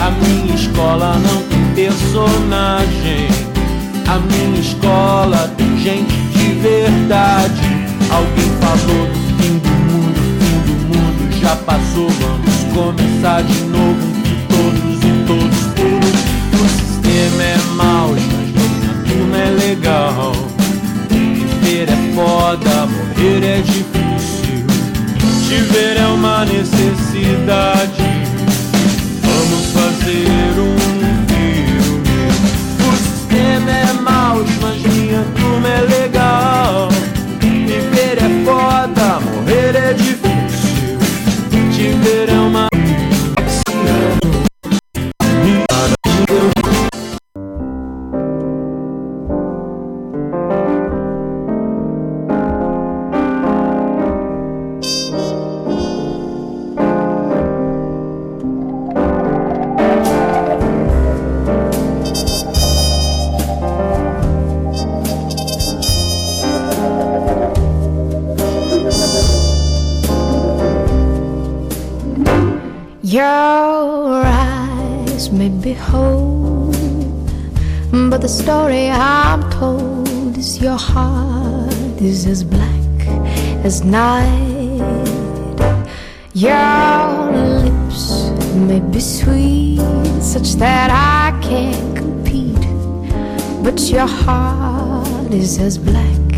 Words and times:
A 0.00 0.10
minha 0.10 0.54
escola 0.54 1.14
não 1.14 1.42
tem 1.42 1.86
personagem. 1.86 3.28
A 4.08 4.18
minha 4.18 4.60
escola 4.60 5.52
tem 5.56 5.78
gente 5.78 6.14
de 6.32 6.54
verdade. 6.54 7.60
Alguém 8.10 8.50
falou 8.60 9.06
do 9.06 9.20
fim 9.38 9.58
do 9.58 9.70
mundo, 9.90 10.20
fim 10.40 10.58
do 10.66 10.74
mundo 10.88 11.40
já 11.40 11.54
passou. 11.56 12.08
Vamos 12.10 12.62
começar 12.74 13.42
de 13.42 13.60
novo 13.66 14.02
entre 14.10 14.36
todos 14.48 14.98
e 14.98 15.12
todos 15.26 15.60
por 15.76 16.02
O 16.60 16.68
sistema 16.68 17.42
é 17.42 17.58
mau, 17.76 18.08
mas 18.10 18.48
minha 18.50 18.94
turma 19.06 19.38
é 19.38 19.50
legal. 19.50 20.32
Viver 21.08 21.88
é 21.88 22.14
foda, 22.14 22.86
morrer 22.86 23.44
é 23.44 23.60
difícil. 23.60 24.66
Te 25.48 25.98
é 25.98 26.06
uma 26.06 26.44
necessidade. 26.44 28.21
Vamos 30.12 30.71
night. 83.84 84.80
Your 86.34 87.32
lips 87.62 88.30
may 88.54 88.80
be 88.80 89.00
sweet, 89.00 89.80
such 90.20 90.54
that 90.54 90.90
I 90.90 91.38
can't 91.42 91.96
compete, 91.96 92.66
but 93.62 93.80
your 93.90 94.06
heart 94.06 95.32
is 95.32 95.58
as 95.58 95.78
black 95.78 96.32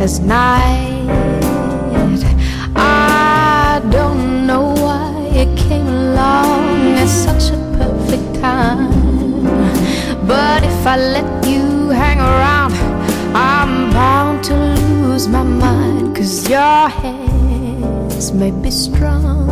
as 0.00 0.20
night. 0.20 1.06
I 2.76 3.82
don't 3.90 4.46
know 4.46 4.74
why 4.74 5.12
it 5.34 5.56
came 5.58 5.86
along 5.86 6.96
at 6.96 7.08
such 7.08 7.50
a 7.50 7.58
perfect 7.78 8.40
time. 8.40 8.92
But 10.26 10.62
if 10.64 10.86
I 10.86 10.96
let 10.96 11.46
you 11.46 11.90
hang 11.90 12.18
around, 12.20 12.72
I'm 13.34 13.90
bound 13.92 14.44
to 14.44 15.05
lose 15.16 15.28
my 15.28 15.42
mind. 15.42 16.14
Cause 16.14 16.46
your 16.50 16.88
hands 16.88 18.32
may 18.32 18.50
be 18.50 18.70
strong, 18.70 19.46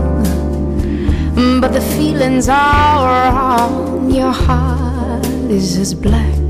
but 1.61 1.73
the 1.73 1.81
feelings 1.97 2.51
are 2.51 3.33
wrong. 3.33 4.11
Your 4.11 4.33
heart 4.33 5.25
is 5.49 5.79
as 5.79 5.95
black 5.95 6.49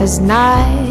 as 0.00 0.20
night. 0.20 0.85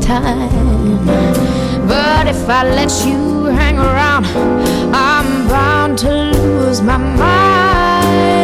Time. 0.00 1.06
But 1.86 2.26
if 2.26 2.48
I 2.48 2.62
let 2.64 2.90
you 3.06 3.44
hang 3.46 3.78
around, 3.78 4.26
I'm 4.94 5.48
bound 5.48 5.98
to 5.98 6.10
lose 6.10 6.80
my 6.82 6.96
mind. 6.96 8.40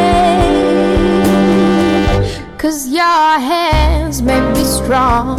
Cause 2.59 2.89
your 2.89 3.39
hands 3.53 4.23
may 4.23 4.41
be 4.53 4.65
strong, 4.65 5.39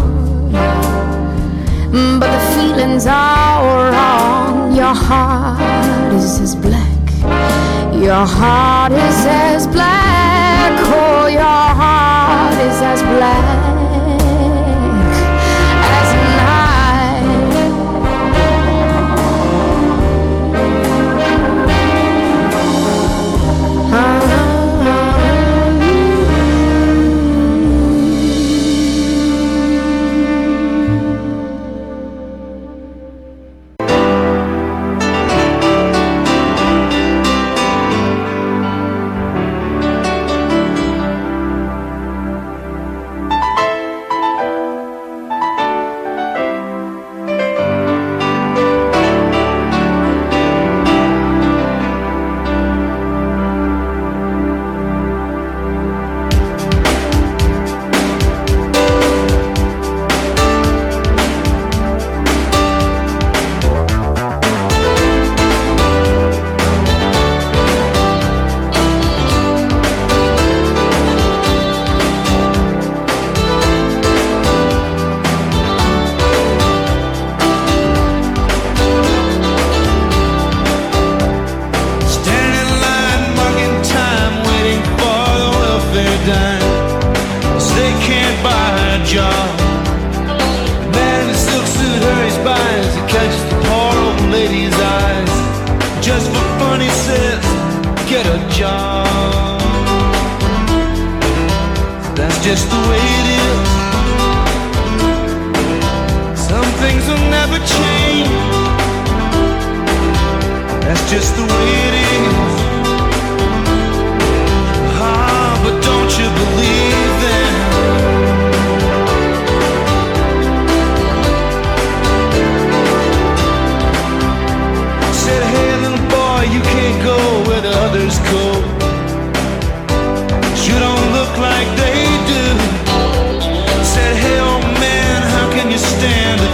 but 2.19 2.29
the 2.35 2.43
feelings 2.55 3.05
are 3.07 3.91
wrong. 3.91 4.75
Your 4.75 4.93
heart 4.93 6.13
is 6.13 6.39
as 6.39 6.55
black. 6.55 6.87
Your 7.93 8.25
heart 8.25 8.91
is 8.91 9.25
as 9.25 9.67
black, 9.67 10.71
oh, 10.79 11.27
your 11.27 11.41
heart 11.41 12.53
is 12.53 12.81
as 12.81 13.01
black 13.01 13.86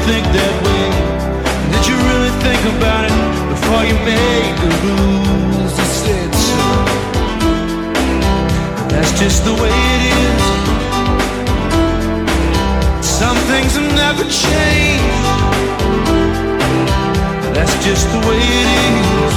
think 0.07 0.25
that 0.35 0.55
way? 0.67 0.87
Did 1.71 1.83
you 1.87 1.95
really 2.09 2.33
think 2.43 2.61
about 2.75 3.03
it 3.07 3.15
before 3.53 3.83
you 3.87 3.95
made 4.03 4.55
the 4.63 4.71
rules 4.83 5.73
decision? 5.79 6.67
That's 8.91 9.13
just 9.17 9.39
the 9.47 9.55
way 9.61 9.75
it 9.95 10.01
is. 10.27 10.43
Some 13.19 13.37
things 13.49 13.71
have 13.79 13.91
never 14.03 14.23
changed. 14.27 15.27
That's 17.55 17.75
just 17.87 18.05
the 18.11 18.19
way 18.27 18.41
it 18.61 18.69
is. 18.91 19.35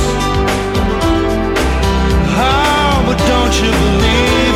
Oh, 2.39 2.95
but 3.07 3.19
don't 3.31 3.55
you 3.63 3.71
believe? 3.85 4.56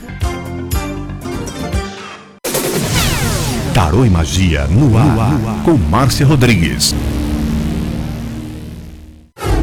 Tarô 3.91 4.05
e 4.05 4.09
Magia 4.09 4.67
no 4.67 4.97
ar, 4.97 5.05
no 5.05 5.21
ar. 5.21 5.63
com 5.65 5.73
Márcia 5.73 6.25
Rodrigues. 6.25 6.95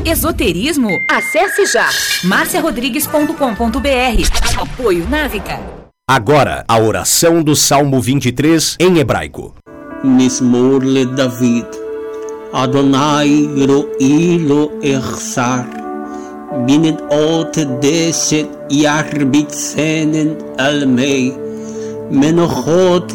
Esoterismo? 0.05 0.91
Acesse 1.11 1.65
já 1.65 1.89
marciarodrigues.com.br. 2.25 4.61
Apoio 4.61 5.09
Návica. 5.09 5.59
Agora, 6.07 6.63
a 6.69 6.79
oração 6.79 7.43
do 7.43 7.57
Salmo 7.57 8.03
23 8.03 8.77
em 8.79 8.99
hebraico. 8.99 9.55
Mismor 10.05 10.85
le 10.85 11.07
David. 11.07 11.67
Adonai 12.53 13.49
ro'i 13.67 14.37
lo 14.37 14.79
echsar. 14.83 15.67
Ot 17.11 17.65
deset 17.81 18.51
yarbit 18.71 19.55
senen 19.55 20.37
almei. 20.59 21.35
Menochot 22.11 23.15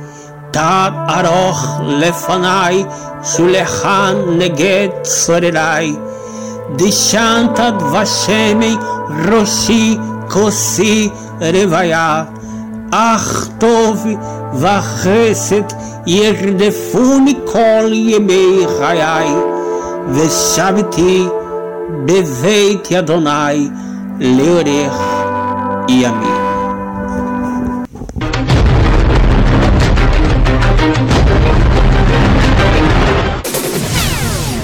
Tad 0.51 0.93
aroch 1.17 1.63
lefanai, 2.01 2.83
shulechan 3.23 4.37
neget 4.39 4.93
sorerai. 5.05 5.95
Dishantad 6.77 7.79
vashemi, 7.91 8.73
roshi 9.27 9.95
kosi 10.27 11.09
revaya. 11.39 12.27
Ach 12.91 13.31
tov 13.59 13.99
vachesed 14.61 15.69
yerdefuni 16.05 17.35
kol 17.51 17.87
yemei 18.09 18.67
chayai. 18.77 19.31
Veshaviti 20.15 21.29
beveit 22.05 22.85
yadonai 22.91 23.59
leorech 24.19 25.01
yamim. 25.87 26.40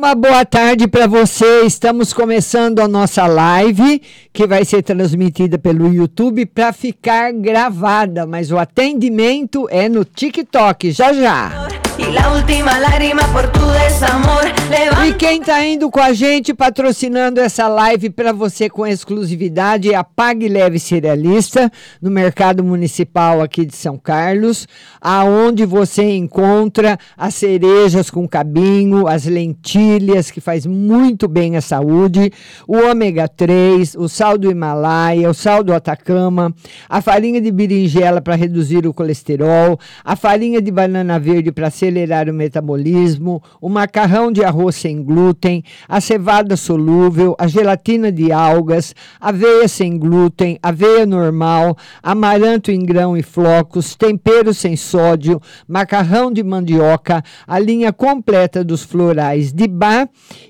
uma 0.00 0.14
boa 0.14 0.46
tarde 0.46 0.88
para 0.88 1.06
você. 1.06 1.60
Estamos 1.66 2.14
começando 2.14 2.78
a 2.78 2.88
nossa 2.88 3.26
live, 3.26 4.00
que 4.32 4.46
vai 4.46 4.64
ser 4.64 4.82
transmitida 4.82 5.58
pelo 5.58 5.92
YouTube 5.92 6.46
para 6.46 6.72
ficar 6.72 7.34
gravada, 7.34 8.24
mas 8.24 8.50
o 8.50 8.56
atendimento 8.56 9.68
é 9.70 9.90
no 9.90 10.02
TikTok. 10.02 10.90
Já 10.90 11.12
já. 11.12 11.89
E 15.08 15.14
quem 15.14 15.40
está 15.40 15.64
indo 15.66 15.90
com 15.90 15.98
a 15.98 16.12
gente, 16.12 16.54
patrocinando 16.54 17.40
essa 17.40 17.66
live 17.66 18.10
para 18.10 18.32
você 18.32 18.68
com 18.70 18.86
exclusividade, 18.86 19.92
é 19.92 19.96
a 19.96 20.04
Pague 20.04 20.48
Leve 20.48 20.78
Cerealista, 20.78 21.70
no 22.00 22.10
Mercado 22.10 22.62
Municipal 22.62 23.40
aqui 23.42 23.64
de 23.64 23.74
São 23.74 23.98
Carlos, 23.98 24.68
aonde 25.00 25.64
você 25.66 26.14
encontra 26.16 26.98
as 27.16 27.34
cerejas 27.34 28.08
com 28.10 28.28
cabinho, 28.28 29.08
as 29.08 29.24
lentilhas, 29.24 30.30
que 30.30 30.40
faz 30.40 30.64
muito 30.64 31.26
bem 31.26 31.56
à 31.56 31.60
saúde, 31.60 32.32
o 32.68 32.76
ômega 32.76 33.26
3, 33.26 33.96
o 33.96 34.08
sal 34.08 34.38
do 34.38 34.50
Himalaia, 34.50 35.28
o 35.28 35.34
sal 35.34 35.64
do 35.64 35.74
Atacama, 35.74 36.54
a 36.88 37.00
farinha 37.00 37.40
de 37.40 37.50
berinjela 37.50 38.20
para 38.20 38.36
reduzir 38.36 38.86
o 38.86 38.94
colesterol, 38.94 39.78
a 40.04 40.14
farinha 40.14 40.62
de 40.62 40.70
banana 40.70 41.18
verde 41.18 41.50
para 41.50 41.70
acelerar 41.80 42.28
o 42.28 42.34
metabolismo, 42.34 43.42
o 43.58 43.68
macarrão 43.70 44.30
de 44.30 44.44
arroz 44.44 44.76
sem 44.76 45.02
glúten, 45.02 45.64
a 45.88 45.98
cevada 45.98 46.54
solúvel, 46.56 47.34
a 47.38 47.46
gelatina 47.46 48.12
de 48.12 48.30
algas, 48.30 48.94
aveia 49.18 49.66
sem 49.66 49.98
glúten, 49.98 50.58
aveia 50.62 51.06
normal, 51.06 51.76
amaranto 52.02 52.70
em 52.70 52.84
grão 52.84 53.16
e 53.16 53.22
flocos, 53.22 53.96
tempero 53.96 54.52
sem 54.52 54.76
sódio, 54.76 55.40
macarrão 55.66 56.30
de 56.30 56.42
mandioca, 56.42 57.24
a 57.46 57.58
linha 57.58 57.92
completa 57.92 58.62
dos 58.62 58.82
florais 58.82 59.50
de 59.50 59.66
bar 59.66 60.08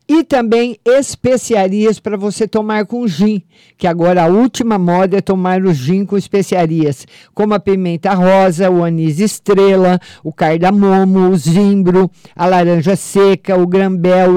e 0.08 0.24
também 0.24 0.76
especiarias 0.84 2.00
para 2.00 2.16
você 2.16 2.48
tomar 2.48 2.86
com 2.86 3.06
gin, 3.06 3.42
que 3.78 3.86
agora 3.86 4.24
a 4.24 4.26
última 4.26 4.78
moda 4.78 5.18
é 5.18 5.20
tomar 5.20 5.62
o 5.62 5.72
gin 5.72 6.04
com 6.04 6.16
especiarias, 6.16 7.06
como 7.32 7.54
a 7.54 7.60
pimenta 7.60 8.12
rosa, 8.14 8.68
o 8.68 8.82
anis 8.82 9.20
estrela, 9.20 10.00
o 10.24 10.32
cardamomo, 10.32 11.19
o 11.28 11.36
zimbro, 11.36 12.10
a 12.34 12.46
laranja 12.46 12.96
seca, 12.96 13.56
o 13.56 13.66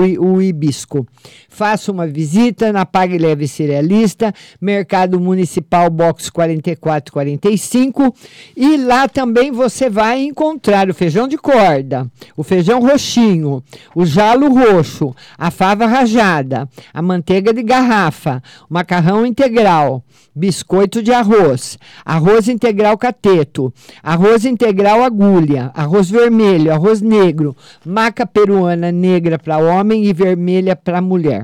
e 0.06 0.18
o 0.18 0.42
hibisco. 0.42 1.08
Faça 1.54 1.92
uma 1.92 2.08
visita 2.08 2.74
na 2.74 2.84
Pague 2.84 3.16
Leve 3.16 3.48
Cerealista, 3.48 4.34
Mercado 4.60 5.20
Municipal 5.20 5.88
Box 5.88 6.32
4445 6.32 8.12
e 8.58 8.76
lá 8.78 9.08
também 9.08 9.52
você 9.52 9.88
vai 9.88 10.24
encontrar 10.24 10.90
o 10.90 10.96
feijão 10.96 11.28
de 11.28 11.38
corda, 11.38 12.10
o 12.36 12.42
feijão 12.42 12.80
roxinho, 12.80 13.64
o 13.94 14.04
jalo 14.04 14.52
roxo, 14.52 15.16
a 15.38 15.52
fava 15.52 15.86
rajada, 15.86 16.68
a 16.92 17.04
manteiga 17.04 17.54
de 17.54 17.62
garrafa, 17.62 18.42
o 18.68 18.74
macarrão 18.74 19.24
integral, 19.24 20.04
biscoito 20.36 21.04
de 21.04 21.14
arroz, 21.14 21.78
arroz 22.04 22.48
integral 22.48 22.98
cateto, 22.98 23.72
arroz 24.02 24.44
integral 24.44 25.04
agulha, 25.04 25.70
arroz 25.76 26.10
vermelho, 26.10 26.74
arroz 26.74 27.00
negro, 27.00 27.56
maca 27.86 28.26
peruana 28.26 28.92
negra 28.92 29.38
para 29.38 29.60
homem 29.60 30.06
e 30.06 30.14
vermelha 30.14 30.76
para 30.76 31.00
mulher. 31.00 31.43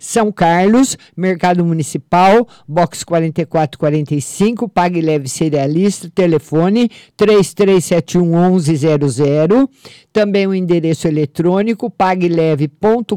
São 0.00 0.32
Carlos, 0.32 0.96
Mercado 1.14 1.62
Municipal, 1.62 2.48
box 2.66 3.04
4445, 3.04 4.66
Pague 4.66 5.02
Leve 5.02 5.28
Cerealista, 5.28 6.10
telefone 6.14 6.90
3371 7.18 8.54
1100. 8.54 9.68
Também 10.10 10.46
o 10.46 10.54
endereço 10.54 11.06
eletrônico 11.06 11.90
pagleve.com.br 11.90 13.14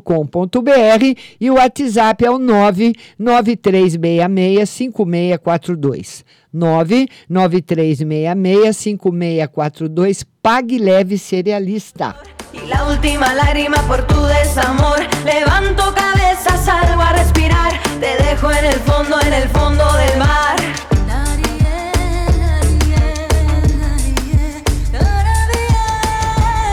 e 1.40 1.50
o 1.50 1.56
WhatsApp 1.56 2.26
é 2.26 2.30
o 2.30 2.38
99366 2.38 4.70
5642. 4.70 6.26
99366 6.52 8.78
5642. 8.78 10.26
Pague 10.42 10.78
Leve 10.78 11.18
Cerealista. 11.18 12.14
Y 12.54 12.68
la 12.68 12.86
última 12.86 13.34
lágrima 13.34 13.78
por 13.88 14.06
tu 14.06 14.24
desamor. 14.26 15.00
Levanto 15.26 15.94
cabeza, 15.94 16.56
salgo 16.64 17.02
a 17.02 17.14
respirar. 17.14 17.72
Te 18.00 18.24
dejo 18.24 18.52
en 18.52 18.66
el 18.66 18.80
fondo, 18.82 19.20
en 19.22 19.34
el 19.34 19.50
fondo 19.50 19.84
del 19.94 20.20
mar. 20.20 20.56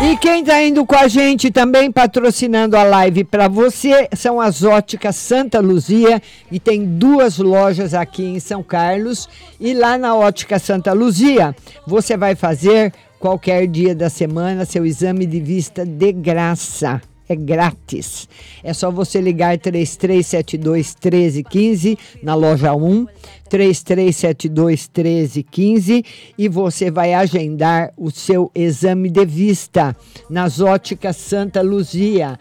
E 0.02 0.16
quem 0.16 0.40
está 0.40 0.62
indo 0.62 0.84
com 0.86 0.96
a 0.96 1.06
gente 1.08 1.50
também 1.50 1.92
patrocinando 1.92 2.74
a 2.74 2.82
live 2.82 3.22
para 3.22 3.48
você 3.48 4.08
são 4.16 4.40
as 4.40 4.62
óticas 4.62 5.14
Santa 5.14 5.60
Luzia 5.60 6.22
e 6.50 6.58
tem 6.58 6.84
duas 6.84 7.36
lojas 7.36 7.92
aqui 7.92 8.24
em 8.24 8.40
São 8.40 8.62
Carlos. 8.62 9.28
E 9.60 9.74
lá 9.74 9.98
na 9.98 10.14
ótica 10.14 10.58
Santa 10.58 10.94
Luzia 10.94 11.54
você 11.86 12.16
vai 12.16 12.34
fazer 12.34 12.94
qualquer 13.20 13.66
dia 13.68 13.94
da 13.94 14.08
semana 14.08 14.64
seu 14.64 14.84
exame 14.84 15.26
de 15.26 15.38
vista 15.40 15.84
de 15.84 16.10
graça. 16.10 17.00
É 17.28 17.36
grátis. 17.36 18.28
É 18.60 18.72
só 18.72 18.90
você 18.90 19.20
ligar 19.20 19.56
3372 19.56 20.96
1315 21.00 21.96
na 22.24 22.34
loja 22.34 22.74
1, 22.74 23.06
3372 23.48 24.90
1315 24.92 26.04
e 26.36 26.48
você 26.48 26.90
vai 26.90 27.14
agendar 27.14 27.92
o 27.96 28.10
seu 28.10 28.50
exame 28.52 29.08
de 29.08 29.24
vista 29.24 29.94
nas 30.28 30.60
óticas 30.60 31.18
Santa 31.18 31.62
Luzia. 31.62 32.36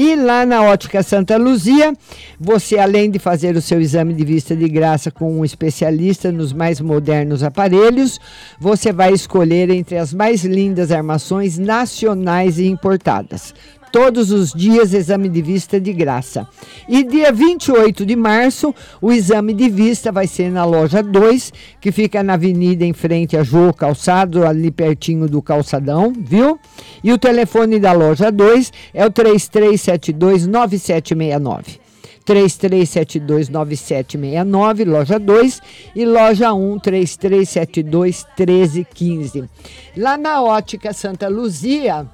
E 0.00 0.14
lá 0.14 0.46
na 0.46 0.62
Ótica 0.62 1.02
Santa 1.02 1.36
Luzia, 1.36 1.92
você 2.38 2.78
além 2.78 3.10
de 3.10 3.18
fazer 3.18 3.56
o 3.56 3.60
seu 3.60 3.80
exame 3.80 4.14
de 4.14 4.24
vista 4.24 4.54
de 4.54 4.68
graça 4.68 5.10
com 5.10 5.40
um 5.40 5.44
especialista 5.44 6.30
nos 6.30 6.52
mais 6.52 6.80
modernos 6.80 7.42
aparelhos, 7.42 8.20
você 8.60 8.92
vai 8.92 9.12
escolher 9.12 9.70
entre 9.70 9.98
as 9.98 10.14
mais 10.14 10.44
lindas 10.44 10.92
armações 10.92 11.58
nacionais 11.58 12.60
e 12.60 12.68
importadas. 12.68 13.52
Todos 13.90 14.30
os 14.30 14.52
dias, 14.52 14.92
exame 14.92 15.28
de 15.28 15.40
vista 15.40 15.80
de 15.80 15.92
graça. 15.92 16.46
E 16.88 17.02
dia 17.02 17.32
28 17.32 18.04
de 18.04 18.14
março, 18.14 18.74
o 19.00 19.10
exame 19.10 19.54
de 19.54 19.70
vista 19.70 20.12
vai 20.12 20.26
ser 20.26 20.50
na 20.50 20.64
loja 20.64 21.02
2, 21.02 21.52
que 21.80 21.90
fica 21.90 22.22
na 22.22 22.34
avenida 22.34 22.84
em 22.84 22.92
frente 22.92 23.36
a 23.36 23.42
Jô 23.42 23.72
Calçado, 23.72 24.46
ali 24.46 24.70
pertinho 24.70 25.26
do 25.28 25.40
calçadão, 25.40 26.12
viu? 26.18 26.58
E 27.02 27.12
o 27.12 27.18
telefone 27.18 27.80
da 27.80 27.92
loja 27.92 28.30
2 28.30 28.72
é 28.92 29.06
o 29.06 29.10
33729769. 29.10 31.88
33729769, 32.28 34.84
loja 34.84 35.18
2 35.18 35.62
e 35.96 36.04
loja 36.04 36.52
1 36.52 36.78
3372 36.78 38.26
1315. 38.36 39.48
Lá 39.96 40.18
na 40.18 40.42
Ótica 40.42 40.92
Santa 40.92 41.26
Luzia, 41.26 42.06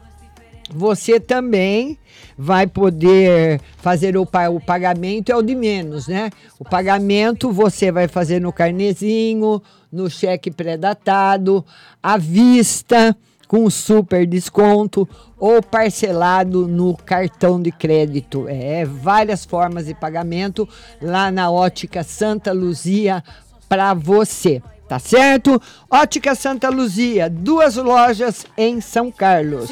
você 0.72 1.20
também 1.20 1.98
vai 2.37 2.66
poder 2.66 3.61
fazer 3.79 4.16
o, 4.16 4.22
o 4.22 4.61
pagamento, 4.61 5.31
é 5.31 5.37
o 5.37 5.42
de 5.42 5.55
menos, 5.55 6.09
né? 6.09 6.31
O 6.59 6.64
pagamento 6.64 7.53
você 7.53 7.92
vai 7.92 8.09
fazer 8.09 8.40
no 8.40 8.53
carnezinho, 8.53 9.62
no 9.92 10.11
cheque 10.11 10.50
pré-datado, 10.50 11.64
à 12.03 12.16
vista, 12.16 13.16
com 13.46 13.68
super 13.70 14.27
desconto 14.27 15.09
ou 15.38 15.62
parcelado 15.62 16.66
no 16.66 16.96
cartão 16.96 17.61
de 17.61 17.70
crédito. 17.70 18.46
É 18.48 18.85
várias 18.85 19.44
formas 19.44 19.87
de 19.87 19.94
pagamento 19.94 20.68
lá 21.00 21.31
na 21.31 21.50
Ótica 21.50 22.03
Santa 22.03 22.53
Luzia 22.53 23.22
para 23.68 23.94
você. 23.94 24.62
Tá 24.88 24.99
certo? 24.99 25.61
Ótica 25.90 26.35
Santa 26.35 26.68
Luzia, 26.68 27.31
duas 27.31 27.77
lojas 27.77 28.44
em 28.57 28.81
São 28.81 29.11
Carlos. 29.11 29.70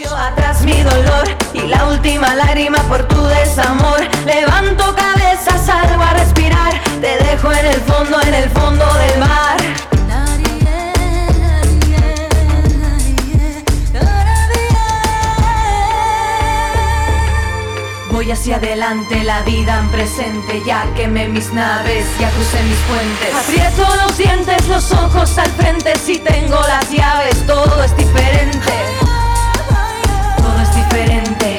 Levanto 4.24 4.92
salgo 5.64 6.02
a 6.02 6.12
respirar. 6.14 6.72
Te 7.00 7.18
dejo 7.24 7.52
en 7.52 7.66
el 7.66 7.80
fondo, 7.82 8.20
en 8.22 8.34
el 8.34 8.50
fondo 8.50 8.84
del 8.94 9.11
adelante, 18.62 19.24
la 19.24 19.42
vida 19.42 19.80
en 19.80 19.88
presente, 19.88 20.62
ya 20.64 20.86
quemé 20.94 21.28
mis 21.28 21.52
naves, 21.52 22.06
ya 22.20 22.30
crucé 22.30 22.62
mis 22.62 22.78
puentes. 22.88 23.34
Aprieto 23.34 23.96
los 24.04 24.16
dientes, 24.16 24.68
los 24.68 24.92
ojos 24.92 25.36
al 25.36 25.50
frente, 25.50 25.92
si 25.98 26.18
tengo 26.20 26.60
las 26.68 26.88
llaves, 26.88 27.44
todo 27.46 27.82
es 27.82 27.96
diferente. 27.96 28.72
Todo 30.36 30.60
es 30.62 30.76
diferente. 30.76 31.58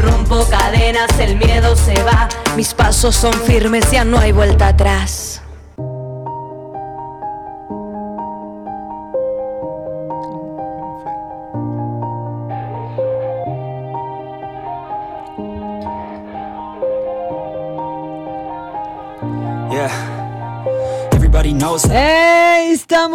Rompo 0.00 0.46
cadenas, 0.48 1.10
el 1.18 1.36
miedo 1.36 1.74
se 1.74 2.00
va, 2.04 2.28
mis 2.54 2.74
pasos 2.74 3.16
son 3.16 3.34
firmes, 3.34 3.90
ya 3.90 4.04
no 4.04 4.18
hay 4.18 4.30
vuelta 4.30 4.68
atrás. 4.68 5.31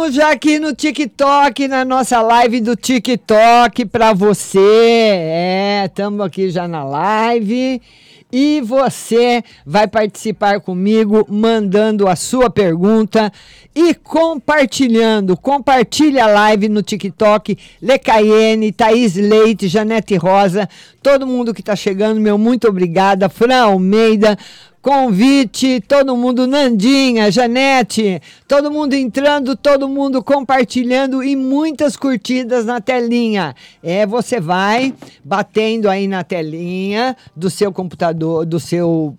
Estamos 0.08 0.14
já 0.14 0.30
aqui 0.30 0.58
no 0.58 0.74
TikTok, 0.74 1.68
na 1.68 1.84
nossa 1.84 2.20
live 2.22 2.60
do 2.60 2.74
TikTok 2.74 3.84
para 3.86 4.12
você. 4.12 4.58
É, 4.58 5.84
estamos 5.86 6.24
aqui 6.24 6.50
já 6.50 6.66
na 6.66 6.82
live. 6.84 7.80
E 8.30 8.60
você 8.60 9.42
vai 9.64 9.88
participar 9.88 10.60
comigo 10.60 11.26
mandando 11.30 12.06
a 12.06 12.14
sua 12.14 12.50
pergunta 12.50 13.32
e 13.74 13.94
compartilhando. 13.94 15.36
Compartilha 15.36 16.24
a 16.24 16.28
live 16.28 16.68
no 16.68 16.82
TikTok. 16.82 17.56
Lecaiene, 17.80 18.72
Thaís 18.72 19.14
Leite, 19.14 19.68
Janete 19.68 20.16
Rosa, 20.16 20.68
todo 21.02 21.26
mundo 21.26 21.54
que 21.54 21.60
está 21.60 21.74
chegando, 21.74 22.20
meu 22.20 22.36
muito 22.36 22.68
obrigada. 22.68 23.28
Fran 23.28 23.62
Almeida, 23.62 24.38
convite, 24.80 25.80
todo 25.80 26.16
mundo, 26.16 26.46
Nandinha, 26.46 27.30
Janete, 27.30 28.22
todo 28.46 28.70
mundo 28.70 28.94
entrando, 28.94 29.56
todo 29.56 29.88
mundo 29.88 30.22
compartilhando 30.22 31.22
e 31.22 31.34
muitas 31.36 31.96
curtidas 31.96 32.64
na 32.64 32.80
telinha. 32.80 33.54
É, 33.82 34.06
você 34.06 34.40
vai 34.40 34.94
batendo 35.24 35.88
aí 35.88 36.06
na 36.06 36.22
telinha 36.24 37.16
do 37.34 37.50
seu 37.50 37.72
computador, 37.72 38.46
do 38.46 38.60
seu 38.60 39.16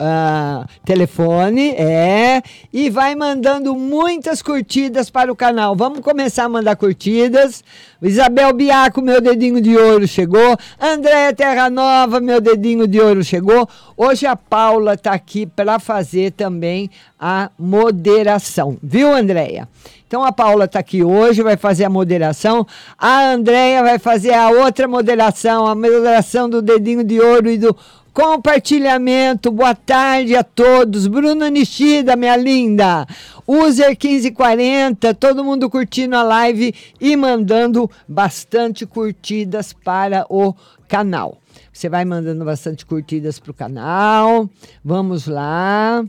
Uh, 0.00 0.66
telefone, 0.84 1.70
é, 1.76 2.42
e 2.72 2.90
vai 2.90 3.14
mandando 3.14 3.72
muitas 3.72 4.42
curtidas 4.42 5.08
para 5.08 5.30
o 5.30 5.36
canal. 5.36 5.76
Vamos 5.76 6.00
começar 6.00 6.44
a 6.44 6.48
mandar 6.48 6.74
curtidas. 6.74 7.62
Isabel 8.02 8.52
Biaco, 8.52 9.00
meu 9.00 9.20
dedinho 9.20 9.60
de 9.60 9.76
ouro 9.76 10.08
chegou. 10.08 10.56
Andréia 10.80 11.32
Terra 11.32 11.70
Nova, 11.70 12.18
meu 12.18 12.40
dedinho 12.40 12.88
de 12.88 13.00
ouro 13.00 13.22
chegou. 13.22 13.68
Hoje 13.96 14.26
a 14.26 14.34
Paula 14.34 14.94
está 14.94 15.12
aqui 15.12 15.46
para 15.46 15.78
fazer 15.78 16.32
também 16.32 16.90
a 17.20 17.48
moderação, 17.56 18.76
viu, 18.82 19.14
Andréia? 19.14 19.68
Então 20.12 20.24
a 20.24 20.30
Paula 20.30 20.66
está 20.66 20.78
aqui 20.80 21.02
hoje, 21.02 21.42
vai 21.42 21.56
fazer 21.56 21.84
a 21.84 21.88
moderação. 21.88 22.66
A 22.98 23.30
Andréia 23.30 23.82
vai 23.82 23.98
fazer 23.98 24.34
a 24.34 24.50
outra 24.50 24.86
moderação, 24.86 25.66
a 25.66 25.74
moderação 25.74 26.50
do 26.50 26.60
dedinho 26.60 27.02
de 27.02 27.18
ouro 27.18 27.48
e 27.48 27.56
do 27.56 27.74
compartilhamento. 28.12 29.50
Boa 29.50 29.74
tarde 29.74 30.36
a 30.36 30.44
todos. 30.44 31.06
Bruna 31.06 31.48
Nishida, 31.48 32.14
minha 32.14 32.36
linda. 32.36 33.06
User 33.46 33.88
1540, 33.88 35.14
todo 35.14 35.44
mundo 35.44 35.68
curtindo 35.68 36.16
a 36.16 36.22
live 36.22 36.74
e 37.00 37.16
mandando 37.16 37.90
bastante 38.06 38.86
curtidas 38.86 39.72
para 39.72 40.24
o 40.28 40.54
canal. 40.86 41.38
Você 41.72 41.88
vai 41.88 42.04
mandando 42.04 42.44
bastante 42.44 42.86
curtidas 42.86 43.38
para 43.40 43.50
o 43.50 43.54
canal. 43.54 44.48
Vamos 44.84 45.26
lá. 45.26 46.04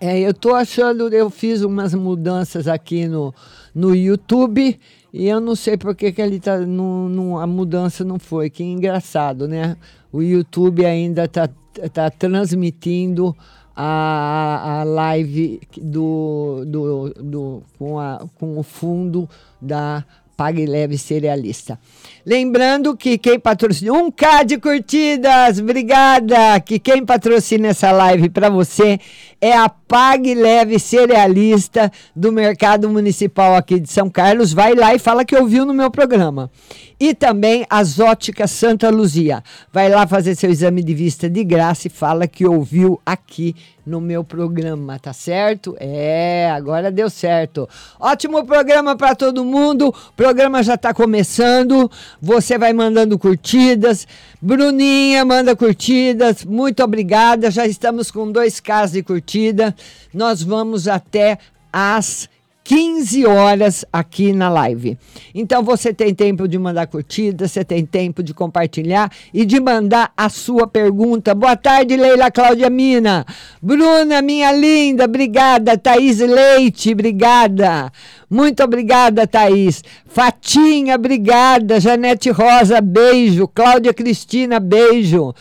É, 0.00 0.18
eu 0.18 0.32
tô 0.32 0.54
achando, 0.54 1.12
eu 1.12 1.28
fiz 1.28 1.60
umas 1.60 1.94
mudanças 1.94 2.66
aqui 2.66 3.06
no, 3.06 3.34
no 3.74 3.94
YouTube 3.94 4.80
e 5.12 5.26
eu 5.28 5.40
não 5.40 5.56
sei 5.56 5.76
por 5.76 5.94
que, 5.94 6.12
que 6.12 6.22
ele 6.22 6.38
tá. 6.38 6.58
Não, 6.58 7.08
não, 7.08 7.38
a 7.38 7.46
mudança 7.46 8.04
não 8.04 8.18
foi. 8.18 8.48
Que 8.48 8.62
engraçado, 8.62 9.48
né? 9.48 9.76
O 10.12 10.22
YouTube 10.22 10.84
ainda 10.84 11.26
tá, 11.26 11.48
tá 11.92 12.10
transmitindo 12.10 13.36
a, 13.74 14.80
a 14.80 14.84
live 14.84 15.60
do, 15.80 16.64
do, 16.66 17.10
do, 17.14 17.62
com, 17.78 17.98
a, 17.98 18.26
com 18.38 18.58
o 18.58 18.62
fundo 18.62 19.28
da 19.60 20.04
Pague 20.40 20.64
Leve 20.64 20.96
Cerealista. 20.96 21.78
Lembrando 22.24 22.96
que 22.96 23.18
quem 23.18 23.38
patrocina, 23.38 23.92
um 23.92 24.10
K 24.10 24.42
de 24.42 24.56
curtidas, 24.56 25.58
obrigada! 25.58 26.58
Que 26.60 26.78
quem 26.78 27.04
patrocina 27.04 27.68
essa 27.68 27.92
live 27.92 28.30
para 28.30 28.48
você 28.48 28.98
é 29.38 29.52
a 29.52 29.68
Pague 29.68 30.34
Leve 30.34 30.78
Cerealista 30.78 31.92
do 32.16 32.32
Mercado 32.32 32.88
Municipal 32.88 33.54
aqui 33.54 33.78
de 33.78 33.90
São 33.90 34.08
Carlos. 34.08 34.54
Vai 34.54 34.74
lá 34.74 34.94
e 34.94 34.98
fala 34.98 35.26
que 35.26 35.36
ouviu 35.36 35.66
no 35.66 35.74
meu 35.74 35.90
programa. 35.90 36.50
E 36.98 37.14
também 37.14 37.66
as 37.68 38.00
óticas 38.00 38.50
Santa 38.50 38.88
Luzia. 38.88 39.44
Vai 39.70 39.90
lá 39.90 40.06
fazer 40.06 40.34
seu 40.36 40.50
exame 40.50 40.82
de 40.82 40.94
vista 40.94 41.28
de 41.28 41.44
graça 41.44 41.86
e 41.86 41.90
fala 41.90 42.26
que 42.26 42.46
ouviu 42.46 42.98
aqui 43.04 43.54
no 43.90 44.00
meu 44.00 44.22
programa, 44.22 45.00
tá 45.00 45.12
certo? 45.12 45.76
É, 45.80 46.48
agora 46.54 46.92
deu 46.92 47.10
certo. 47.10 47.68
Ótimo 47.98 48.46
programa 48.46 48.96
para 48.96 49.16
todo 49.16 49.44
mundo. 49.44 49.88
O 49.88 50.12
programa 50.12 50.62
já 50.62 50.74
está 50.74 50.94
começando. 50.94 51.90
Você 52.22 52.56
vai 52.56 52.72
mandando 52.72 53.18
curtidas. 53.18 54.06
Bruninha 54.40 55.24
manda 55.24 55.56
curtidas. 55.56 56.44
Muito 56.44 56.84
obrigada. 56.84 57.50
Já 57.50 57.66
estamos 57.66 58.12
com 58.12 58.30
dois 58.30 58.60
casos 58.60 58.92
de 58.92 59.02
curtida. 59.02 59.74
Nós 60.14 60.40
vamos 60.40 60.86
até 60.86 61.36
às 61.72 62.28
15 62.64 63.26
horas 63.26 63.84
aqui 63.92 64.32
na 64.32 64.48
live. 64.48 64.96
Então 65.34 65.62
você 65.62 65.92
tem 65.92 66.14
tempo 66.14 66.46
de 66.46 66.58
mandar 66.58 66.86
curtida, 66.86 67.48
você 67.48 67.64
tem 67.64 67.84
tempo 67.84 68.22
de 68.22 68.32
compartilhar 68.32 69.10
e 69.34 69.44
de 69.44 69.58
mandar 69.58 70.12
a 70.16 70.28
sua 70.28 70.66
pergunta. 70.66 71.34
Boa 71.34 71.56
tarde, 71.56 71.96
Leila 71.96 72.30
Cláudia 72.30 72.70
Mina. 72.70 73.24
Bruna, 73.60 74.22
minha 74.22 74.52
linda, 74.52 75.04
obrigada. 75.04 75.76
Thaís 75.76 76.20
Leite, 76.20 76.92
obrigada. 76.92 77.90
Muito 78.28 78.62
obrigada, 78.62 79.26
Thaís. 79.26 79.82
Fatinha, 80.06 80.94
obrigada. 80.94 81.80
Janete 81.80 82.30
Rosa, 82.30 82.80
beijo. 82.80 83.48
Cláudia 83.48 83.92
Cristina, 83.92 84.60
beijo. 84.60 85.34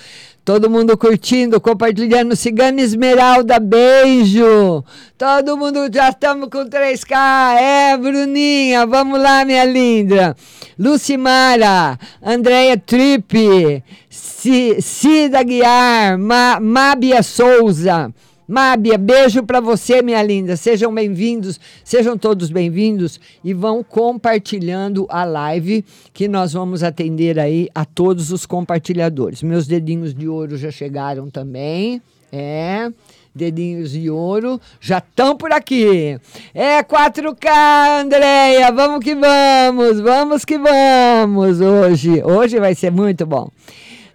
Todo 0.43 0.69
mundo 0.69 0.97
curtindo, 0.97 1.62
compartilhando. 1.62 2.36
Cigana 2.36 2.82
Esmeralda, 2.82 3.60
beijo. 3.60 4.84
Todo 5.17 5.58
mundo, 5.58 5.89
já 5.93 6.10
estamos 6.10 6.49
com 6.49 6.65
3K. 6.65 7.56
É, 7.60 7.97
Bruninha, 7.97 8.86
vamos 8.86 9.21
lá, 9.21 9.45
minha 9.45 9.65
linda. 9.65 10.36
Lucimara, 10.78 11.99
Andréia 12.23 12.78
Tripe, 12.78 13.84
Cida 14.10 15.43
Guiar, 15.43 16.17
Mábia 16.17 17.21
Souza. 17.21 18.12
Mábia, 18.49 18.97
beijo 18.97 19.43
para 19.43 19.62
você, 19.62 20.01
minha 20.01 20.23
linda. 20.23 20.57
Sejam 20.57 20.91
bem-vindos, 20.91 21.59
sejam 21.83 22.17
todos 22.17 22.49
bem-vindos 22.49 23.19
e 23.43 23.53
vão 23.53 23.83
compartilhando 23.83 25.05
a 25.07 25.23
live 25.23 25.85
que 26.12 26.27
nós 26.27 26.53
vamos 26.53 26.81
atender 26.81 27.38
aí 27.38 27.69
a 27.75 27.85
todos 27.85 28.31
os 28.31 28.47
compartilhadores. 28.47 29.43
Meus 29.43 29.67
dedinhos 29.67 30.15
de 30.15 30.27
ouro 30.27 30.57
já 30.57 30.71
chegaram 30.71 31.29
também. 31.29 32.01
É 32.31 32.91
dedinhos 33.35 33.91
de 33.91 34.09
ouro, 34.09 34.59
já 34.81 34.97
estão 34.97 35.38
por 35.38 35.51
aqui. 35.51 36.19
É 36.51 36.81
4K, 36.81 38.01
Andréia, 38.01 38.71
vamos 38.71 39.03
que 39.03 39.13
vamos, 39.13 39.99
vamos 39.99 40.43
que 40.43 40.57
vamos 40.57 41.62
hoje. 41.62 42.23
Hoje 42.23 42.59
vai 42.59 42.73
ser 42.73 42.91
muito 42.91 43.27
bom. 43.27 43.47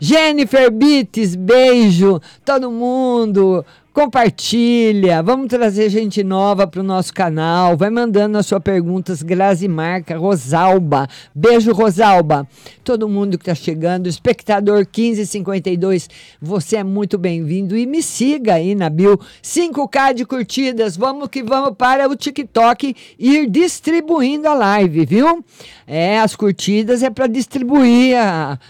Jennifer 0.01 0.73
Bites, 0.73 1.37
beijo, 1.37 2.21
todo 2.45 2.69
mundo 2.69 3.65
compartilha, 3.95 5.23
vamos 5.23 5.47
trazer 5.47 5.89
gente 5.89 6.25
nova 6.25 6.67
para 6.67 6.81
o 6.81 6.83
nosso 6.83 7.15
canal, 7.15 7.77
vai 7.77 7.91
mandando 7.91 8.37
as 8.37 8.45
suas 8.45 8.61
perguntas, 8.61 9.23
Grazi 9.23 9.69
Marca, 9.69 10.19
Rosalba, 10.19 11.09
beijo 11.33 11.73
Rosalba, 11.73 12.45
todo 12.83 13.09
mundo 13.09 13.39
que 13.39 13.49
está 13.49 13.55
chegando, 13.55 14.09
espectador 14.09 14.79
1552, 14.79 16.11
você 16.43 16.79
é 16.79 16.83
muito 16.83 17.17
bem-vindo. 17.17 17.77
E 17.77 17.87
me 17.87 18.03
siga 18.03 18.55
aí 18.55 18.75
na 18.75 18.91
bio, 18.91 19.17
5K 19.41 20.13
de 20.13 20.27
curtidas, 20.27 20.97
vamos 20.97 21.29
que 21.29 21.45
vamos 21.45 21.77
para 21.79 22.09
o 22.09 22.17
TikTok 22.17 22.97
ir 23.17 23.49
distribuindo 23.49 24.49
a 24.49 24.55
live, 24.55 25.07
viu? 25.07 25.45
É, 25.87 26.19
as 26.19 26.35
curtidas 26.35 27.03
é 27.03 27.11
para 27.11 27.29
distribuir, 27.29 28.17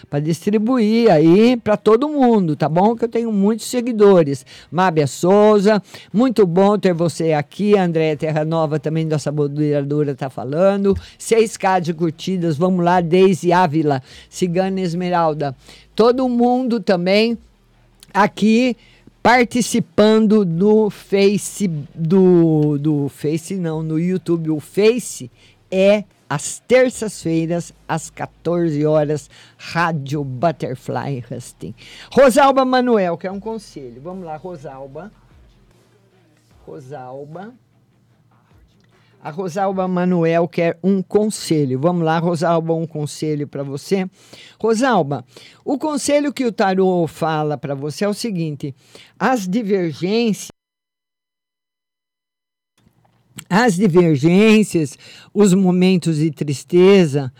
para 0.07 0.19
distribuir 0.19 1.09
aí 1.09 1.57
para 1.57 1.77
todo 1.77 2.07
mundo, 2.07 2.55
tá 2.55 2.69
bom? 2.69 2.95
Que 2.95 3.05
eu 3.05 3.09
tenho 3.09 3.31
muitos 3.31 3.65
seguidores. 3.65 4.45
Mábia 4.71 5.07
Souza, 5.15 5.81
muito 6.13 6.45
bom 6.45 6.77
ter 6.77 6.93
você 6.93 7.33
aqui. 7.33 7.77
Andréia 7.77 8.17
Terra 8.17 8.43
Nova 8.43 8.79
também 8.79 9.07
da 9.07 9.17
Saboduradora 9.17 10.13
tá 10.13 10.29
falando. 10.29 10.93
6K 11.17 11.81
de 11.81 11.93
curtidas, 11.93 12.57
vamos 12.57 12.83
lá, 12.83 13.01
Deise 13.01 13.53
Ávila, 13.53 14.03
Cigana 14.29 14.81
Esmeralda. 14.81 15.55
Todo 15.95 16.27
mundo 16.27 16.79
também 16.79 17.37
aqui 18.13 18.75
participando 19.23 20.45
do 20.45 20.89
Face 20.89 21.67
do 21.95 22.77
do 22.77 23.09
Face 23.09 23.55
não, 23.55 23.81
no 23.81 23.97
YouTube. 23.97 24.51
O 24.51 24.59
Face 24.59 25.31
é 25.71 26.03
às 26.29 26.59
terças-feiras, 26.59 27.73
às 27.87 28.09
14 28.09 28.85
horas, 28.85 29.29
Rádio 29.57 30.23
Butterfly 30.23 31.23
Husting. 31.29 31.73
Rosalba 32.11 32.65
Manuel, 32.65 33.17
que 33.17 33.27
é 33.27 33.31
um 33.31 33.39
conselho. 33.39 34.01
Vamos 34.01 34.25
lá, 34.25 34.35
Rosalba. 34.35 35.11
Rosalba. 36.65 37.53
A 39.25 39.31
Rosalba 39.31 39.87
Manuel 39.87 40.47
quer 40.47 40.77
um 40.83 41.01
conselho. 41.01 41.79
Vamos 41.79 42.03
lá, 42.03 42.19
Rosalba, 42.19 42.75
um 42.75 42.85
conselho 42.85 43.47
para 43.47 43.63
você. 43.63 44.07
Rosalba, 44.61 45.25
o 45.63 45.79
conselho 45.79 46.31
que 46.31 46.45
o 46.45 46.51
tarô 46.51 47.07
fala 47.07 47.57
para 47.57 47.73
você 47.73 48.05
é 48.05 48.07
o 48.07 48.13
seguinte: 48.13 48.75
as 49.17 49.47
divergências 49.47 50.54
as 53.49 53.75
divergências, 53.75 54.97
os 55.33 55.53
momentos 55.53 56.17
de 56.17 56.31
tristeza, 56.31 57.31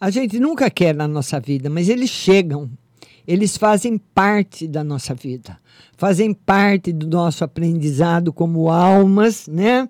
a 0.00 0.10
gente 0.10 0.40
nunca 0.40 0.70
quer 0.70 0.94
na 0.94 1.06
nossa 1.06 1.38
vida, 1.38 1.68
mas 1.68 1.88
eles 1.88 2.10
chegam. 2.10 2.70
Eles 3.26 3.56
fazem 3.56 3.98
parte 3.98 4.66
da 4.66 4.82
nossa 4.82 5.14
vida, 5.14 5.60
fazem 5.96 6.32
parte 6.32 6.92
do 6.92 7.06
nosso 7.06 7.44
aprendizado 7.44 8.32
como 8.32 8.70
almas, 8.70 9.46
né? 9.46 9.88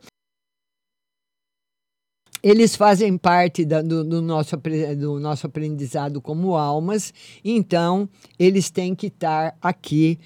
Eles 2.43 2.75
fazem 2.75 3.17
parte 3.17 3.65
da, 3.65 3.83
do, 3.83 4.03
do, 4.03 4.21
nosso, 4.21 4.57
do 4.99 5.21
nosso 5.21 5.47
aprendizado 5.47 6.21
como 6.21 6.57
almas, 6.57 7.15
então 7.45 8.09
eles 8.39 8.71
têm 8.71 8.95
que 8.95 9.07
estar 9.07 9.57
aqui 9.61 10.19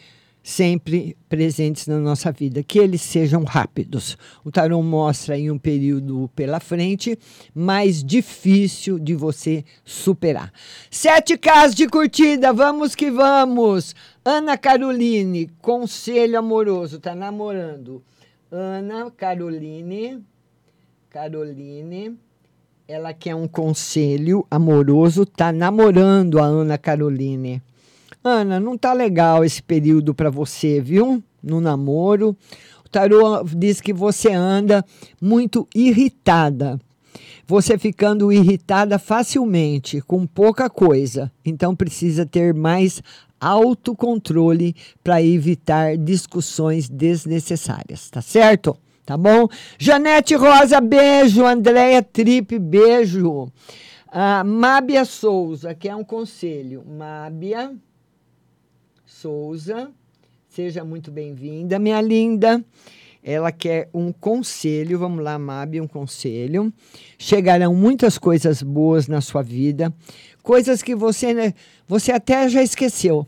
sempre 0.45 1.17
presentes 1.27 1.87
na 1.87 1.99
nossa 1.99 2.31
vida, 2.31 2.63
que 2.63 2.79
eles 2.79 3.01
sejam 3.01 3.45
rápidos. 3.45 4.19
O 4.45 4.53
tarô 4.53 4.83
mostra 4.83 5.37
aí 5.37 5.51
um 5.51 5.57
período 5.57 6.31
pela 6.37 6.61
frente 6.61 7.19
mais 7.55 8.05
difícil 8.05 8.99
de 8.99 9.15
você 9.15 9.65
superar. 9.83 10.53
Sete 10.91 11.39
casos 11.39 11.75
de 11.75 11.89
curtida, 11.89 12.53
vamos 12.53 12.95
que 12.95 13.11
vamos. 13.11 13.97
Ana 14.23 14.59
Caroline, 14.59 15.51
conselho 15.63 16.39
amoroso, 16.39 17.01
tá 17.01 17.15
namorando. 17.15 18.03
Ana 18.53 19.11
Caroline, 19.11 20.23
Caroline, 21.09 22.19
ela 22.87 23.15
quer 23.15 23.35
um 23.35 23.49
conselho 23.49 24.47
amoroso, 24.51 25.25
tá 25.25 25.51
namorando 25.51 26.39
a 26.39 26.45
Ana 26.45 26.77
Caroline. 26.77 27.63
Ana, 28.27 28.59
não 28.59 28.79
tá 28.79 28.95
legal 28.95 29.45
esse 29.45 29.63
período 29.63 30.15
para 30.15 30.31
você, 30.31 30.81
viu? 30.81 31.23
No 31.43 31.61
namoro. 31.61 32.35
O 32.83 32.89
tarô 32.89 33.45
diz 33.45 33.83
que 33.83 33.93
você 33.93 34.33
anda 34.33 34.83
muito 35.21 35.69
irritada. 35.75 36.81
Você 37.47 37.77
ficando 37.77 38.33
irritada 38.33 38.99
facilmente, 38.99 40.01
com 40.01 40.27
pouca 40.27 40.71
coisa. 40.71 41.31
Então 41.45 41.77
precisa 41.77 42.25
ter 42.25 42.55
mais 42.55 43.03
autocontrole 43.39 44.75
para 45.03 45.23
evitar 45.23 45.99
discussões 45.99 46.89
desnecessárias, 46.89 48.09
tá 48.09 48.23
certo? 48.23 48.75
Tá 49.05 49.19
bom? 49.19 49.47
Janete 49.79 50.35
Rosa, 50.35 50.81
beijo. 50.81 51.45
Andréia 51.45 52.03
Tripe, 52.03 52.59
beijo. 52.59 53.53
Ah, 54.11 54.43
Mábia 54.43 55.05
Souza, 55.05 55.75
que 55.75 55.91
é 55.91 55.95
um 55.95 56.05
conselho. 56.05 56.83
Mábia 56.89 57.71
Souza. 59.25 59.91
Seja 60.51 60.85
muito 60.85 61.11
bem-vinda, 61.11 61.79
minha 61.79 61.99
linda. 61.99 62.63
Ela 63.23 63.51
quer 63.51 63.89
um 63.95 64.13
conselho, 64.13 64.99
vamos 64.99 65.25
lá, 65.25 65.39
Mabi, 65.39 65.81
um 65.81 65.87
conselho. 65.87 66.71
Chegarão 67.19 67.75
muitas 67.75 68.19
coisas 68.19 68.63
boas 68.63 69.09
na 69.09 69.23
sua 69.23 69.41
vida, 69.41 69.91
coisas 70.43 70.83
que 70.83 70.95
você, 70.95 71.33
né, 71.33 71.55
você 71.89 72.13
até 72.13 72.47
já 72.51 72.63
esqueceu 72.63 73.27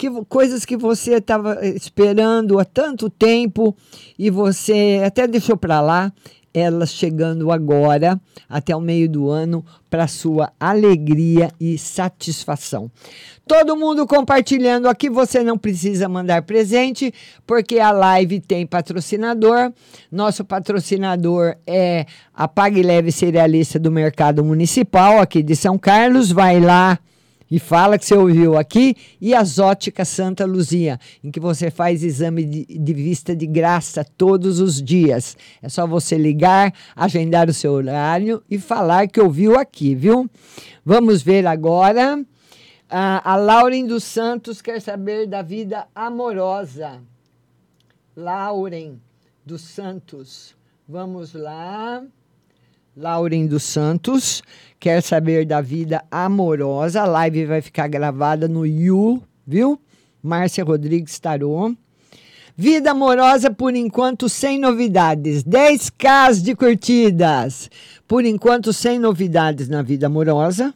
que, 0.00 0.08
coisas 0.24 0.64
que 0.64 0.78
você 0.78 1.16
estava 1.16 1.58
esperando 1.66 2.58
há 2.58 2.64
tanto 2.64 3.10
tempo 3.10 3.76
e 4.18 4.30
você 4.30 5.02
até 5.04 5.26
deixou 5.26 5.58
para 5.58 5.82
lá, 5.82 6.10
elas 6.52 6.92
chegando 6.92 7.50
agora, 7.50 8.20
até 8.48 8.74
o 8.74 8.80
meio 8.80 9.08
do 9.08 9.28
ano, 9.28 9.64
para 9.88 10.06
sua 10.06 10.52
alegria 10.58 11.50
e 11.60 11.76
satisfação. 11.78 12.90
Todo 13.46 13.76
mundo 13.76 14.06
compartilhando 14.06 14.88
aqui, 14.88 15.10
você 15.10 15.42
não 15.42 15.58
precisa 15.58 16.08
mandar 16.08 16.42
presente, 16.42 17.12
porque 17.46 17.80
a 17.80 17.90
live 17.90 18.40
tem 18.40 18.66
patrocinador. 18.66 19.72
Nosso 20.10 20.44
patrocinador 20.44 21.56
é 21.66 22.06
a 22.32 22.46
Pague 22.46 22.82
Leve 22.82 23.10
Cerealista 23.10 23.78
do 23.78 23.90
Mercado 23.90 24.44
Municipal, 24.44 25.18
aqui 25.18 25.42
de 25.42 25.56
São 25.56 25.76
Carlos. 25.76 26.30
Vai 26.30 26.60
lá 26.60 26.98
e 27.50 27.58
fala 27.58 27.98
que 27.98 28.04
você 28.04 28.14
ouviu 28.14 28.56
aqui, 28.56 28.94
e 29.20 29.34
as 29.34 29.58
óticas 29.58 30.08
Santa 30.08 30.46
Luzia, 30.46 30.98
em 31.22 31.30
que 31.30 31.40
você 31.40 31.70
faz 31.70 32.04
exame 32.04 32.44
de, 32.44 32.64
de, 32.64 32.94
vista 32.94 33.34
de 33.34 33.46
graça 33.46 34.04
todos 34.04 34.60
os 34.60 34.80
dias. 34.80 35.36
É 35.60 35.68
só 35.68 35.86
você 35.86 36.16
ligar, 36.16 36.72
agendar 36.94 37.48
o 37.48 37.54
seu 37.54 37.72
horário 37.72 38.42
e 38.48 38.58
falar 38.58 39.08
que 39.08 39.20
ouviu 39.20 39.58
aqui, 39.58 39.94
viu? 39.94 40.30
Vamos 40.84 41.22
ver 41.22 41.46
agora. 41.46 42.24
a 42.88 43.36
Lauren 43.36 43.86
dos 43.86 44.04
Santos 44.04 44.62
quer 44.62 44.80
saber 44.80 45.26
da 45.26 45.42
vida 45.42 45.86
amorosa. 45.94 47.00
Lauren 48.16 49.00
dos 49.44 49.62
Santos. 49.62 50.54
Vamos 50.88 51.34
lá. 51.34 52.04
Lauren 53.00 53.46
dos 53.46 53.62
Santos 53.62 54.42
quer 54.78 55.02
saber 55.02 55.46
da 55.46 55.62
vida 55.62 56.04
amorosa. 56.10 57.00
A 57.00 57.06
live 57.06 57.46
vai 57.46 57.62
ficar 57.62 57.88
gravada 57.88 58.46
no 58.46 58.66
You, 58.66 59.22
viu? 59.46 59.80
Márcia 60.22 60.62
Rodrigues 60.62 61.18
Tarô. 61.18 61.74
Vida 62.54 62.90
amorosa, 62.90 63.50
por 63.50 63.74
enquanto, 63.74 64.28
sem 64.28 64.58
novidades. 64.58 65.42
10k 65.44 66.42
de 66.42 66.54
curtidas. 66.54 67.70
Por 68.06 68.22
enquanto, 68.26 68.70
sem 68.70 68.98
novidades 68.98 69.66
na 69.66 69.80
vida 69.80 70.06
amorosa. 70.06 70.74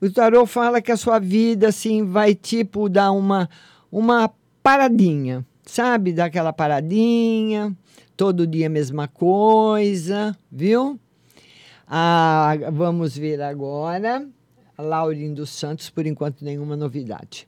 O 0.00 0.08
tarô 0.12 0.46
fala 0.46 0.80
que 0.80 0.92
a 0.92 0.96
sua 0.96 1.18
vida, 1.18 1.66
assim, 1.68 2.04
vai 2.04 2.36
tipo 2.36 2.88
dar 2.88 3.10
uma, 3.10 3.50
uma 3.90 4.30
paradinha. 4.62 5.44
Sabe? 5.66 6.12
Daquela 6.12 6.52
paradinha. 6.52 7.76
Todo 8.16 8.46
dia 8.46 8.68
a 8.68 8.70
mesma 8.70 9.08
coisa, 9.08 10.36
viu? 10.48 11.00
Ah, 11.96 12.54
vamos 12.72 13.16
ver 13.16 13.40
agora. 13.40 14.28
Laurinho 14.76 15.32
dos 15.32 15.50
Santos, 15.50 15.88
por 15.88 16.04
enquanto, 16.04 16.44
nenhuma 16.44 16.76
novidade. 16.76 17.46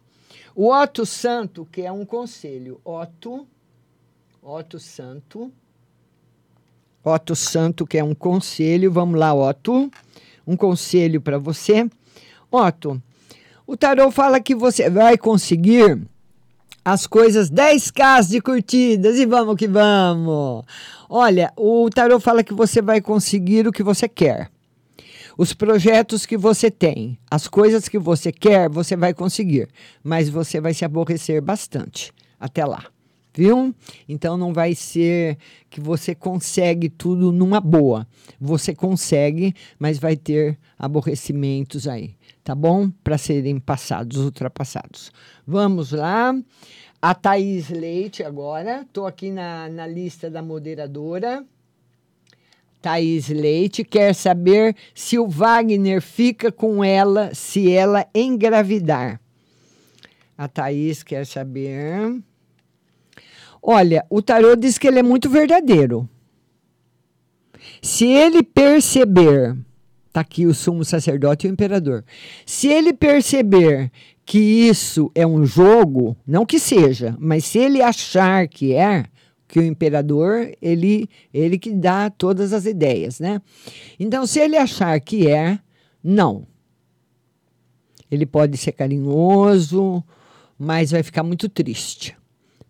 O 0.54 0.72
Otto 0.72 1.04
Santo, 1.04 1.66
que 1.66 1.82
é 1.82 1.90
um 1.90 2.04
conselho. 2.04 2.80
Otto, 2.84 3.44
Otto 4.40 4.78
Santo. 4.78 5.50
Otto 7.02 7.34
Santo, 7.34 7.84
que 7.84 7.98
é 7.98 8.04
um 8.04 8.14
conselho. 8.14 8.92
Vamos 8.92 9.18
lá, 9.18 9.34
Otto. 9.34 9.90
Um 10.46 10.56
conselho 10.56 11.20
para 11.20 11.38
você. 11.38 11.90
Otto, 12.48 13.02
o 13.66 13.76
tarô 13.76 14.12
fala 14.12 14.40
que 14.40 14.54
você 14.54 14.88
vai 14.88 15.18
conseguir 15.18 16.06
as 16.86 17.04
coisas 17.04 17.50
10k 17.50 18.28
de 18.28 18.40
curtidas 18.40 19.18
e 19.18 19.26
vamos 19.26 19.56
que 19.56 19.66
vamos. 19.66 20.64
Olha, 21.10 21.52
o 21.56 21.90
tarot 21.90 22.22
fala 22.22 22.44
que 22.44 22.54
você 22.54 22.80
vai 22.80 23.00
conseguir 23.00 23.66
o 23.66 23.72
que 23.72 23.82
você 23.82 24.08
quer. 24.08 24.48
Os 25.36 25.52
projetos 25.52 26.24
que 26.24 26.36
você 26.36 26.70
tem, 26.70 27.18
as 27.28 27.48
coisas 27.48 27.88
que 27.88 27.98
você 27.98 28.30
quer, 28.30 28.68
você 28.68 28.94
vai 28.94 29.12
conseguir, 29.12 29.68
mas 30.00 30.28
você 30.28 30.60
vai 30.60 30.72
se 30.72 30.84
aborrecer 30.84 31.42
bastante 31.42 32.12
até 32.38 32.64
lá. 32.64 32.84
Viu? 33.36 33.74
Então 34.08 34.38
não 34.38 34.54
vai 34.54 34.74
ser 34.74 35.36
que 35.68 35.78
você 35.78 36.14
consegue 36.14 36.88
tudo 36.88 37.30
numa 37.30 37.60
boa. 37.60 38.06
Você 38.40 38.74
consegue, 38.74 39.54
mas 39.78 39.98
vai 39.98 40.16
ter 40.16 40.58
aborrecimentos 40.78 41.86
aí, 41.86 42.14
tá 42.42 42.54
bom? 42.54 42.90
Para 43.04 43.18
serem 43.18 43.58
passados, 43.60 44.16
ultrapassados. 44.16 45.12
Vamos 45.46 45.92
lá. 45.92 46.34
A 47.02 47.14
Thaís 47.14 47.68
Leite 47.68 48.22
agora. 48.22 48.80
Estou 48.80 49.06
aqui 49.06 49.30
na, 49.30 49.68
na 49.68 49.86
lista 49.86 50.30
da 50.30 50.40
moderadora. 50.40 51.44
Thaís 52.80 53.28
Leite 53.28 53.84
quer 53.84 54.14
saber 54.14 54.74
se 54.94 55.18
o 55.18 55.28
Wagner 55.28 56.00
fica 56.00 56.50
com 56.50 56.82
ela 56.82 57.34
se 57.34 57.70
ela 57.70 58.06
engravidar. 58.14 59.20
A 60.38 60.48
Thaís 60.48 61.02
quer 61.02 61.26
saber. 61.26 62.22
Olha, 63.68 64.06
o 64.08 64.22
tarô 64.22 64.54
diz 64.54 64.78
que 64.78 64.86
ele 64.86 65.00
é 65.00 65.02
muito 65.02 65.28
verdadeiro. 65.28 66.08
Se 67.82 68.06
ele 68.06 68.40
perceber, 68.40 69.56
tá 70.12 70.20
aqui 70.20 70.46
o 70.46 70.54
sumo 70.54 70.84
sacerdote 70.84 71.46
e 71.46 71.50
o 71.50 71.52
imperador. 71.52 72.04
Se 72.46 72.68
ele 72.68 72.92
perceber 72.92 73.90
que 74.24 74.38
isso 74.38 75.10
é 75.16 75.26
um 75.26 75.44
jogo, 75.44 76.16
não 76.24 76.46
que 76.46 76.60
seja, 76.60 77.16
mas 77.18 77.44
se 77.44 77.58
ele 77.58 77.82
achar 77.82 78.46
que 78.46 78.72
é, 78.72 79.06
que 79.48 79.58
o 79.58 79.64
imperador, 79.64 80.52
ele, 80.62 81.10
ele 81.34 81.58
que 81.58 81.72
dá 81.72 82.08
todas 82.08 82.52
as 82.52 82.66
ideias, 82.66 83.18
né? 83.18 83.42
Então, 83.98 84.28
se 84.28 84.38
ele 84.38 84.56
achar 84.56 85.00
que 85.00 85.28
é, 85.28 85.58
não. 86.04 86.46
Ele 88.08 88.26
pode 88.26 88.56
ser 88.58 88.70
carinhoso, 88.70 90.04
mas 90.56 90.92
vai 90.92 91.02
ficar 91.02 91.24
muito 91.24 91.48
triste. 91.48 92.16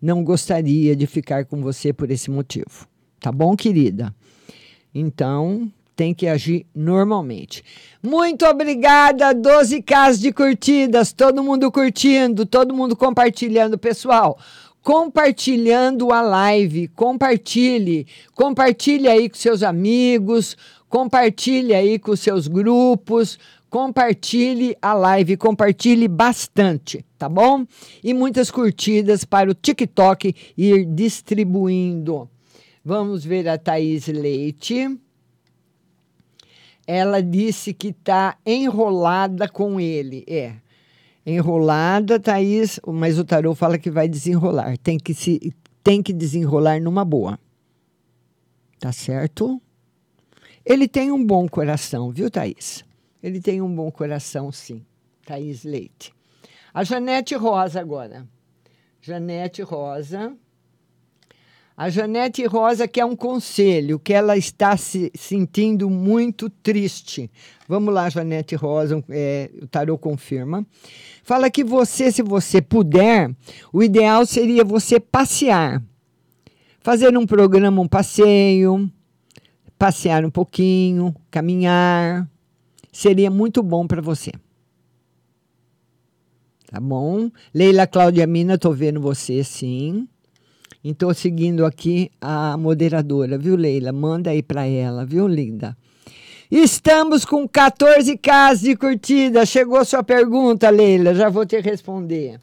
Não 0.01 0.23
gostaria 0.23 0.95
de 0.95 1.07
ficar 1.07 1.45
com 1.45 1.61
você 1.61 1.91
por 1.91 2.11
esse 2.11 2.29
motivo. 2.29 2.87
Tá 3.19 3.31
bom, 3.31 3.55
querida? 3.55 4.13
Então, 4.93 5.71
tem 5.97 6.13
que 6.13 6.27
agir 6.27 6.67
normalmente. 6.73 7.63
Muito 8.03 8.45
obrigada, 8.45 9.33
12 9.33 9.81
casos 9.81 10.21
de 10.21 10.31
curtidas, 10.31 11.11
todo 11.11 11.43
mundo 11.43 11.71
curtindo, 11.71 12.45
todo 12.45 12.73
mundo 12.73 12.95
compartilhando, 12.95 13.77
pessoal. 13.79 14.37
Compartilhando 14.83 16.13
a 16.13 16.21
live, 16.21 16.87
compartilhe, 16.89 18.07
compartilhe 18.35 19.07
aí 19.07 19.27
com 19.27 19.35
seus 19.35 19.63
amigos, 19.63 20.55
compartilhe 20.87 21.73
aí 21.73 21.99
com 21.99 22.15
seus 22.15 22.47
grupos, 22.47 23.37
compartilhe 23.69 24.75
a 24.81 24.93
live, 24.93 25.37
compartilhe 25.37 26.07
bastante, 26.07 27.05
tá 27.17 27.27
bom? 27.27 27.65
E 28.03 28.13
muitas 28.13 28.49
curtidas 28.49 29.25
para 29.25 29.49
o 29.51 29.53
TikTok 29.53 30.33
ir 30.57 30.85
distribuindo. 30.85 32.29
Vamos 32.83 33.25
ver 33.25 33.47
a 33.49 33.57
Thaís 33.57 34.07
Leite 34.07 34.97
ela 36.87 37.21
disse 37.21 37.73
que 37.73 37.89
está 37.89 38.37
enrolada 38.45 39.49
com 39.49 39.77
ele. 39.77 40.23
É. 40.25 40.55
Enrolada, 41.25 42.17
Thaís, 42.17 42.79
mas 42.87 43.19
o 43.19 43.25
tarô 43.25 43.53
fala 43.53 43.77
que 43.77 43.91
vai 43.91 44.07
desenrolar. 44.07 44.77
Tem 44.77 44.97
que, 44.97 45.13
se, 45.13 45.53
tem 45.83 46.01
que 46.01 46.13
desenrolar 46.13 46.79
numa 46.79 47.03
boa. 47.03 47.37
Tá 48.79 48.93
certo? 48.93 49.61
Ele 50.65 50.87
tem 50.87 51.11
um 51.11 51.23
bom 51.23 51.49
coração, 51.49 52.09
viu, 52.09 52.31
Thaís? 52.31 52.85
Ele 53.21 53.41
tem 53.41 53.61
um 53.61 53.73
bom 53.73 53.91
coração, 53.91 54.51
sim. 54.51 54.85
Thaís 55.25 55.63
Leite. 55.63 56.13
A 56.73 56.83
Janete 56.83 57.35
Rosa 57.35 57.79
agora. 57.79 58.27
Janete 59.01 59.61
Rosa. 59.61 60.35
A 61.75 61.89
Janete 61.89 62.43
Rosa 62.45 62.87
quer 62.87 63.05
um 63.05 63.15
conselho, 63.15 63.99
que 63.99 64.11
ela 64.11 64.35
está 64.35 64.75
se 64.75 65.11
sentindo 65.13 65.89
muito 65.89 66.49
triste. 66.49 67.29
Vamos 67.67 67.93
lá, 67.93 68.09
Janete 68.09 68.55
Rosa, 68.55 69.03
é, 69.09 69.51
o 69.61 69.67
tarô 69.67 69.97
confirma. 69.97 70.65
Fala 71.23 71.51
que 71.51 71.63
você, 71.63 72.11
se 72.11 72.23
você 72.23 72.61
puder, 72.61 73.29
o 73.71 73.83
ideal 73.83 74.25
seria 74.25 74.63
você 74.63 74.99
passear. 74.99 75.83
Fazer 76.79 77.15
um 77.17 77.25
programa, 77.25 77.81
um 77.81 77.87
passeio, 77.87 78.91
passear 79.77 80.25
um 80.25 80.31
pouquinho, 80.31 81.13
caminhar. 81.29 82.27
Seria 82.97 83.29
muito 83.29 83.61
bom 83.61 83.85
para 83.85 84.01
você. 84.01 84.31
Tá 86.65 86.79
bom? 86.79 87.29
Leila 87.53 87.85
Cláudia 87.85 88.25
Mina, 88.25 88.55
estou 88.55 88.73
vendo 88.73 88.99
você, 88.99 89.43
sim. 89.43 90.07
Estou 90.83 91.13
seguindo 91.13 91.63
aqui 91.63 92.09
a 92.19 92.57
moderadora, 92.57 93.37
viu, 93.37 93.55
Leila? 93.55 93.91
Manda 93.91 94.31
aí 94.31 94.41
para 94.41 94.65
ela, 94.65 95.05
viu, 95.05 95.27
linda? 95.27 95.77
Estamos 96.49 97.23
com 97.23 97.47
14k 97.47 98.59
de 98.59 98.75
curtida. 98.75 99.45
Chegou 99.45 99.85
sua 99.85 100.01
pergunta, 100.01 100.67
Leila, 100.71 101.13
já 101.13 101.29
vou 101.29 101.45
te 101.45 101.59
responder. 101.59 102.39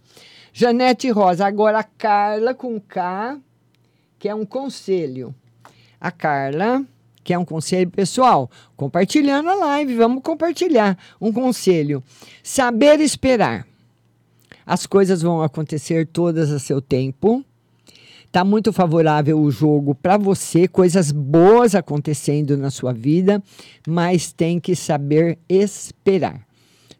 Janete 0.53 1.11
Rosa, 1.11 1.47
agora 1.47 1.83
Carla 1.83 2.55
com 2.55 2.81
K 2.81 3.41
que 4.21 4.29
é 4.29 4.35
um 4.37 4.47
conselho. 4.47 5.35
A 6.01 6.13
Carla, 6.13 6.87
que 7.25 7.33
é 7.33 7.39
um 7.39 7.45
conselho 7.45 7.91
pessoal, 7.91 8.51
compartilhando 8.77 9.49
a 9.49 9.55
live, 9.55 9.97
vamos 9.97 10.23
compartilhar 10.23 10.97
um 11.19 11.33
conselho. 11.33 12.05
Saber 12.43 13.01
esperar. 13.01 13.67
As 14.67 14.87
coisas 14.87 15.23
vão 15.23 15.43
acontecer 15.43 16.07
todas 16.07 16.53
a 16.53 16.59
seu 16.59 16.81
tempo. 16.81 17.43
Tá 18.31 18.45
muito 18.45 18.73
favorável 18.73 19.41
o 19.41 19.51
jogo 19.51 19.95
para 19.95 20.17
você, 20.17 20.69
coisas 20.69 21.11
boas 21.11 21.75
acontecendo 21.75 22.57
na 22.57 22.71
sua 22.71 22.93
vida, 22.93 23.43
mas 23.87 24.33
tem 24.33 24.61
que 24.61 24.77
saber 24.77 25.39
esperar. 25.49 26.45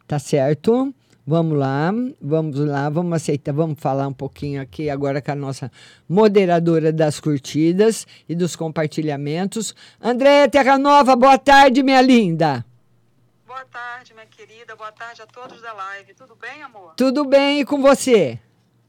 Tá 0.07 0.17
certo? 0.17 0.93
Vamos 1.27 1.57
lá, 1.57 1.91
vamos 2.21 2.59
lá, 2.59 2.87
vamos 2.87 3.13
aceitar, 3.13 3.51
vamos 3.51 3.79
falar 3.79 4.07
um 4.07 4.13
pouquinho 4.13 4.61
aqui 4.61 4.91
agora 4.91 5.19
com 5.21 5.31
a 5.31 5.35
nossa 5.35 5.71
moderadora 6.07 6.93
das 6.93 7.19
curtidas 7.19 8.05
e 8.29 8.35
dos 8.35 8.55
compartilhamentos. 8.55 9.73
Andréia 9.99 10.47
Terra 10.47 10.77
Nova, 10.77 11.15
boa 11.15 11.37
tarde, 11.39 11.81
minha 11.81 11.99
linda. 12.01 12.63
Boa 13.47 13.65
tarde, 13.65 14.13
minha 14.13 14.27
querida, 14.27 14.75
boa 14.75 14.91
tarde 14.91 15.23
a 15.23 15.25
todos 15.25 15.59
da 15.63 15.73
live. 15.73 16.13
Tudo 16.13 16.35
bem, 16.35 16.61
amor? 16.61 16.93
Tudo 16.95 17.25
bem 17.25 17.61
e 17.61 17.65
com 17.65 17.81
você? 17.81 18.39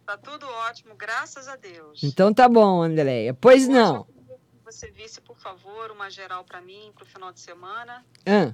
Tá 0.05 0.19
tudo 0.19 0.47
ótimo, 0.69 0.95
graças 0.95 1.49
a 1.49 1.57
Deus. 1.57 2.05
Então 2.05 2.35
tá 2.35 2.47
bom, 2.49 2.83
Andréia. 2.83 3.33
Pois 3.33 3.63
Hoje 3.63 3.73
não. 3.73 3.97
eu 3.97 4.05
queria 4.05 4.37
que 4.37 4.65
Você 4.65 4.91
visse, 4.91 5.23
por 5.23 5.39
favor, 5.39 5.91
uma 5.91 6.11
geral 6.11 6.45
para 6.45 6.61
mim 6.61 6.93
pro 6.95 7.07
final 7.07 7.33
de 7.33 7.41
semana. 7.41 8.05
Ah, 8.27 8.53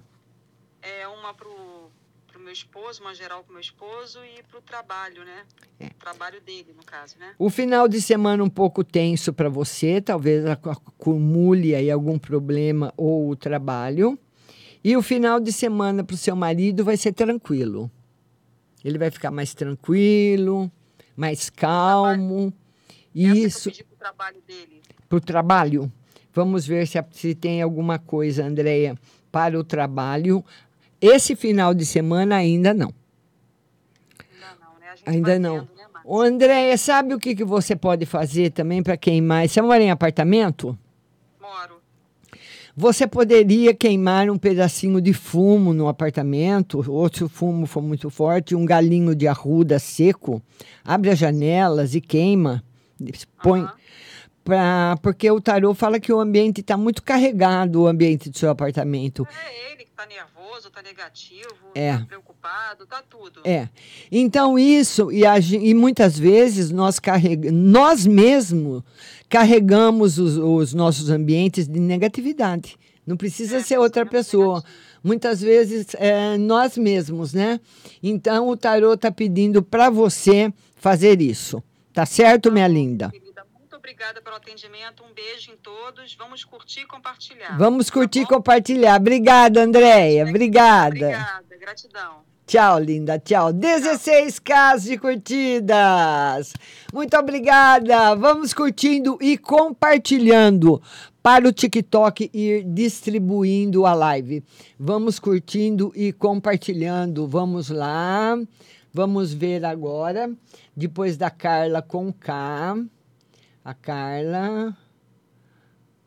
É 0.81 1.07
uma 1.09 1.35
pro, 1.35 1.51
pro 1.51 1.91
meu 2.43 2.53
esposo, 2.53 3.01
uma 3.03 3.15
geral 3.15 3.43
pro 3.45 3.53
meu 3.53 3.61
esposo 3.61 4.19
e 4.25 4.43
pro 4.45 4.61
trabalho, 4.61 5.25
né? 5.25 5.43
É. 5.81 5.89
Trabalho 5.99 6.41
dele, 6.41 6.73
no 6.77 6.85
caso, 6.85 7.17
né? 7.19 7.35
o 7.39 7.49
final 7.51 7.87
de 7.89 8.01
semana 8.01 8.43
um 8.43 8.49
pouco 8.51 8.83
tenso 8.85 9.33
para 9.33 9.49
você, 9.49 10.01
talvez 10.01 10.45
ac- 10.47 10.69
acumule 10.69 11.75
aí 11.75 11.91
algum 11.91 12.19
problema 12.19 12.93
ou 12.97 13.31
o 13.31 13.37
trabalho. 13.37 14.19
E 14.85 14.97
o 14.97 15.03
final 15.03 15.39
de 15.39 15.53
semana 15.53 16.03
para 16.03 16.15
o 16.15 16.17
seu 16.17 16.35
marido 16.35 16.85
vai 16.85 16.97
ser 16.97 17.13
tranquilo. 17.13 17.91
Ele 18.85 18.99
vai 18.99 19.11
ficar 19.13 19.31
mais 19.31 19.55
tranquilo, 19.55 20.71
mais 21.17 21.49
calmo. 21.49 22.53
Isso. 23.15 23.71
Pedir 23.71 23.85
pro 23.85 23.97
trabalho 23.97 24.43
dele. 24.47 24.83
para 25.09 25.19
o 25.19 25.21
trabalho. 25.21 25.93
Vamos 26.35 26.67
ver 26.67 26.87
se, 26.89 26.99
se 27.13 27.35
tem 27.35 27.63
alguma 27.63 27.99
coisa, 27.99 28.45
Andréia, 28.45 28.99
para 29.31 29.57
o 29.59 29.63
trabalho. 29.63 30.45
Esse 31.03 31.35
final 31.35 31.75
de 31.75 31.85
semana 31.85 32.37
ainda 32.37 32.73
não. 32.73 32.95
Ainda 35.05 35.37
não. 35.37 35.69
Ô, 36.05 36.21
Andréia, 36.21 36.79
sabe 36.79 37.13
o 37.13 37.19
que, 37.19 37.35
que 37.35 37.45
você 37.45 37.75
pode 37.75 38.07
fazer 38.07 38.51
também 38.51 38.83
para 38.83 38.97
queimar? 38.97 39.49
Você 39.49 39.61
mora 39.61 39.83
em 39.83 39.91
apartamento? 39.91 40.79
Moro. 41.41 41.77
Você 42.77 43.07
poderia 43.07 43.75
queimar 43.75 44.31
um 44.31 44.39
pedacinho 44.39 45.01
de 45.01 45.13
fumo 45.13 45.75
no 45.75 45.89
apartamento, 45.89 46.85
ou 46.89 47.09
se 47.13 47.25
o 47.25 47.29
fumo 47.29 47.67
for 47.67 47.83
muito 47.83 48.09
forte, 48.09 48.55
um 48.55 48.65
galinho 48.65 49.15
de 49.15 49.27
arruda 49.27 49.79
seco, 49.79 50.41
abre 50.85 51.11
as 51.11 51.19
janelas 51.19 51.95
e 51.95 52.01
queima. 52.01 52.63
Põe. 53.43 53.67
Pra, 54.45 54.99
porque 55.01 55.31
o 55.31 55.41
tarô 55.41 55.73
fala 55.73 56.01
que 56.01 56.13
o 56.13 56.19
ambiente 56.19 56.61
está 56.61 56.77
muito 56.77 57.03
carregado, 57.03 57.83
o 57.83 57.87
ambiente 57.87 58.29
do 58.29 58.37
seu 58.37 58.51
apartamento. 58.51 59.27
É 59.47 59.73
ele 59.73 59.85
que 59.85 59.91
tá 59.93 60.05
nervoso, 60.05 60.69
tá 60.71 60.83
negativo, 60.83 61.55
É. 61.75 61.97
tá 61.99 62.05
preocupado, 62.07 62.85
tá 62.87 63.03
tudo. 63.09 63.41
É. 63.45 63.69
Então, 64.11 64.59
isso, 64.59 65.13
e, 65.13 65.25
a 65.25 65.39
e 65.39 65.73
muitas 65.75 66.19
vezes 66.19 66.71
nós, 66.73 66.99
carrega, 66.99 67.53
nós 67.53 68.05
mesmos 68.05 68.83
carregamos 69.29 70.19
os, 70.19 70.37
os 70.37 70.75
nossos 70.75 71.09
ambientes 71.09 71.69
de 71.69 71.79
negatividade. 71.79 72.77
Não 73.07 73.17
precisa 73.17 73.61
ser 73.61 73.79
outra 73.79 74.05
pessoa. 74.05 74.63
Muitas 75.03 75.41
vezes 75.41 75.89
é 75.95 76.37
nós 76.37 76.77
mesmos, 76.77 77.33
né? 77.33 77.59
Então, 78.03 78.49
o 78.49 78.57
tarô 78.57 78.95
está 78.95 79.11
pedindo 79.11 79.63
para 79.63 79.89
você 79.89 80.53
fazer 80.77 81.21
isso. 81.21 81.63
Tá 81.93 82.07
certo, 82.07 82.51
minha 82.53 82.69
linda? 82.69 83.11
Obrigada 83.83 84.23
pelo 84.23 84.37
atendimento, 84.37 85.03
um 85.03 85.13
beijo 85.13 85.51
em 85.51 85.57
todos. 85.57 86.15
Vamos 86.15 86.45
curtir 86.45 86.83
e 86.83 86.87
compartilhar. 86.87 87.59
Vamos 87.59 87.91
curtir 87.91 88.21
e 88.21 88.27
compartilhar. 88.27 88.95
Obrigada, 88.95 89.61
Andréia. 89.61 90.25
Obrigada. 90.25 90.89
Obrigada, 90.89 91.57
gratidão. 91.59 92.25
Tchau, 92.47 92.79
linda. 92.79 93.19
Tchau. 93.19 93.53
16 93.53 94.39
casos 94.39 94.85
de 94.85 94.97
curtidas. 94.97 96.53
Muito 96.93 97.17
obrigada. 97.17 98.15
Vamos 98.15 98.55
curtindo 98.55 99.19
e 99.21 99.37
compartilhando 99.37 100.81
para 101.21 101.49
o 101.49 101.53
TikTok 101.53 102.31
ir 102.33 102.63
distribuindo 102.63 103.85
a 103.85 103.95
live. 103.95 104.45
Vamos 104.79 105.19
curtindo 105.19 105.93
e 105.97 106.13
compartilhando. 106.13 107.27
Vamos 107.27 107.69
lá. 107.69 108.39
Vamos 108.95 109.35
ver 109.35 109.65
agora. 109.65 110.31
Depois 110.77 111.17
da 111.17 111.31
Carla 111.31 111.83
com 111.83 112.13
K. 112.13 112.77
A 113.65 113.75
Carla. 113.75 114.77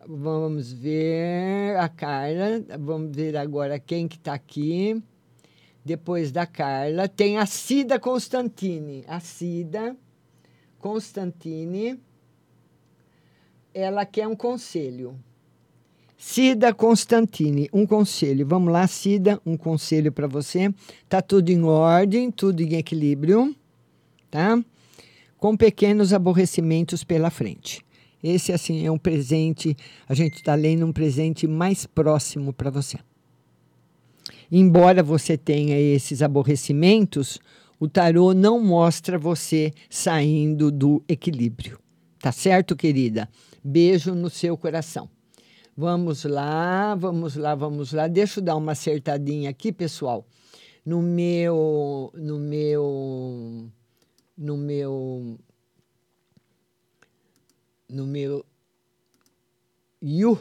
Vamos 0.05 0.73
ver 0.73 1.77
a 1.77 1.87
Carla. 1.87 2.63
Vamos 2.79 3.15
ver 3.15 3.37
agora 3.37 3.79
quem 3.79 4.07
que 4.07 4.17
está 4.17 4.33
aqui. 4.33 5.01
Depois 5.83 6.31
da 6.31 6.45
Carla, 6.45 7.07
tem 7.07 7.37
a 7.37 7.45
Cida 7.45 7.99
Constantini. 7.99 9.05
A 9.07 9.19
Cida 9.19 9.95
Constantini, 10.79 11.99
ela 13.73 14.05
quer 14.05 14.27
um 14.27 14.35
conselho. 14.35 15.17
Cida 16.17 16.73
Constantini, 16.73 17.69
um 17.71 17.85
conselho. 17.85 18.47
Vamos 18.47 18.73
lá, 18.73 18.87
Cida, 18.87 19.39
um 19.45 19.55
conselho 19.55 20.11
para 20.11 20.27
você. 20.27 20.73
Tá 21.07 21.21
tudo 21.21 21.49
em 21.49 21.63
ordem, 21.63 22.31
tudo 22.31 22.61
em 22.61 22.75
equilíbrio, 22.75 23.55
tá? 24.29 24.61
Com 25.45 25.55
pequenos 25.55 26.11
aborrecimentos 26.11 27.03
pela 27.03 27.29
frente. 27.29 27.85
Esse, 28.23 28.51
assim, 28.51 28.85
é 28.85 28.91
um 28.91 28.97
presente, 28.97 29.77
a 30.09 30.13
gente 30.15 30.37
está 30.37 30.55
lendo 30.55 30.85
um 30.85 30.91
presente 30.91 31.45
mais 31.47 31.85
próximo 31.85 32.51
para 32.51 32.71
você 32.71 32.97
embora 34.51 35.03
você 35.03 35.37
tenha 35.37 35.77
esses 35.77 36.21
aborrecimentos, 36.21 37.39
o 37.79 37.87
tarô 37.87 38.33
não 38.33 38.59
mostra 38.59 39.17
você 39.17 39.73
saindo 39.89 40.71
do 40.71 41.03
equilíbrio. 41.07 41.79
Tá 42.19 42.31
certo, 42.31 42.75
querida? 42.75 43.29
Beijo 43.63 44.15
no 44.15 44.29
seu 44.29 44.57
coração. 44.57 45.09
Vamos 45.77 46.23
lá, 46.23 46.95
vamos 46.95 47.35
lá, 47.35 47.53
vamos 47.53 47.91
lá. 47.91 48.07
Deixa 48.07 48.39
eu 48.39 48.43
dar 48.43 48.55
uma 48.55 48.71
acertadinha 48.71 49.49
aqui, 49.49 49.71
pessoal. 49.71 50.25
No 50.85 51.01
meu 51.01 52.11
no 52.15 52.39
meu 52.39 53.69
no 54.37 54.57
meu 54.57 55.37
no 57.89 58.05
meu 58.05 58.45
Yu, 60.01 60.39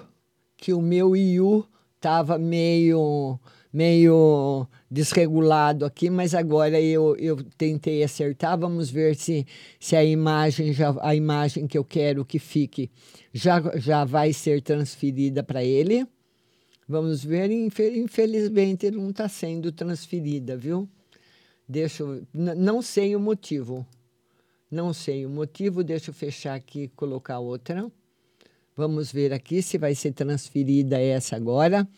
que 0.57 0.73
o 0.73 0.81
meu 0.81 1.15
Yu 1.17 1.67
tava 2.01 2.39
meio 2.39 3.39
meio 3.73 4.69
desregulado 4.89 5.85
aqui, 5.85 6.09
mas 6.09 6.33
agora 6.33 6.81
eu, 6.81 7.17
eu 7.17 7.43
tentei 7.59 8.05
acertar. 8.05 8.57
Vamos 8.57 8.89
ver 8.89 9.17
se, 9.17 9.45
se 9.81 9.97
a 9.97 10.05
imagem 10.05 10.73
já 10.73 10.95
a 11.01 11.15
imagem 11.15 11.67
que 11.67 11.77
eu 11.77 11.85
quero 11.85 12.25
que 12.25 12.39
fique 12.39 12.89
já, 13.33 13.61
já 13.77 14.05
vai 14.05 14.33
ser 14.33 14.63
transferida 14.63 15.43
para 15.43 15.65
ele. 15.65 16.07
Vamos 16.87 17.25
ver, 17.25 17.51
infelizmente 17.51 18.91
não 18.91 19.11
está 19.11 19.29
sendo 19.29 19.73
transferida, 19.73 20.57
viu? 20.57 20.89
Deixa 21.69 22.03
eu, 22.03 22.27
não 22.33 22.83
sei 22.83 23.17
o 23.17 23.21
motivo. 23.21 23.87
Não 24.71 24.93
sei 24.93 25.25
o 25.25 25.31
motivo, 25.31 25.85
deixa 25.85 26.11
eu 26.11 26.15
fechar 26.15 26.55
aqui 26.55 26.83
e 26.83 26.89
colocar 26.89 27.39
outra. 27.39 27.91
Vamos 28.77 29.13
ver 29.13 29.33
aqui 29.33 29.63
se 29.63 29.79
vai 29.79 29.95
ser 29.95 30.13
transferida 30.13 31.01
essa 31.01 31.37
agora. 31.37 31.89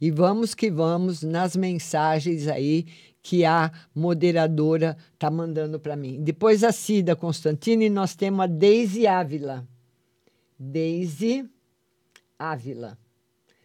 E 0.00 0.10
vamos 0.10 0.54
que 0.54 0.70
vamos 0.70 1.22
nas 1.22 1.54
mensagens 1.54 2.48
aí 2.48 2.86
que 3.22 3.44
a 3.44 3.70
moderadora 3.94 4.96
está 5.12 5.30
mandando 5.30 5.78
para 5.78 5.94
mim. 5.94 6.20
Depois 6.22 6.64
a 6.64 6.72
Cida 6.72 7.14
Constantini, 7.14 7.88
nós 7.88 8.16
temos 8.16 8.40
a 8.40 8.46
Deise 8.46 9.06
Ávila. 9.06 9.66
Deise 10.58 11.48
Ávila. 12.38 12.98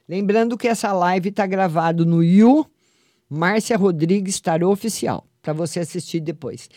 Lembrando 0.08 0.58
que 0.58 0.68
essa 0.68 0.94
live 0.94 1.30
está 1.30 1.48
gravada 1.48 2.06
no 2.06 2.24
You 2.24 2.70
Márcia 3.30 3.76
Rodrigues 3.76 4.40
Tarô 4.40 4.72
Oficial, 4.72 5.28
para 5.48 5.54
você 5.54 5.80
assistir 5.80 6.20
depois. 6.20 6.70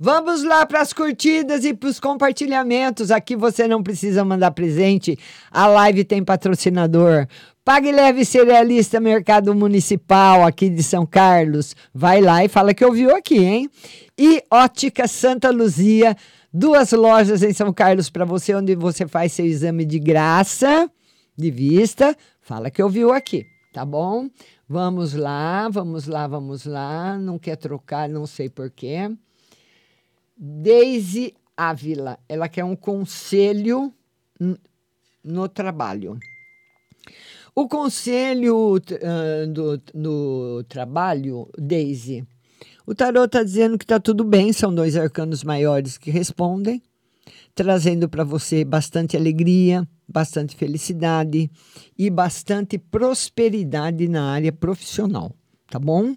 Vamos 0.00 0.42
lá 0.42 0.64
para 0.64 0.80
as 0.80 0.94
curtidas 0.94 1.62
e 1.62 1.74
para 1.74 1.90
os 1.90 2.00
compartilhamentos. 2.00 3.10
Aqui 3.10 3.36
você 3.36 3.68
não 3.68 3.82
precisa 3.82 4.24
mandar 4.24 4.50
presente. 4.52 5.18
A 5.50 5.66
live 5.66 6.04
tem 6.04 6.24
patrocinador. 6.24 7.26
Pague 7.62 7.92
Leve 7.92 8.24
Cerealista 8.24 8.98
Mercado 8.98 9.54
Municipal 9.54 10.42
aqui 10.42 10.70
de 10.70 10.82
São 10.82 11.04
Carlos. 11.04 11.76
Vai 11.92 12.22
lá 12.22 12.42
e 12.42 12.48
fala 12.48 12.72
que 12.72 12.84
ouviu 12.84 13.14
aqui, 13.14 13.44
hein? 13.44 13.70
E 14.18 14.42
Ótica 14.50 15.06
Santa 15.06 15.50
Luzia, 15.50 16.16
Duas 16.50 16.92
lojas 16.92 17.42
em 17.42 17.52
São 17.52 17.72
Carlos 17.72 18.08
para 18.08 18.24
você, 18.24 18.54
onde 18.54 18.74
você 18.74 19.06
faz 19.06 19.32
seu 19.32 19.44
exame 19.44 19.84
de 19.84 19.98
graça, 19.98 20.90
de 21.36 21.50
vista. 21.50 22.16
Fala 22.40 22.70
que 22.70 22.82
ouviu 22.82 23.12
aqui, 23.12 23.44
tá 23.72 23.84
bom? 23.84 24.30
Vamos 24.74 25.14
lá, 25.14 25.68
vamos 25.68 26.08
lá, 26.08 26.26
vamos 26.26 26.66
lá. 26.66 27.16
Não 27.16 27.38
quer 27.38 27.54
trocar, 27.54 28.08
não 28.08 28.26
sei 28.26 28.50
porquê. 28.50 29.08
Daisy 30.36 31.32
Ávila, 31.56 32.18
ela 32.28 32.48
quer 32.48 32.64
um 32.64 32.74
conselho 32.74 33.94
no 35.22 35.48
trabalho. 35.48 36.18
O 37.54 37.68
conselho 37.68 38.74
uh, 38.74 39.46
do, 39.46 39.80
do 39.94 40.64
trabalho, 40.64 41.48
Daisy, 41.56 42.26
o 42.84 42.96
tarot 42.96 43.26
está 43.26 43.44
dizendo 43.44 43.78
que 43.78 43.84
está 43.84 44.00
tudo 44.00 44.24
bem, 44.24 44.52
são 44.52 44.74
dois 44.74 44.96
arcanos 44.96 45.44
maiores 45.44 45.96
que 45.96 46.10
respondem, 46.10 46.82
trazendo 47.54 48.08
para 48.08 48.24
você 48.24 48.64
bastante 48.64 49.16
alegria, 49.16 49.86
bastante 50.06 50.54
felicidade 50.56 51.50
e 51.98 52.10
bastante 52.10 52.78
prosperidade 52.78 54.08
na 54.08 54.32
área 54.32 54.52
profissional, 54.52 55.32
tá 55.68 55.78
bom? 55.78 56.14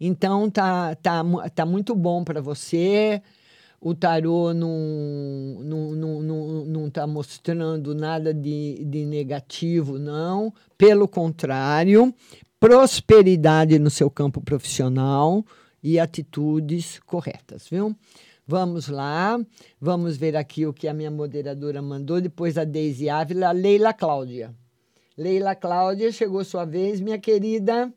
Então 0.00 0.50
tá, 0.50 0.94
tá, 0.96 1.22
tá 1.54 1.66
muito 1.66 1.94
bom 1.94 2.24
para 2.24 2.40
você 2.40 3.22
o 3.80 3.94
tarô 3.94 4.52
não 4.52 5.60
não, 5.62 5.92
não, 5.92 6.22
não, 6.22 6.64
não 6.64 6.90
tá 6.90 7.06
mostrando 7.06 7.94
nada 7.94 8.34
de, 8.34 8.84
de 8.84 9.04
negativo, 9.04 9.98
não. 9.98 10.52
Pelo 10.76 11.06
contrário, 11.06 12.12
prosperidade 12.58 13.78
no 13.78 13.90
seu 13.90 14.10
campo 14.10 14.40
profissional 14.40 15.44
e 15.82 15.98
atitudes 15.98 16.98
corretas, 17.06 17.68
viu? 17.70 17.94
Vamos 18.50 18.88
lá, 18.88 19.38
vamos 19.78 20.16
ver 20.16 20.34
aqui 20.34 20.64
o 20.64 20.72
que 20.72 20.88
a 20.88 20.94
minha 20.94 21.10
moderadora 21.10 21.82
mandou, 21.82 22.18
depois 22.18 22.56
a 22.56 22.64
Deise 22.64 23.10
Ávila, 23.10 23.48
a 23.48 23.52
Leila 23.52 23.92
Cláudia. 23.92 24.54
Leila 25.18 25.54
Cláudia, 25.54 26.10
chegou 26.10 26.42
sua 26.42 26.64
vez, 26.64 26.98
minha 26.98 27.18
querida. 27.18 27.92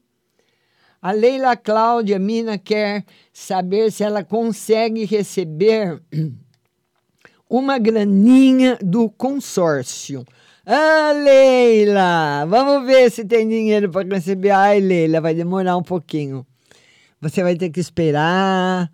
A 1.02 1.14
Leila 1.14 1.56
Cláudia 1.56 2.20
Mina 2.20 2.58
quer 2.58 3.06
saber 3.32 3.93
se 3.93 4.04
ela 4.04 4.26
consegue 4.26 5.06
receber 5.06 6.04
uma 7.49 7.80
graninha 7.80 8.78
do 8.84 9.10
consórcio. 9.10 10.26
Ah, 10.66 11.14
Leila, 11.14 12.45
vamos 12.45 12.86
ver 12.86 13.10
se 13.10 13.24
tem 13.24 13.47
dinheiro 13.47 13.89
para 13.89 14.16
receber. 14.16 14.49
Ai, 14.49 14.82
Leila, 14.82 15.22
vai 15.22 15.34
demorar 15.34 15.78
um 15.78 15.84
pouquinho. 15.84 16.45
Você 17.22 17.41
vai 17.41 17.56
ter 17.56 17.70
que 17.70 17.80
esperar 17.80 18.91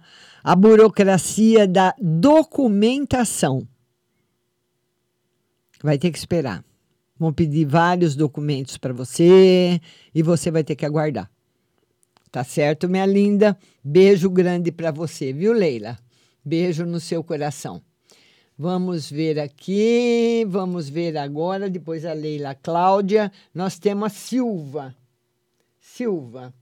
a 0.47 0.55
burocracia 0.55 1.67
da 1.67 1.93
documentação. 1.99 3.67
Vai 5.83 5.97
ter 5.97 6.09
que 6.09 6.17
esperar. 6.17 6.63
Vão 7.19 7.33
pedir 7.33 7.65
vários 7.65 8.15
documentos 8.15 8.77
para 8.77 8.93
você 8.93 9.81
e 10.15 10.23
você 10.23 10.49
vai 10.49 10.63
ter 10.63 10.77
que 10.77 10.85
aguardar. 10.85 11.29
Tá 12.31 12.45
certo, 12.45 12.87
minha 12.87 13.05
linda? 13.05 13.57
Beijo 13.83 14.29
grande 14.29 14.71
para 14.71 14.89
você, 14.89 15.33
viu, 15.33 15.51
Leila? 15.51 15.99
Beijo 16.45 16.85
no 16.85 17.01
seu 17.01 17.21
coração. 17.21 17.81
Vamos 18.57 19.11
ver 19.11 19.41
aqui, 19.41 20.45
vamos 20.47 20.87
ver 20.87 21.17
agora, 21.17 21.69
depois 21.69 22.05
a 22.05 22.13
Leila 22.13 22.55
Cláudia. 22.55 23.33
Nós 23.53 23.77
temos 23.77 24.05
a 24.05 24.15
Silva. 24.15 24.95
Silva. 25.81 26.53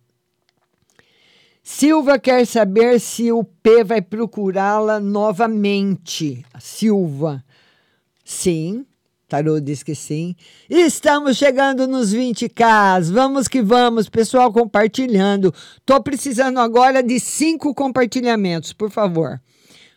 Silva 1.68 2.20
quer 2.20 2.46
saber 2.46 3.00
se 3.00 3.32
o 3.32 3.44
P 3.44 3.84
vai 3.84 4.00
procurá-la 4.00 5.00
novamente. 5.00 6.46
Silva. 6.60 7.44
Sim, 8.24 8.86
Tarô 9.28 9.60
diz 9.60 9.82
que 9.82 9.96
sim. 9.96 10.36
Estamos 10.70 11.38
chegando 11.38 11.88
nos 11.88 12.14
20k. 12.14 13.12
Vamos 13.12 13.48
que 13.48 13.64
vamos, 13.64 14.08
pessoal 14.08 14.54
compartilhando. 14.54 15.52
Tô 15.84 16.00
precisando 16.04 16.60
agora 16.60 17.02
de 17.02 17.20
cinco 17.20 17.74
compartilhamentos, 17.74 18.72
por 18.72 18.92
favor. 18.92 19.42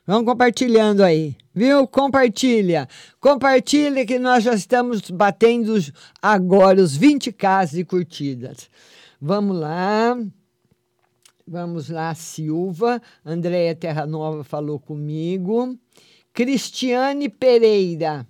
Vamos 0.06 0.24
compartilhando 0.24 1.04
aí, 1.04 1.36
viu? 1.54 1.86
Compartilha. 1.86 2.88
Compartilha 3.20 4.06
que 4.06 4.18
nós 4.18 4.42
já 4.42 4.54
estamos 4.54 5.10
batendo 5.10 5.78
agora 6.22 6.80
os 6.80 6.98
20k 6.98 7.70
de 7.70 7.84
curtidas. 7.84 8.70
Vamos 9.20 9.54
lá. 9.54 10.16
Vamos 11.48 11.88
lá, 11.88 12.14
Silva. 12.14 13.00
Andréia 13.24 13.74
Terra 13.74 14.06
Nova 14.06 14.44
falou 14.44 14.78
comigo. 14.78 15.76
Cristiane 16.32 17.28
Pereira 17.28 18.26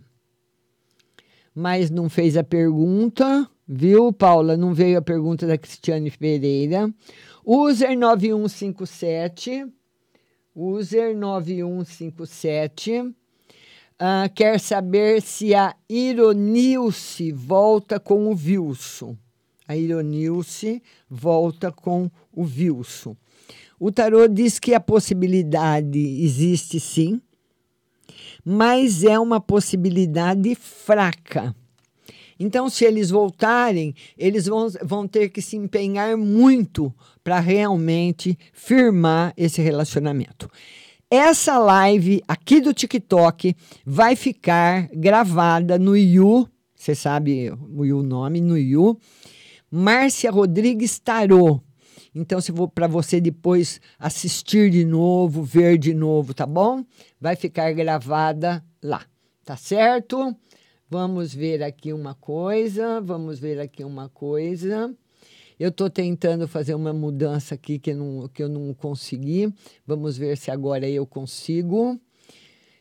mas 1.59 1.91
não 1.91 2.09
fez 2.09 2.37
a 2.37 2.45
pergunta, 2.45 3.51
viu, 3.67 4.13
Paula? 4.13 4.57
Não 4.57 4.73
veio 4.73 4.97
a 4.97 5.03
pergunta 5.03 5.45
da 5.45 5.59
Cristiane 5.59 6.09
Pereira. 6.09 6.89
User 7.45 7.99
9157. 7.99 9.67
User 10.55 11.17
9157. 11.17 13.01
Uh, 13.01 13.15
quer 14.37 14.61
saber 14.61 15.21
se 15.21 15.53
a 15.53 15.75
Ironilce 15.89 17.33
volta 17.33 17.99
com 17.99 18.31
o 18.31 18.37
Vilso. 18.37 19.19
A 19.67 19.77
Ironilce 19.77 20.81
volta 21.11 21.73
com 21.73 22.09
o 22.39 22.45
Vilso. 22.45 23.17
O 23.81 23.91
tarô 23.91 24.29
diz 24.29 24.61
que 24.61 24.73
a 24.73 24.81
possibilidade 24.81 25.99
existe 25.99 26.79
sim, 26.79 27.21
mas 28.45 29.03
é 29.03 29.19
uma 29.19 29.41
possibilidade 29.41 30.55
fraca. 30.55 31.55
Então, 32.39 32.71
se 32.71 32.85
eles 32.85 33.11
voltarem, 33.11 33.93
eles 34.17 34.47
vão, 34.47 34.69
vão 34.85 35.09
ter 35.09 35.31
que 35.31 35.43
se 35.43 35.57
empenhar 35.57 36.17
muito 36.17 36.95
para 37.25 37.41
realmente 37.41 38.39
firmar 38.53 39.35
esse 39.37 39.61
relacionamento. 39.61 40.49
Essa 41.11 41.59
live 41.59 42.23
aqui 42.29 42.61
do 42.61 42.73
TikTok 42.73 43.57
vai 43.85 44.15
ficar 44.15 44.89
gravada 44.93 45.77
no 45.77 45.97
Yu, 45.97 46.49
você 46.77 46.95
sabe 46.95 47.51
o 47.51 48.03
nome, 48.03 48.41
no 48.41 48.57
Yu, 48.57 48.97
Márcia 49.69 50.31
Rodrigues 50.31 51.01
Tarô. 51.01 51.61
Então, 52.19 52.41
se 52.41 52.53
for 52.53 52.67
para 52.67 52.89
você 52.89 53.21
depois 53.21 53.81
assistir 53.97 54.71
de 54.71 54.85
novo, 54.85 55.45
ver 55.45 55.79
de 55.79 55.95
novo, 55.95 56.35
tá 56.35 56.45
bom? 56.45 56.85
Vai 57.21 57.37
ficar 57.37 57.73
gravada 57.73 58.65
lá, 58.83 59.07
tá 59.45 59.57
certo? 59.57 60.35
Vamos 60.91 61.33
ver 61.33 61.63
aqui 61.63 61.93
uma 61.93 62.17
coisa, 62.17 63.01
vamos 63.01 63.39
ver 63.39 63.61
aqui 63.61 63.85
uma 63.85 64.09
coisa. 64.09 64.93
Eu 65.61 65.69
estou 65.69 65.89
tentando 65.89 66.49
fazer 66.49 66.75
uma 66.75 66.93
mudança 66.93 67.55
aqui 67.55 67.79
que, 67.79 67.95
não, 67.95 68.27
que 68.27 68.43
eu 68.43 68.49
não 68.49 68.75
consegui. 68.75 69.55
Vamos 69.87 70.19
ver 70.19 70.37
se 70.37 70.51
agora 70.51 70.89
eu 70.89 71.07
consigo. 71.07 72.01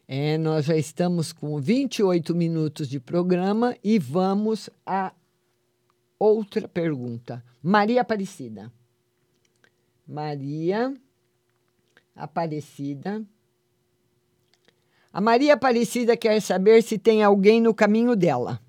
É, 0.08 0.36
nós 0.40 0.66
já 0.66 0.76
estamos 0.76 1.32
com 1.32 1.60
28 1.60 2.34
minutos 2.34 2.90
de 2.90 3.00
programa 3.00 3.76
e 3.84 4.00
vamos 4.00 4.68
a 4.84 5.14
outra 6.18 6.68
pergunta. 6.68 7.44
Maria 7.62 8.02
Aparecida. 8.02 8.72
Maria 10.08 10.94
Aparecida. 12.16 13.22
A 15.12 15.20
Maria 15.20 15.56
Aparecida 15.56 16.16
quer 16.16 16.42
saber 16.42 16.82
se 16.82 16.98
tem 16.98 17.22
alguém 17.22 17.60
no 17.60 17.74
caminho 17.74 18.16
dela. 18.16 18.62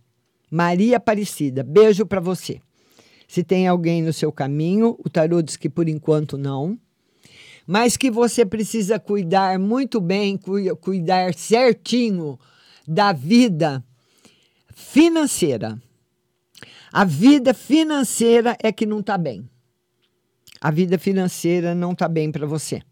Maria 0.51 0.97
Aparecida, 0.97 1.63
beijo 1.63 2.05
para 2.05 2.21
você. 2.21 2.61
Se 3.29 3.45
tem 3.45 3.69
alguém 3.69 4.03
no 4.03 4.13
seu 4.13 4.33
caminho, 4.33 4.99
o 4.99 5.09
tarô 5.09 5.41
diz 5.41 5.57
que 5.57 5.69
por 5.69 5.89
enquanto 5.89 6.37
não, 6.37 6.77
mas 7.65 7.97
que 7.97 8.11
você 8.11 8.45
precisa 8.45 8.99
cuidar 8.99 9.61
muito 9.61 10.01
bem, 10.01 10.37
cuidar 10.81 11.35
certinho 11.35 12.37
da 12.87 13.13
vida 13.13 13.85
financeira. 14.75 15.81
A 16.91 17.05
vida 17.05 17.55
financeira 17.55 18.57
é 18.61 18.73
que 18.73 18.87
não 18.87 19.01
está 19.01 19.17
bem 19.17 19.49
a 20.61 20.71
vida 20.71 20.99
financeira 20.99 21.75
não 21.75 21.93
está 21.93 22.09
bem 22.09 22.31
para 22.31 22.47
você. 22.47 22.83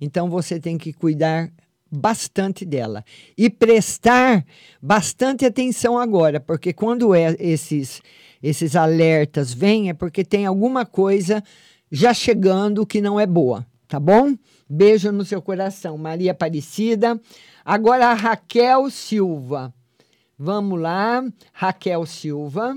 Então 0.00 0.28
você 0.28 0.60
tem 0.60 0.76
que 0.76 0.92
cuidar 0.92 1.50
bastante 1.90 2.64
dela 2.64 3.04
e 3.36 3.48
prestar 3.48 4.44
bastante 4.82 5.44
atenção 5.44 5.98
agora, 5.98 6.40
porque 6.40 6.72
quando 6.72 7.14
é 7.14 7.36
esses 7.38 8.02
esses 8.42 8.76
alertas 8.76 9.52
vêm 9.52 9.88
é 9.88 9.94
porque 9.94 10.24
tem 10.24 10.44
alguma 10.44 10.84
coisa 10.84 11.42
já 11.90 12.12
chegando 12.12 12.86
que 12.86 13.00
não 13.00 13.18
é 13.18 13.26
boa, 13.26 13.66
tá 13.88 13.98
bom? 13.98 14.36
Beijo 14.68 15.10
no 15.10 15.24
seu 15.24 15.40
coração, 15.40 15.96
Maria 15.96 16.32
Aparecida. 16.32 17.20
Agora 17.64 18.08
a 18.08 18.14
Raquel 18.14 18.90
Silva. 18.90 19.72
Vamos 20.38 20.78
lá, 20.80 21.24
Raquel 21.52 22.04
Silva. 22.04 22.76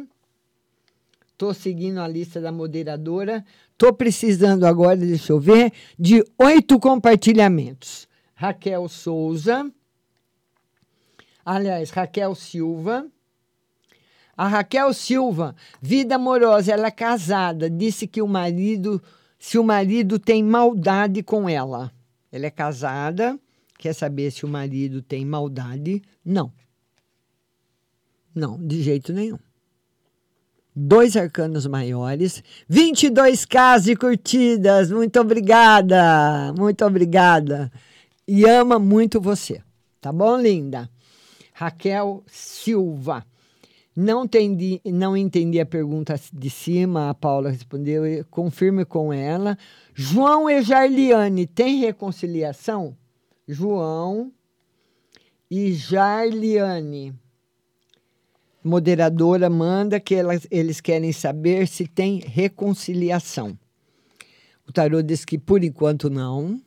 Estou 1.32 1.54
seguindo 1.54 2.00
a 2.00 2.08
lista 2.08 2.40
da 2.40 2.52
moderadora. 2.52 3.44
Estou 3.80 3.94
precisando 3.94 4.66
agora, 4.66 4.98
deixa 4.98 5.32
eu 5.32 5.40
ver, 5.40 5.72
de 5.98 6.22
oito 6.38 6.78
compartilhamentos. 6.82 8.10
Raquel 8.36 8.90
Souza. 8.90 9.72
Aliás, 11.46 11.90
Raquel 11.90 12.36
Silva. 12.36 13.08
A 14.36 14.50
Raquel 14.50 14.94
Silva, 14.94 15.56
vida 15.82 16.16
amorosa, 16.16 16.74
ela 16.74 16.88
é 16.88 16.92
casada, 16.92 17.70
disse 17.70 18.06
que 18.06 18.22
o 18.22 18.28
marido, 18.28 19.02
se 19.40 19.58
o 19.58 19.64
marido 19.64 20.20
tem 20.20 20.44
maldade 20.44 21.24
com 21.24 21.48
ela. 21.48 21.90
Ela 22.34 22.48
é 22.48 22.52
casada, 22.52 23.40
quer 23.78 23.94
saber 23.94 24.32
se 24.32 24.44
o 24.44 24.50
marido 24.50 25.02
tem 25.02 25.24
maldade? 25.24 26.02
Não. 26.24 26.52
Não, 28.36 28.58
de 28.58 28.84
jeito 28.84 29.14
nenhum. 29.14 29.40
Dois 30.76 31.18
arcanos 31.18 31.66
maiores, 31.66 32.44
22 32.68 33.44
casas 33.46 33.86
de 33.86 33.96
curtidas. 33.96 34.92
Muito 34.92 35.20
obrigada, 35.20 36.54
muito 36.58 36.86
obrigada. 36.86 37.72
E 38.28 38.46
ama 38.46 38.78
muito 38.78 39.20
você. 39.20 39.62
Tá 40.00 40.14
bom, 40.14 40.38
linda? 40.38 40.90
Raquel 41.54 42.24
Silva. 42.28 43.26
Não 43.96 44.24
entendi, 44.24 44.80
não 44.86 45.18
entendi 45.18 45.60
a 45.60 45.66
pergunta 45.66 46.18
de 46.32 46.50
cima, 46.50 47.10
a 47.10 47.14
Paula 47.14 47.50
respondeu, 47.50 48.04
confirme 48.30 48.86
com 48.86 49.12
ela. 49.12 49.58
João 49.94 50.50
e 50.50 50.62
Jarliane, 50.62 51.46
tem 51.46 51.80
reconciliação? 51.80 52.96
João 53.46 54.32
e 55.52 55.74
Jarliane. 55.74 57.14
Moderadora 58.64 59.50
manda 59.50 60.00
que 60.00 60.16
elas, 60.16 60.46
eles 60.52 60.82
querem 60.82 61.12
saber 61.14 61.68
se 61.68 61.88
tem 61.88 62.20
reconciliação. 62.20 63.58
O 64.68 64.72
tarô 64.72 65.02
diz 65.02 65.24
que 65.24 65.38
por 65.38 65.64
enquanto 65.64 66.10
não. 66.10 66.62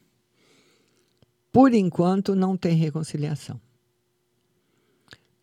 Por 1.52 1.74
enquanto 1.74 2.34
não 2.34 2.56
tem 2.56 2.74
reconciliação. 2.74 3.60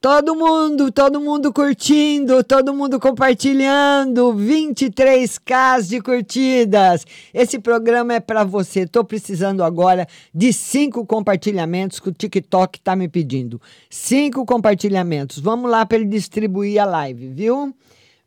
Todo 0.02 0.34
mundo, 0.34 0.94
todo 0.94 1.20
mundo 1.20 1.52
curtindo, 1.52 2.42
todo 2.42 2.74
mundo 2.74 3.02
compartilhando. 3.02 4.34
23k 4.34 5.86
de 5.86 6.00
curtidas. 6.00 7.06
Esse 7.34 7.60
programa 7.60 8.14
é 8.14 8.22
para 8.22 8.46
você. 8.46 8.84
Estou 8.84 9.04
precisando 9.04 9.62
agora 9.62 10.08
de 10.34 10.54
cinco 10.54 11.06
compartilhamentos 11.06 12.00
que 12.00 12.08
o 12.08 12.14
TikTok 12.14 12.80
está 12.80 12.96
me 12.96 13.10
pedindo. 13.10 13.62
Cinco 13.90 14.46
compartilhamentos. 14.46 15.38
Vamos 15.40 15.70
lá 15.70 15.86
para 15.86 15.98
ele 15.98 16.06
distribuir 16.06 16.82
a 16.82 16.86
live, 16.86 17.28
viu? 17.28 17.76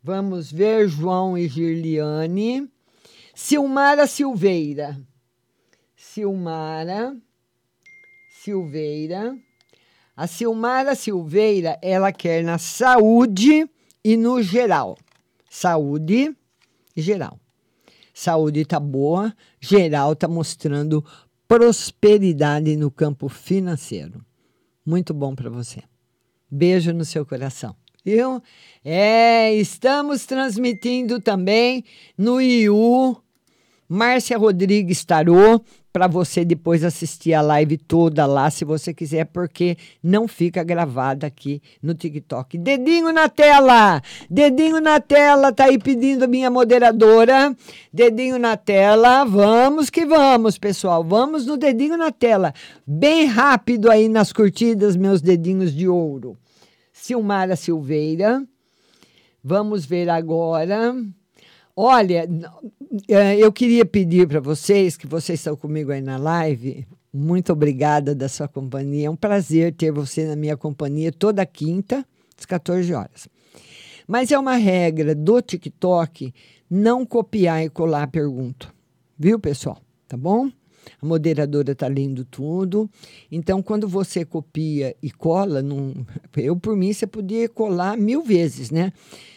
Vamos 0.03 0.51
ver 0.51 0.87
João 0.87 1.35
e 1.35 1.47
Girliane. 1.47 2.69
Silmara 3.33 4.05
Silveira. 4.05 4.95
Silmara 5.95 7.17
Silveira. 8.43 9.35
A 10.15 10.27
Silmara 10.27 10.93
Silveira, 10.93 11.79
ela 11.81 12.11
quer 12.11 12.43
na 12.43 12.59
saúde 12.59 13.67
e 14.03 14.15
no 14.15 14.43
geral. 14.43 14.95
Saúde 15.49 16.35
e 16.95 17.01
geral. 17.01 17.39
Saúde 18.13 18.63
tá 18.63 18.79
boa, 18.79 19.35
geral 19.59 20.15
tá 20.15 20.27
mostrando 20.27 21.03
prosperidade 21.47 22.75
no 22.75 22.91
campo 22.91 23.27
financeiro. 23.27 24.23
Muito 24.85 25.13
bom 25.13 25.33
para 25.33 25.49
você. 25.49 25.81
Beijo 26.49 26.93
no 26.93 27.05
seu 27.05 27.25
coração. 27.25 27.75
Viu? 28.05 28.41
É, 28.85 29.53
estamos 29.55 30.25
transmitindo 30.25 31.21
também 31.21 31.83
no 32.15 32.39
IU 32.39 33.22
Márcia 33.93 34.39
Rodrigues 34.39 35.05
Tarô, 35.05 35.61
para 35.91 36.07
você 36.07 36.43
depois 36.43 36.83
assistir 36.83 37.35
a 37.35 37.41
live 37.41 37.77
toda 37.77 38.25
lá, 38.25 38.49
se 38.49 38.65
você 38.65 38.91
quiser, 38.91 39.25
porque 39.25 39.77
não 40.01 40.27
fica 40.27 40.63
gravada 40.63 41.27
aqui 41.27 41.61
no 41.79 41.93
TikTok. 41.93 42.57
Dedinho 42.57 43.13
na 43.13 43.29
tela! 43.29 44.01
Dedinho 44.27 44.81
na 44.81 44.99
tela, 44.99 45.51
tá 45.51 45.65
aí 45.65 45.77
pedindo 45.77 46.23
a 46.23 46.27
minha 46.27 46.49
moderadora. 46.49 47.55
Dedinho 47.93 48.39
na 48.39 48.57
tela, 48.57 49.23
vamos 49.25 49.91
que 49.91 50.07
vamos, 50.07 50.57
pessoal. 50.57 51.03
Vamos 51.03 51.45
no 51.45 51.55
dedinho 51.55 51.95
na 51.95 52.11
tela. 52.11 52.51
Bem 52.87 53.27
rápido 53.27 53.91
aí 53.91 54.09
nas 54.09 54.33
curtidas, 54.33 54.95
meus 54.95 55.21
dedinhos 55.21 55.71
de 55.71 55.87
ouro. 55.87 56.35
Silmara 56.91 57.55
Silveira. 57.55 58.43
Vamos 59.43 59.85
ver 59.85 60.09
agora. 60.09 60.95
Olha, 61.75 62.29
é, 63.07 63.37
eu 63.37 63.51
queria 63.51 63.83
pedir 63.83 64.27
para 64.27 64.39
vocês, 64.39 64.95
que 64.95 65.07
vocês 65.07 65.39
estão 65.39 65.55
comigo 65.55 65.91
aí 65.91 66.01
na 66.01 66.17
live, 66.17 66.85
muito 67.11 67.51
obrigada 67.51 68.13
da 68.13 68.29
sua 68.29 68.47
companhia. 68.47 69.07
É 69.07 69.09
um 69.09 69.15
prazer 69.15 69.73
ter 69.73 69.91
você 69.91 70.27
na 70.27 70.35
minha 70.35 70.55
companhia 70.55 71.11
toda 71.11 71.45
quinta, 71.45 72.05
às 72.37 72.45
14 72.45 72.93
horas. 72.93 73.27
Mas 74.07 74.31
é 74.31 74.37
uma 74.37 74.55
regra 74.55 75.15
do 75.15 75.41
TikTok 75.41 76.33
não 76.69 77.05
copiar 77.05 77.63
e 77.63 77.69
colar 77.69 78.03
a 78.03 78.07
pergunta. 78.07 78.67
Viu, 79.17 79.39
pessoal? 79.39 79.77
Tá 80.07 80.17
bom? 80.17 80.51
A 81.01 81.05
moderadora 81.05 81.71
está 81.71 81.87
lendo 81.87 82.25
tudo. 82.25 82.89
Então, 83.31 83.61
quando 83.61 83.87
você 83.87 84.25
copia 84.25 84.95
e 85.01 85.11
cola, 85.11 85.61
num, 85.61 85.93
eu 86.37 86.55
por 86.55 86.75
mim 86.75 86.93
você 86.93 87.07
podia 87.07 87.47
colar 87.49 87.97
mil 87.97 88.21
vezes, 88.21 88.71
né? 88.71 88.93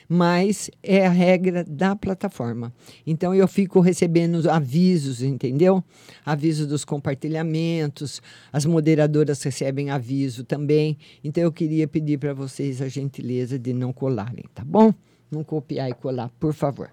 mas 0.09 0.71
é 0.83 1.07
a 1.07 1.11
regra 1.11 1.65
da 1.65 1.97
plataforma. 1.97 2.73
Então 3.07 3.35
eu 3.35 3.47
fico 3.49 3.81
recebendo 3.81 4.49
avisos, 4.49 5.23
entendeu? 5.23 5.83
Aviso 6.25 6.67
dos 6.67 6.85
compartilhamentos, 6.85 8.23
as 8.53 8.65
moderadoras 8.65 9.43
recebem 9.43 9.91
aviso 9.91 10.45
também. 10.45 10.97
Então 11.25 11.43
eu 11.43 11.53
queria 11.53 11.89
pedir 11.89 12.19
para 12.19 12.33
vocês 12.33 12.81
a 12.81 12.89
gentileza 12.89 13.59
de 13.59 13.73
não 13.73 13.93
colarem, 13.93 14.45
tá 14.55 14.65
bom? 14.65 14.93
Não 15.31 15.43
copiar 15.43 15.91
e 15.91 15.95
colar, 15.95 16.31
por 16.39 16.55
favor. 16.55 16.91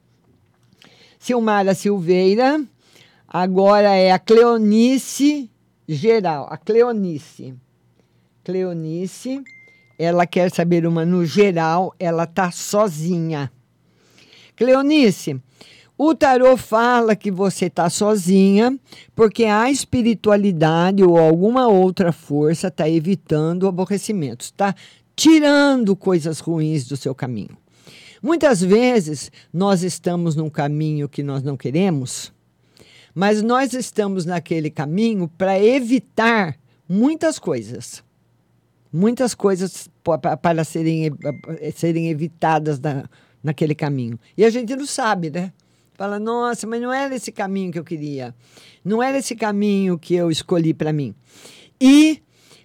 Silmara 1.20 1.74
Silveira, 1.74 2.62
agora 3.34 3.96
é 3.96 4.12
a 4.12 4.20
Cleonice 4.20 5.50
Geral, 5.90 6.48
a 6.50 6.56
Cleonice. 6.56 7.56
Cleonice 8.44 9.44
ela 9.98 10.26
quer 10.26 10.52
saber 10.52 10.86
uma 10.86 11.06
no 11.06 11.26
geral, 11.26 11.94
ela 12.00 12.26
tá 12.26 12.52
sozinha. 12.52 13.52
Cleonice, 14.56 15.40
o 15.98 16.14
tarô 16.14 16.58
fala 16.58 17.16
que 17.16 17.32
você 17.32 17.70
tá 17.70 17.90
sozinha 17.90 18.78
porque 19.16 19.46
a 19.46 19.70
espiritualidade 19.70 21.04
ou 21.04 21.18
alguma 21.18 21.68
outra 21.68 22.12
força 22.12 22.68
está 22.68 22.90
evitando 22.90 23.68
aborrecimentos, 23.68 24.48
está 24.48 24.76
tirando 25.16 25.96
coisas 25.96 26.40
ruins 26.40 26.88
do 26.88 26.98
seu 26.98 27.14
caminho. 27.14 27.58
Muitas 28.22 28.62
vezes 28.62 29.32
nós 29.54 29.84
estamos 29.84 30.36
num 30.36 30.50
caminho 30.50 31.08
que 31.08 31.22
nós 31.22 31.44
não 31.44 31.56
queremos, 31.56 32.33
mas 33.14 33.41
nós 33.41 33.74
estamos 33.74 34.26
naquele 34.26 34.70
caminho 34.70 35.28
para 35.38 35.59
evitar 35.59 36.57
muitas 36.88 37.38
coisas 37.39 38.03
muitas 38.93 39.34
coisas 39.34 39.89
para 40.39 40.64
serem, 40.64 41.11
serem 41.74 42.09
evitadas 42.09 42.80
na, 42.80 43.09
naquele 43.43 43.74
caminho. 43.74 44.20
E 44.38 44.45
a 44.45 44.51
gente 44.51 44.76
não 44.76 44.86
sabe, 44.86 45.32
né? 45.32 45.51
Fala, 45.95 46.20
nossa, 46.20 46.68
mas 46.68 46.80
não 46.80 46.93
era 46.93 47.16
esse 47.16 47.32
caminho 47.32 47.72
que 47.72 47.80
eu 47.80 47.84
queria. 47.84 48.36
Não 48.86 49.01
era 49.01 49.18
esse 49.18 49.36
caminho 49.36 49.97
que 49.97 50.14
eu 50.14 50.30
escolhi 50.30 50.74
para 50.74 50.93
mim. 50.93 51.16
E 51.82 52.22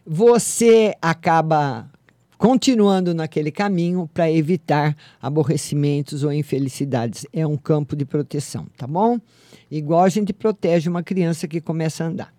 você 0.07 0.94
acaba 1.01 1.90
continuando 2.36 3.14
naquele 3.14 3.51
caminho 3.51 4.09
para 4.12 4.30
evitar 4.30 4.96
aborrecimentos 5.20 6.22
ou 6.22 6.32
infelicidades. 6.32 7.26
É 7.32 7.46
um 7.46 7.57
campo 7.57 7.96
de 7.96 8.05
proteção, 8.05 8.66
tá 8.76 8.86
bom? 8.86 9.18
Igual 9.71 10.05
a 10.05 10.09
gente 10.09 10.33
protege 10.33 10.89
uma 10.89 11.03
criança 11.03 11.47
que 11.47 11.61
começa 11.61 12.05
a 12.05 12.07
andar. 12.07 12.35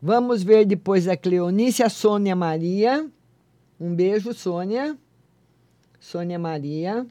Vamos 0.00 0.42
ver 0.42 0.64
depois 0.64 1.06
a 1.06 1.16
Cleonice, 1.16 1.82
a 1.82 1.88
Sônia 1.88 2.34
Maria. 2.34 3.08
Um 3.78 3.94
beijo, 3.94 4.32
Sônia. 4.32 4.96
Sônia 6.00 6.38
Maria. 6.38 7.06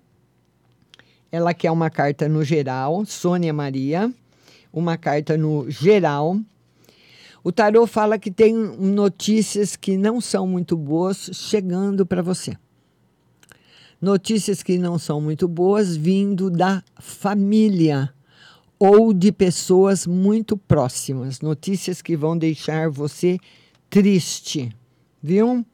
Ela 1.32 1.54
quer 1.54 1.72
uma 1.72 1.90
carta 1.90 2.28
no 2.28 2.44
geral. 2.44 3.06
Sônia 3.06 3.54
Maria. 3.54 4.12
Uma 4.74 4.98
carta 4.98 5.38
no 5.38 5.70
geral. 5.70 6.38
O 7.44 7.52
tarô 7.52 7.88
fala 7.88 8.20
que 8.20 8.30
tem 8.30 8.54
notícias 8.54 9.76
que 9.76 9.96
não 9.96 10.20
são 10.20 10.46
muito 10.46 10.76
boas 10.76 11.30
chegando 11.34 12.06
para 12.06 12.22
você. 12.22 12.58
Notícias 14.02 14.62
que 14.62 14.78
não 14.78 15.00
são 15.00 15.22
muito 15.22 15.48
boas 15.48 15.96
vindo 15.96 16.50
da 16.50 16.84
família 17.00 18.14
ou 18.82 19.14
de 19.14 19.32
pessoas 19.32 20.08
muito 20.08 20.58
próximas. 20.58 21.42
Notícias 21.42 22.02
que 22.02 22.18
vão 22.18 22.38
deixar 22.38 22.90
você 22.90 23.38
triste, 23.90 24.76
viu? 25.22 25.66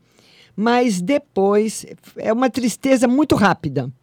mas 0.58 1.00
depois 1.00 1.86
é 2.18 2.34
uma 2.34 2.50
tristeza 2.50 3.08
muito 3.08 3.36
rápida. 3.36 3.94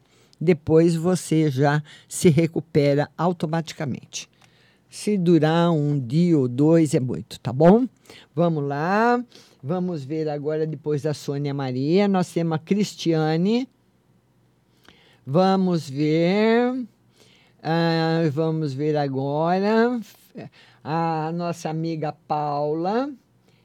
Depois 0.40 0.94
você 0.94 1.50
já 1.50 1.82
se 2.09 2.28
recupera 2.28 3.11
automaticamente. 3.18 4.30
Se 4.88 5.18
durar 5.18 5.72
um 5.72 5.98
dia 5.98 6.38
ou 6.38 6.46
dois 6.46 6.94
é 6.94 7.00
muito, 7.00 7.40
tá 7.40 7.52
bom? 7.52 7.88
Vamos 8.32 8.62
lá. 8.62 9.22
Vamos 9.61 10.05
ver 10.05 10.28
agora, 10.28 10.64
depois 10.64 11.02
da 11.02 11.12
Sônia 11.12 11.52
Maria, 11.52 12.07
nós 12.07 12.32
temos 12.32 12.55
a 12.55 12.59
Cristiane. 12.59 13.68
Vamos 15.26 15.90
ver. 15.90 16.86
Ah, 17.66 18.28
vamos 18.30 18.74
ver 18.74 18.94
agora. 18.94 19.98
A 20.84 21.32
nossa 21.34 21.70
amiga 21.70 22.12
Paula. 22.12 23.10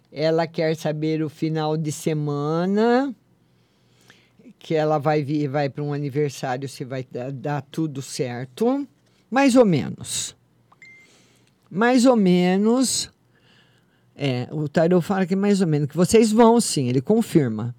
Ela 0.09 0.47
quer 0.47 0.73
saber 0.77 1.21
o 1.21 1.27
final 1.27 1.75
de 1.75 1.91
semana 1.91 3.13
que 4.57 4.73
ela 4.73 4.97
vai 4.97 5.21
vir, 5.21 5.49
vai 5.49 5.69
para 5.69 5.83
um 5.83 5.91
aniversário 5.91 6.67
se 6.69 6.85
vai 6.85 7.05
dar, 7.11 7.31
dar, 7.31 7.61
tudo 7.61 8.01
certo, 8.01 8.87
mais 9.29 9.55
ou 9.55 9.65
menos. 9.65 10.35
Mais 11.69 12.05
ou 12.05 12.15
menos. 12.15 13.11
É, 14.15 14.47
o 14.51 14.67
tarot 14.67 15.05
fala 15.05 15.25
que 15.25 15.35
mais 15.35 15.59
ou 15.59 15.67
menos 15.67 15.89
que 15.89 15.95
vocês 15.95 16.31
vão 16.31 16.59
sim, 16.61 16.87
ele 16.87 17.01
confirma. 17.01 17.75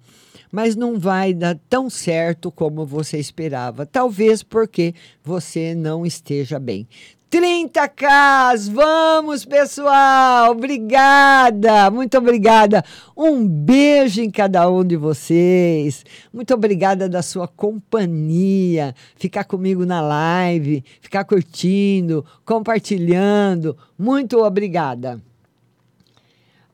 Mas 0.51 0.75
não 0.75 0.99
vai 0.99 1.33
dar 1.33 1.57
tão 1.69 1.89
certo 1.89 2.51
como 2.51 2.85
você 2.85 3.17
esperava. 3.17 3.85
Talvez 3.85 4.43
porque 4.43 4.93
você 5.23 5.73
não 5.73 6.05
esteja 6.05 6.59
bem. 6.59 6.87
30K! 7.31 8.69
Vamos, 8.73 9.45
pessoal! 9.45 10.51
Obrigada! 10.51 11.89
Muito 11.89 12.17
obrigada! 12.17 12.83
Um 13.15 13.47
beijo 13.47 14.21
em 14.21 14.29
cada 14.29 14.69
um 14.69 14.83
de 14.83 14.97
vocês. 14.97 16.03
Muito 16.33 16.53
obrigada 16.53 17.07
da 17.07 17.21
sua 17.21 17.47
companhia. 17.47 18.93
Ficar 19.15 19.45
comigo 19.45 19.85
na 19.85 20.01
live, 20.01 20.83
ficar 20.99 21.23
curtindo, 21.23 22.25
compartilhando. 22.43 23.77
Muito 23.97 24.43
obrigada. 24.43 25.17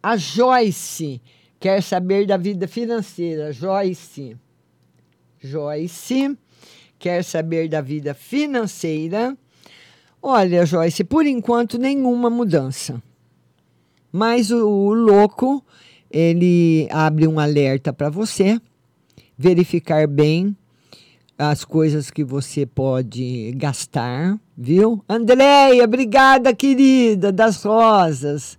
A 0.01 0.17
Joyce 0.17 1.21
quer 1.59 1.81
saber 1.81 2.25
da 2.25 2.37
vida 2.37 2.67
financeira. 2.67 3.51
Joyce. 3.51 4.37
Joyce 5.39 6.37
quer 6.99 7.23
saber 7.23 7.69
da 7.69 7.81
vida 7.81 8.13
financeira 8.13 9.37
Olha, 10.21 10.65
Joyce, 10.65 11.03
por 11.03 11.25
enquanto 11.25 11.77
nenhuma 11.77 12.29
mudança. 12.29 13.01
Mas 14.11 14.51
o, 14.51 14.67
o 14.67 14.93
louco, 14.93 15.63
ele 16.09 16.87
abre 16.91 17.27
um 17.27 17.39
alerta 17.39 17.93
para 17.93 18.09
você 18.09 18.59
verificar 19.37 20.07
bem 20.07 20.53
as 21.37 21.63
coisas 21.63 22.09
que 22.09 22.23
você 22.23 22.65
pode 22.65 23.53
gastar, 23.55 24.39
viu? 24.57 25.03
Andréia, 25.07 25.83
obrigada, 25.83 26.53
querida, 26.53 27.31
das 27.31 27.63
rosas. 27.63 28.57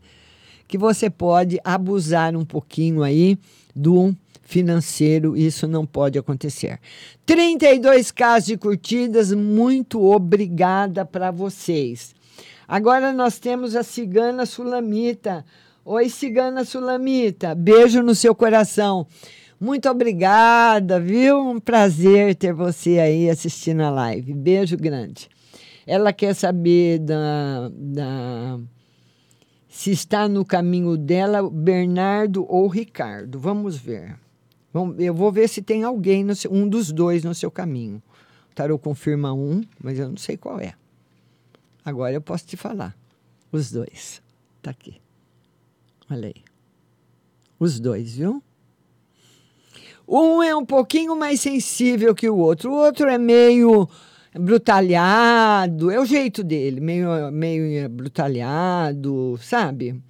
Que 0.69 0.79
você 0.79 1.11
pode 1.11 1.59
abusar 1.65 2.37
um 2.37 2.45
pouquinho 2.45 3.03
aí 3.03 3.37
do 3.75 4.15
financeiro, 4.49 5.37
isso 5.37 5.69
não 5.69 5.85
pode 5.85 6.19
acontecer. 6.19 6.79
32 7.27 8.11
casos 8.11 8.47
de 8.47 8.57
curtidas, 8.57 9.31
muito 9.33 10.03
obrigada 10.03 11.05
para 11.05 11.31
vocês. 11.31 12.15
Agora 12.67 13.13
nós 13.13 13.39
temos 13.39 13.77
a 13.77 13.83
cigana 13.83 14.47
Sulamita. 14.47 15.45
Oi, 15.85 16.09
cigana 16.09 16.65
Sulamita, 16.65 17.55
beijo 17.55 18.03
no 18.03 18.15
seu 18.15 18.35
coração. 18.35 19.07
Muito 19.61 19.89
obrigada, 19.89 21.01
viu? 21.01 21.41
Um 21.41 21.59
prazer 21.59 22.35
ter 22.35 22.53
você 22.53 22.99
aí 22.99 23.29
assistindo 23.29 23.81
a 23.83 23.91
live. 23.91 24.33
Beijo 24.33 24.77
grande. 24.77 25.29
Ela 25.87 26.13
quer 26.13 26.35
saber 26.35 27.01
da, 27.01 27.71
da 27.73 28.61
se 29.79 29.93
está 29.93 30.29
no 30.29 30.45
caminho 30.45 30.97
dela 30.97 31.49
Bernardo 31.49 32.45
ou 32.53 32.67
Ricardo. 32.67 33.39
Vamos 33.39 33.77
ver. 33.77 34.19
Eu 34.99 35.15
vou 35.15 35.31
ver 35.31 35.49
se 35.49 35.63
tem 35.63 35.85
alguém, 35.85 36.35
seu, 36.35 36.53
um 36.53 36.69
dos 36.69 36.91
dois 36.91 37.23
no 37.23 37.33
seu 37.33 37.49
caminho. 37.49 38.03
O 38.51 38.55
tarô 38.57 38.77
confirma 38.77 39.33
um, 39.33 39.63
mas 39.81 39.97
eu 39.97 40.09
não 40.09 40.17
sei 40.17 40.37
qual 40.37 40.59
é. 40.59 40.75
Agora 41.85 42.13
eu 42.13 42.21
posso 42.21 42.45
te 42.45 42.57
falar. 42.57 42.93
Os 43.53 43.71
dois. 43.71 44.21
Tá 44.61 44.73
aqui. 44.73 45.01
Olha 46.11 46.27
aí. 46.27 46.43
Os 47.57 47.79
dois, 47.79 48.17
viu? 48.17 48.43
Um 50.09 50.43
é 50.43 50.57
um 50.57 50.67
pouquinho 50.67 51.15
mais 51.15 51.41
sensível 51.41 52.17
que 52.17 52.29
o 52.29 52.37
outro. 52.37 52.73
O 52.73 52.75
outro 52.75 53.09
é 53.09 53.17
meio 53.17 53.89
brutalhado. 54.35 55.91
É 55.91 56.01
o 56.01 56.07
jeito 56.07 56.43
dele. 56.43 56.81
Meio, 56.81 57.31
meio 57.31 57.89
brutalhado, 57.89 59.39
sabe? 59.43 60.03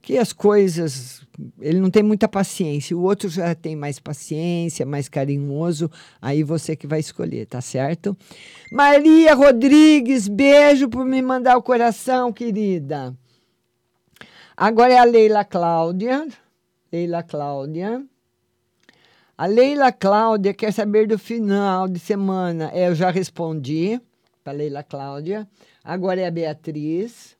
Que 0.00 0.18
as 0.18 0.32
coisas 0.32 1.22
ele 1.60 1.80
não 1.80 1.90
tem 1.90 2.02
muita 2.02 2.28
paciência. 2.28 2.96
O 2.96 3.02
outro 3.02 3.28
já 3.28 3.54
tem 3.54 3.74
mais 3.74 3.98
paciência, 3.98 4.84
mais 4.84 5.08
carinhoso. 5.08 5.90
Aí 6.20 6.42
você 6.42 6.76
que 6.76 6.86
vai 6.86 7.00
escolher, 7.00 7.46
tá 7.46 7.60
certo? 7.60 8.16
Maria 8.70 9.34
Rodrigues, 9.34 10.28
beijo 10.28 10.88
por 10.88 11.04
me 11.04 11.22
mandar 11.22 11.56
o 11.56 11.62
coração, 11.62 12.32
querida. 12.32 13.14
Agora 14.56 14.92
é 14.92 14.98
a 14.98 15.04
Leila 15.04 15.44
Cláudia. 15.44 16.26
Leila 16.92 17.22
Cláudia. 17.22 18.04
A 19.42 19.46
Leila 19.46 19.90
Cláudia 19.90 20.54
quer 20.54 20.72
saber 20.72 21.08
do 21.08 21.18
final 21.18 21.88
de 21.88 21.98
semana. 21.98 22.70
É, 22.72 22.86
eu 22.86 22.94
já 22.94 23.10
respondi 23.10 24.00
para 24.44 24.52
Leila 24.52 24.84
Cláudia. 24.84 25.48
Agora 25.82 26.20
é 26.20 26.28
a 26.28 26.30
Beatriz. 26.30 27.36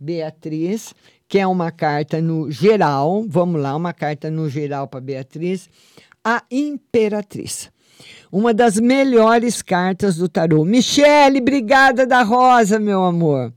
Beatriz 0.00 0.92
que 1.28 1.38
é 1.38 1.46
uma 1.46 1.70
carta 1.70 2.20
no 2.20 2.50
geral, 2.50 3.24
vamos 3.28 3.60
lá, 3.62 3.76
uma 3.76 3.92
carta 3.92 4.32
no 4.32 4.50
geral 4.50 4.88
para 4.88 5.00
Beatriz, 5.00 5.70
a 6.24 6.42
Imperatriz. 6.50 7.70
Uma 8.32 8.52
das 8.52 8.80
melhores 8.80 9.62
cartas 9.62 10.16
do 10.16 10.28
tarô. 10.28 10.64
Michele, 10.64 11.40
brigada 11.40 12.04
da 12.04 12.24
Rosa, 12.24 12.80
meu 12.80 13.04
amor. 13.04 13.54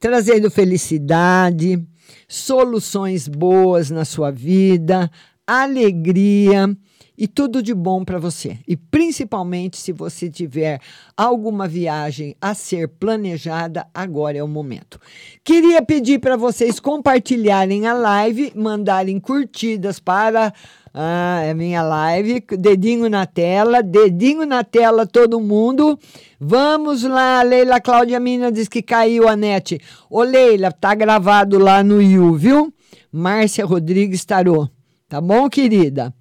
Trazendo 0.00 0.50
felicidade, 0.50 1.78
soluções 2.26 3.28
boas 3.28 3.90
na 3.90 4.06
sua 4.06 4.30
vida, 4.30 5.10
alegria 5.46 6.74
e 7.16 7.26
tudo 7.26 7.62
de 7.62 7.74
bom 7.74 8.04
para 8.04 8.18
você. 8.18 8.58
E 8.66 8.76
principalmente 8.76 9.76
se 9.76 9.92
você 9.92 10.28
tiver 10.28 10.80
alguma 11.16 11.66
viagem 11.66 12.36
a 12.40 12.54
ser 12.54 12.88
planejada, 12.88 13.86
agora 13.94 14.38
é 14.38 14.42
o 14.42 14.48
momento. 14.48 15.00
Queria 15.42 15.82
pedir 15.82 16.18
para 16.18 16.36
vocês 16.36 16.78
compartilharem 16.78 17.86
a 17.86 17.92
live, 17.92 18.52
mandarem 18.54 19.18
curtidas 19.18 19.98
para 19.98 20.52
a 20.98 21.42
é 21.42 21.52
minha 21.52 21.82
live, 21.82 22.42
dedinho 22.58 23.10
na 23.10 23.26
tela, 23.26 23.82
dedinho 23.82 24.46
na 24.46 24.64
tela 24.64 25.06
todo 25.06 25.38
mundo. 25.38 25.98
Vamos 26.40 27.02
lá, 27.02 27.42
Leila 27.42 27.78
Cláudia 27.82 28.18
Mina 28.18 28.50
diz 28.50 28.66
que 28.66 28.80
caiu 28.80 29.28
a 29.28 29.36
net. 29.36 29.78
Ô 30.08 30.22
Leila, 30.22 30.72
tá 30.72 30.94
gravado 30.94 31.58
lá 31.58 31.84
no 31.84 32.00
You, 32.00 32.34
viu? 32.34 32.72
Márcia 33.12 33.66
Rodrigues 33.66 34.24
Tarô. 34.24 34.70
Tá 35.06 35.20
bom, 35.20 35.50
querida? 35.50 36.14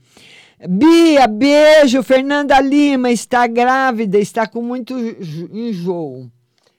Bia, 0.60 1.28
beijo. 1.28 2.02
Fernanda 2.02 2.60
Lima 2.62 3.12
está 3.12 3.46
grávida, 3.46 4.18
está 4.18 4.48
com 4.48 4.62
muito 4.62 4.94
enjoo. 4.98 6.32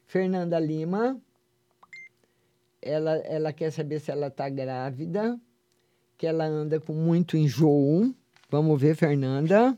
Fernanda 0.06 0.58
Lima, 0.58 1.20
ela, 2.80 3.16
ela 3.18 3.52
quer 3.52 3.70
saber 3.70 4.00
se 4.00 4.10
ela 4.10 4.28
está 4.28 4.48
grávida, 4.48 5.38
que 6.16 6.26
ela 6.26 6.46
anda 6.46 6.80
com 6.80 6.94
muito 6.94 7.36
enjoo. 7.36 8.14
Vamos 8.48 8.80
ver, 8.80 8.96
Fernanda. 8.96 9.76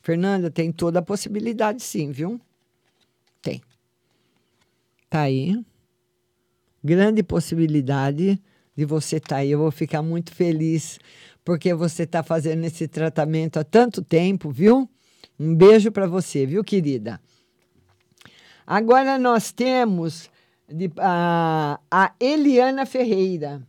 Fernanda, 0.00 0.50
tem 0.50 0.70
toda 0.70 1.00
a 1.00 1.02
possibilidade, 1.02 1.82
sim, 1.82 2.12
viu? 2.12 2.40
Tem. 3.42 3.60
Tá 5.10 5.22
aí. 5.22 5.60
Grande 6.82 7.22
possibilidade 7.22 8.40
de 8.76 8.84
você 8.84 9.16
estar 9.16 9.28
tá 9.30 9.36
aí. 9.36 9.50
Eu 9.50 9.58
vou 9.58 9.70
ficar 9.72 10.02
muito 10.02 10.32
feliz 10.32 11.00
porque 11.48 11.72
você 11.72 12.02
está 12.02 12.22
fazendo 12.22 12.62
esse 12.66 12.86
tratamento 12.86 13.58
há 13.58 13.64
tanto 13.64 14.02
tempo, 14.02 14.50
viu? 14.50 14.86
Um 15.40 15.54
beijo 15.54 15.90
para 15.90 16.06
você, 16.06 16.44
viu, 16.44 16.62
querida? 16.62 17.18
Agora 18.66 19.18
nós 19.18 19.50
temos 19.50 20.28
de, 20.68 20.92
a, 20.98 21.80
a 21.90 22.12
Eliana 22.20 22.84
Ferreira. 22.84 23.66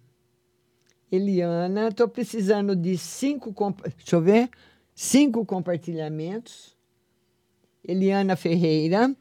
Eliana, 1.09 1.87
estou 1.87 2.09
precisando 2.09 2.75
de 2.75 2.97
cinco. 2.97 3.55
Deixa 3.95 4.17
eu 4.17 4.21
ver. 4.21 4.49
Cinco 4.93 5.45
compartilhamentos. 5.45 6.75
Eliana 7.81 8.35
Ferreira. 8.35 9.15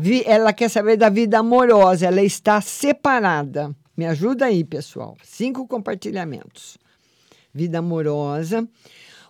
Vi, 0.00 0.22
ela 0.24 0.54
quer 0.54 0.70
saber 0.70 0.96
da 0.96 1.10
vida 1.10 1.40
amorosa. 1.40 2.06
Ela 2.06 2.22
está 2.22 2.58
separada. 2.62 3.76
Me 3.94 4.06
ajuda 4.06 4.46
aí, 4.46 4.64
pessoal. 4.64 5.14
Cinco 5.22 5.68
compartilhamentos 5.68 6.80
vida 7.52 7.78
amorosa. 7.78 8.68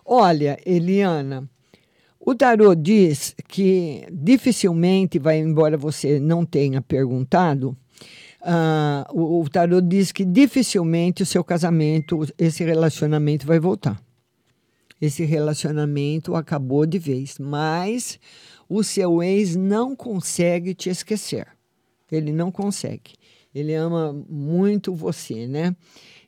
Olha, 0.05 0.57
Eliana, 0.65 1.49
o 2.19 2.33
tarô 2.33 2.73
diz 2.73 3.35
que 3.47 4.05
dificilmente 4.11 5.19
vai, 5.19 5.39
embora 5.39 5.77
você 5.77 6.19
não 6.19 6.45
tenha 6.45 6.81
perguntado, 6.81 7.75
ah, 8.41 9.07
o, 9.11 9.41
o 9.41 9.49
tarô 9.49 9.79
diz 9.79 10.11
que 10.11 10.25
dificilmente 10.25 11.23
o 11.23 11.25
seu 11.25 11.43
casamento, 11.43 12.25
esse 12.37 12.63
relacionamento 12.63 13.47
vai 13.47 13.59
voltar. 13.59 14.01
Esse 15.01 15.25
relacionamento 15.25 16.35
acabou 16.35 16.85
de 16.85 16.97
vez, 16.97 17.37
mas 17.37 18.19
o 18.69 18.83
seu 18.83 19.21
ex 19.21 19.55
não 19.55 19.95
consegue 19.95 20.73
te 20.73 20.89
esquecer. 20.89 21.47
Ele 22.11 22.31
não 22.31 22.51
consegue. 22.51 23.15
Ele 23.53 23.73
ama 23.73 24.13
muito 24.29 24.93
você, 24.93 25.47
né? 25.47 25.75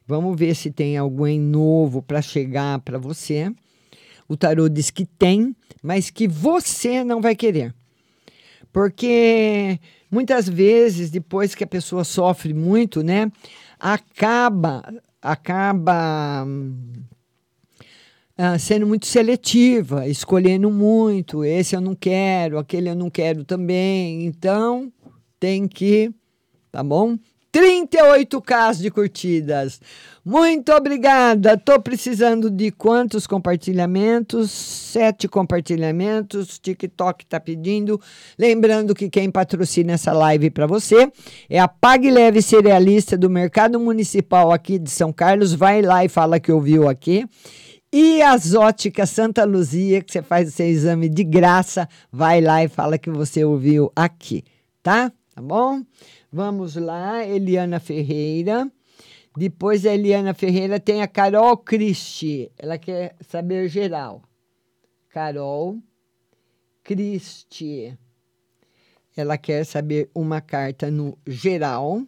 Vamos 0.08 0.38
ver 0.38 0.56
se 0.56 0.70
tem 0.72 0.98
alguém 0.98 1.40
novo 1.40 2.02
para 2.02 2.22
chegar 2.22 2.80
para 2.80 2.98
você. 2.98 3.52
O 4.28 4.38
tarô 4.38 4.70
diz 4.70 4.90
que 4.90 5.06
tem, 5.06 5.56
mas 5.82 6.10
que 6.10 6.28
você 6.28 7.04
não 7.04 7.22
vai 7.22 7.36
querer. 7.36 7.74
Porque 8.72 9.80
muitas 10.12 10.48
vezes, 10.48 11.10
depois 11.10 11.56
que 11.56 11.64
a 11.64 11.68
pessoa 11.68 12.04
sofre 12.04 12.54
muito, 12.54 13.02
né, 13.02 13.32
acaba 13.80 14.84
acaba 15.22 16.46
ah, 18.38 18.60
sendo 18.60 18.86
muito 18.86 19.08
seletiva, 19.08 20.08
escolhendo 20.08 20.70
muito. 20.70 21.44
Esse 21.44 21.76
eu 21.76 21.82
não 21.82 21.96
quero, 21.96 22.60
aquele 22.60 22.90
eu 22.90 22.96
não 22.96 23.10
quero 23.10 23.44
também. 23.44 24.26
Então, 24.26 24.92
tem 25.40 25.68
que, 25.68 26.14
tá 26.72 26.84
bom? 26.84 27.18
38k 27.56 28.82
de 28.82 28.92
curtidas. 28.92 29.80
Muito 30.26 30.74
obrigada. 30.74 31.54
Estou 31.54 31.80
precisando 31.80 32.50
de 32.50 32.70
quantos 32.70 33.26
compartilhamentos? 33.26 34.52
Sete 34.52 35.26
compartilhamentos. 35.26 36.60
TikTok 36.60 37.24
está 37.24 37.40
pedindo. 37.40 38.02
Lembrando 38.38 38.94
que 38.94 39.10
quem 39.10 39.32
patrocina 39.32 39.94
essa 39.94 40.12
live 40.12 40.50
para 40.50 40.68
você 40.68 41.10
é 41.50 41.58
a 41.58 41.68
Pague 41.70 42.12
Leve 42.12 42.42
Cerealista 42.42 43.18
do 43.18 43.30
Mercado 43.30 43.80
Municipal 43.80 44.52
aqui 44.52 44.78
de 44.78 44.92
São 44.92 45.14
Carlos. 45.14 45.54
Vai 45.54 45.82
lá 45.82 46.04
e 46.04 46.10
fala 46.10 46.42
que 46.42 46.52
ouviu 46.52 46.90
aqui. 46.90 47.26
E 47.94 48.22
as 48.22 48.54
óticas 48.54 49.12
Santa 49.12 49.46
Luzia, 49.46 50.02
que 50.02 50.12
você 50.12 50.22
faz 50.22 50.50
o 50.50 50.52
seu 50.52 50.68
exame 50.68 51.08
de 51.08 51.24
graça, 51.24 51.88
vai 52.12 52.42
lá 52.42 52.62
e 52.62 52.68
fala 52.68 52.98
que 52.98 53.10
você 53.10 53.46
ouviu 53.46 53.90
aqui, 53.96 54.44
tá? 54.84 55.10
Tá 55.34 55.42
bom? 55.42 55.82
Vamos 56.36 56.76
lá, 56.76 57.26
Eliana 57.26 57.80
Ferreira. 57.80 58.70
Depois 59.38 59.86
a 59.86 59.94
Eliana 59.94 60.34
Ferreira 60.34 60.82
tem 60.82 61.02
a 61.02 61.08
Carol 61.08 61.56
Cristi. 61.56 62.52
Ela 62.58 62.78
quer 62.78 63.16
saber 63.22 63.70
geral. 63.70 64.22
Carol 65.08 65.80
Cristi. 66.84 67.98
Ela 69.16 69.38
quer 69.38 69.64
saber 69.64 70.10
uma 70.14 70.42
carta 70.42 70.92
no 70.92 71.18
geral. 71.26 72.06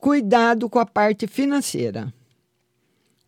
Cuidado 0.00 0.68
com 0.68 0.80
a 0.80 0.86
parte 0.86 1.28
financeira. 1.28 2.12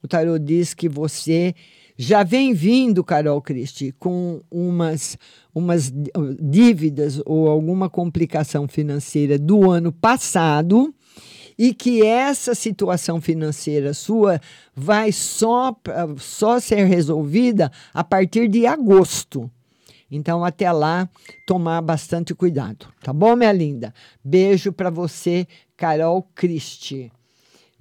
O 0.03 0.09
tarô 0.09 0.41
diz 0.41 0.75
que 0.75 0.89
você 0.89 1.55
já 2.03 2.23
vem 2.23 2.55
vindo, 2.55 3.05
Carol 3.05 3.43
Cristi, 3.43 3.95
com 3.99 4.41
umas, 4.51 5.19
umas 5.55 5.93
dívidas 6.41 7.21
ou 7.27 7.47
alguma 7.47 7.91
complicação 7.91 8.67
financeira 8.67 9.39
do 9.39 9.71
ano 9.71 9.93
passado 9.93 10.95
e 11.59 11.75
que 11.75 12.03
essa 12.03 12.55
situação 12.55 13.21
financeira 13.21 13.93
sua 13.93 14.41
vai 14.75 15.13
só, 15.13 15.77
só 16.17 16.59
ser 16.59 16.87
resolvida 16.87 17.71
a 17.93 18.03
partir 18.03 18.49
de 18.49 18.65
agosto. 18.65 19.51
Então, 20.11 20.43
até 20.43 20.73
lá, 20.73 21.07
tomar 21.47 21.83
bastante 21.83 22.35
cuidado. 22.35 22.87
Tá 23.03 23.13
bom, 23.13 23.37
minha 23.37 23.53
linda? 23.53 23.93
Beijo 24.25 24.73
para 24.73 24.89
você, 24.89 25.47
Carol 25.77 26.23
Cristi. 26.35 27.13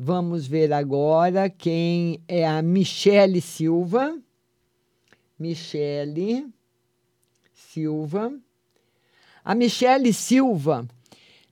Vamos 0.01 0.47
ver 0.47 0.71
agora 0.71 1.49
quem 1.49 2.23
é 2.25 2.47
a 2.47 2.61
Michele 2.61 3.41
Silva. 3.41 4.17
Michele 5.37 6.47
Silva. 7.53 8.31
A 9.43 9.53
Michele 9.53 10.13
Silva, 10.13 10.87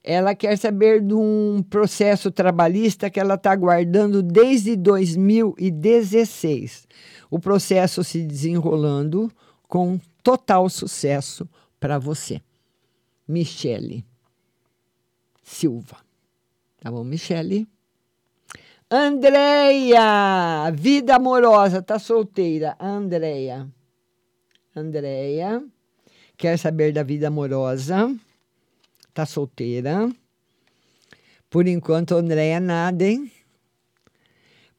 ela 0.02 0.34
quer 0.34 0.56
saber 0.56 1.02
de 1.02 1.12
um 1.12 1.62
processo 1.68 2.30
trabalhista 2.30 3.10
que 3.10 3.20
ela 3.20 3.34
está 3.34 3.52
aguardando 3.52 4.22
desde 4.22 4.76
2016. 4.76 6.88
O 7.30 7.38
processo 7.38 8.02
se 8.02 8.22
desenrolando 8.22 9.30
com 9.64 10.00
total 10.22 10.70
sucesso 10.70 11.46
para 11.78 11.98
você. 11.98 12.40
Michele 13.28 14.06
Silva. 15.42 15.98
Tá 16.80 16.90
bom, 16.90 17.04
Michele? 17.04 17.68
Andreia, 18.90 20.70
vida 20.70 21.16
amorosa, 21.16 21.82
tá 21.82 21.98
solteira. 21.98 22.74
Andreia. 22.80 23.68
Andreia, 24.74 25.62
quer 26.38 26.58
saber 26.58 26.92
da 26.92 27.02
vida 27.02 27.28
amorosa, 27.28 28.10
tá 29.12 29.26
solteira. 29.26 30.08
Por 31.50 31.66
enquanto, 31.66 32.14
Andreia, 32.16 32.60
nada, 32.60 33.04
hein? 33.04 33.30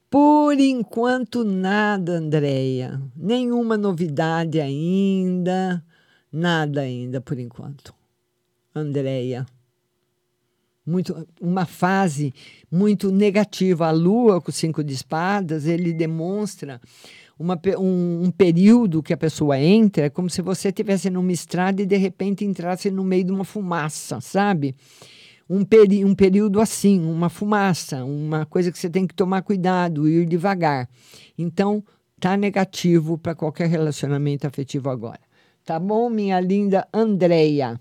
Por 0.09 0.59
enquanto, 0.59 1.43
nada, 1.43 2.13
Andreia. 2.13 2.99
Nenhuma 3.15 3.77
novidade 3.77 4.59
ainda. 4.59 5.85
Nada 6.31 6.81
ainda, 6.81 7.21
por 7.21 7.37
enquanto. 7.37 7.93
Andreia 8.73 9.45
muito, 10.85 11.27
uma 11.41 11.65
fase 11.65 12.33
muito 12.71 13.11
negativa. 13.11 13.87
A 13.87 13.91
Lua, 13.91 14.41
com 14.41 14.51
cinco 14.51 14.83
de 14.83 14.93
espadas, 14.93 15.65
ele 15.65 15.93
demonstra 15.93 16.81
uma, 17.39 17.59
um, 17.77 18.25
um, 18.25 18.31
período 18.31 19.01
que 19.01 19.13
a 19.13 19.17
pessoa 19.17 19.57
entra, 19.57 20.05
é 20.05 20.09
como 20.09 20.29
se 20.29 20.41
você 20.41 20.67
estivesse 20.67 21.09
numa 21.09 21.31
estrada 21.31 21.81
e 21.81 21.85
de 21.85 21.95
repente 21.95 22.43
entrasse 22.43 22.91
no 22.91 23.03
meio 23.03 23.23
de 23.23 23.31
uma 23.31 23.45
fumaça, 23.45 24.19
sabe? 24.19 24.75
Um, 25.49 25.63
peri 25.63 26.03
um 26.03 26.13
período 26.13 26.59
assim, 26.59 26.99
uma 26.99 27.29
fumaça, 27.29 28.03
uma 28.03 28.45
coisa 28.45 28.71
que 28.71 28.77
você 28.77 28.89
tem 28.89 29.07
que 29.07 29.15
tomar 29.15 29.41
cuidado, 29.41 30.07
ir 30.07 30.25
devagar. 30.25 30.87
Então, 31.37 31.83
tá 32.19 32.35
negativo 32.35 33.17
para 33.17 33.33
qualquer 33.33 33.67
relacionamento 33.69 34.45
afetivo 34.45 34.89
agora. 34.89 35.21
Tá 35.63 35.79
bom, 35.79 36.09
minha 36.09 36.39
linda 36.39 36.87
Andreia? 36.93 37.79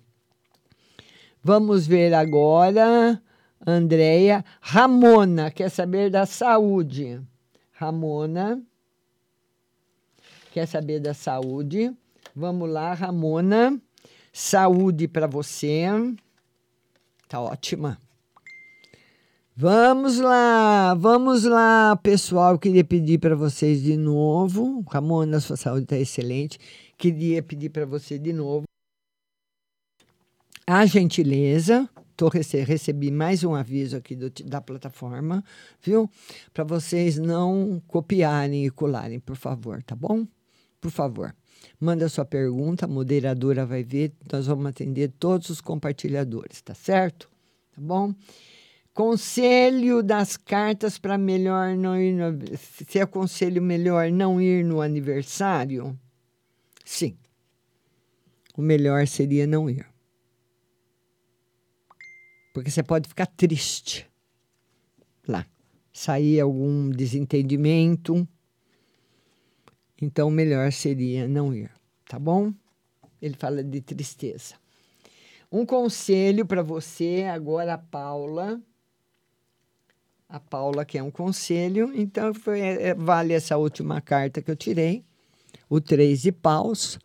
Vamos 1.42 1.86
ver 1.86 2.12
agora, 2.14 3.20
Andréia. 3.66 4.44
Ramona 4.60 5.50
quer 5.50 5.70
saber 5.70 6.10
da 6.10 6.26
saúde. 6.26 7.20
Ramona 7.72 8.60
quer 10.52 10.66
saber 10.66 11.00
da 11.00 11.14
saúde. 11.14 11.94
Vamos 12.34 12.68
lá, 12.68 12.92
Ramona. 12.92 13.80
Saúde 14.32 15.06
para 15.06 15.26
você. 15.26 15.84
Tá 17.28 17.40
ótima. 17.40 17.98
Vamos 19.54 20.18
lá, 20.18 20.94
vamos 20.94 21.44
lá, 21.44 21.96
pessoal. 21.96 22.58
Queria 22.58 22.84
pedir 22.84 23.18
para 23.18 23.34
vocês 23.34 23.82
de 23.82 23.96
novo. 23.96 24.84
Ramona, 24.88 25.40
sua 25.40 25.56
saúde 25.56 25.82
está 25.84 25.96
excelente. 25.96 26.58
Queria 26.96 27.42
pedir 27.42 27.70
para 27.70 27.84
você 27.84 28.18
de 28.18 28.32
novo 28.32 28.68
a 30.70 30.84
gentileza, 30.84 31.88
tô, 32.14 32.28
recebi 32.28 33.10
mais 33.10 33.42
um 33.42 33.54
aviso 33.54 33.96
aqui 33.96 34.14
do, 34.14 34.28
da 34.44 34.60
plataforma, 34.60 35.42
viu? 35.82 36.10
Para 36.52 36.62
vocês 36.62 37.16
não 37.16 37.82
copiarem 37.86 38.66
e 38.66 38.70
colarem, 38.70 39.18
por 39.18 39.34
favor, 39.34 39.82
tá 39.82 39.96
bom? 39.96 40.26
Por 40.78 40.90
favor. 40.90 41.34
Manda 41.80 42.06
sua 42.10 42.26
pergunta, 42.26 42.84
a 42.84 42.88
moderadora 42.88 43.64
vai 43.64 43.82
ver, 43.82 44.12
nós 44.30 44.46
vamos 44.46 44.66
atender 44.66 45.10
todos 45.18 45.48
os 45.48 45.62
compartilhadores, 45.62 46.60
tá 46.60 46.74
certo? 46.74 47.30
Tá 47.74 47.80
bom? 47.80 48.14
Conselho 48.92 50.02
das 50.02 50.36
cartas 50.36 50.98
para 50.98 51.16
melhor 51.16 51.74
não 51.78 51.98
ir 51.98 52.12
no, 52.12 52.38
se 52.58 53.00
aconselho 53.00 53.62
melhor 53.62 54.10
não 54.10 54.38
ir 54.38 54.62
no 54.66 54.82
aniversário? 54.82 55.98
Sim. 56.84 57.16
O 58.54 58.60
melhor 58.60 59.06
seria 59.06 59.46
não 59.46 59.70
ir 59.70 59.86
porque 62.58 62.72
você 62.72 62.82
pode 62.82 63.08
ficar 63.08 63.26
triste 63.26 64.04
lá. 65.28 65.46
Sair 65.92 66.40
algum 66.40 66.90
desentendimento. 66.90 68.26
Então, 70.02 70.28
melhor 70.28 70.72
seria 70.72 71.28
não 71.28 71.54
ir, 71.54 71.70
tá 72.08 72.18
bom? 72.18 72.52
Ele 73.22 73.34
fala 73.34 73.62
de 73.62 73.80
tristeza. 73.80 74.56
Um 75.52 75.64
conselho 75.64 76.44
para 76.44 76.60
você, 76.62 77.26
agora 77.32 77.74
a 77.74 77.78
Paula. 77.78 78.60
A 80.28 80.40
Paula 80.40 80.84
quer 80.84 81.04
um 81.04 81.12
conselho, 81.12 81.92
então 81.94 82.34
foi, 82.34 82.60
é, 82.60 82.92
vale 82.92 83.34
essa 83.34 83.56
última 83.56 84.00
carta 84.00 84.42
que 84.42 84.50
eu 84.50 84.56
tirei, 84.56 85.04
o 85.70 85.80
Três 85.80 86.22
de 86.22 86.32
Paus, 86.32 86.98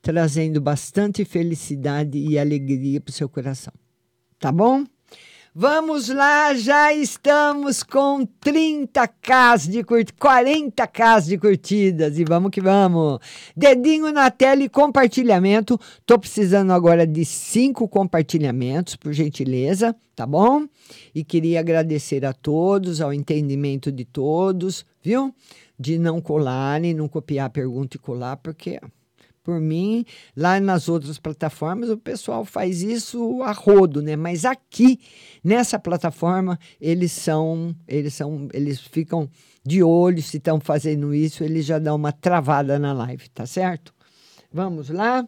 trazendo 0.00 0.60
bastante 0.60 1.24
felicidade 1.24 2.18
e 2.18 2.38
alegria 2.38 3.00
para 3.00 3.10
o 3.10 3.12
seu 3.12 3.28
coração. 3.28 3.74
Tá 4.38 4.50
bom? 4.50 4.84
Vamos 5.54 6.08
lá, 6.08 6.54
já 6.54 6.94
estamos 6.94 7.82
com 7.82 8.26
30k 8.42 9.68
de 9.68 9.84
curtidas, 9.84 10.18
40k 10.18 11.26
de 11.26 11.36
curtidas 11.36 12.18
e 12.18 12.24
vamos 12.24 12.50
que 12.50 12.58
vamos. 12.58 13.18
Dedinho 13.54 14.10
na 14.10 14.30
tela 14.30 14.62
e 14.62 14.68
compartilhamento. 14.70 15.78
Tô 16.06 16.18
precisando 16.18 16.72
agora 16.72 17.06
de 17.06 17.22
cinco 17.26 17.86
compartilhamentos, 17.86 18.96
por 18.96 19.12
gentileza, 19.12 19.94
tá 20.16 20.24
bom? 20.24 20.66
E 21.14 21.22
queria 21.22 21.60
agradecer 21.60 22.24
a 22.24 22.32
todos, 22.32 23.02
ao 23.02 23.12
entendimento 23.12 23.92
de 23.92 24.06
todos, 24.06 24.86
viu? 25.02 25.34
De 25.78 25.98
não 25.98 26.18
colarem, 26.18 26.94
não 26.94 27.06
copiar 27.06 27.48
a 27.48 27.50
pergunta 27.50 27.98
e 27.98 28.00
colar, 28.00 28.38
porque 28.38 28.80
por 29.42 29.60
mim. 29.60 30.04
Lá 30.36 30.60
nas 30.60 30.88
outras 30.88 31.18
plataformas 31.18 31.90
o 31.90 31.96
pessoal 31.96 32.44
faz 32.44 32.82
isso 32.82 33.42
a 33.42 33.52
rodo, 33.52 34.00
né? 34.00 34.16
Mas 34.16 34.44
aqui 34.44 35.00
nessa 35.42 35.78
plataforma 35.78 36.58
eles 36.80 37.12
são, 37.12 37.74
eles 37.86 38.14
são, 38.14 38.48
eles 38.52 38.80
ficam 38.80 39.28
de 39.64 39.82
olho 39.82 40.22
se 40.22 40.38
estão 40.38 40.60
fazendo 40.60 41.14
isso, 41.14 41.44
eles 41.44 41.64
já 41.64 41.78
dão 41.78 41.96
uma 41.96 42.12
travada 42.12 42.78
na 42.78 42.92
live, 42.92 43.28
tá 43.30 43.46
certo? 43.46 43.94
Vamos 44.52 44.90
lá. 44.90 45.26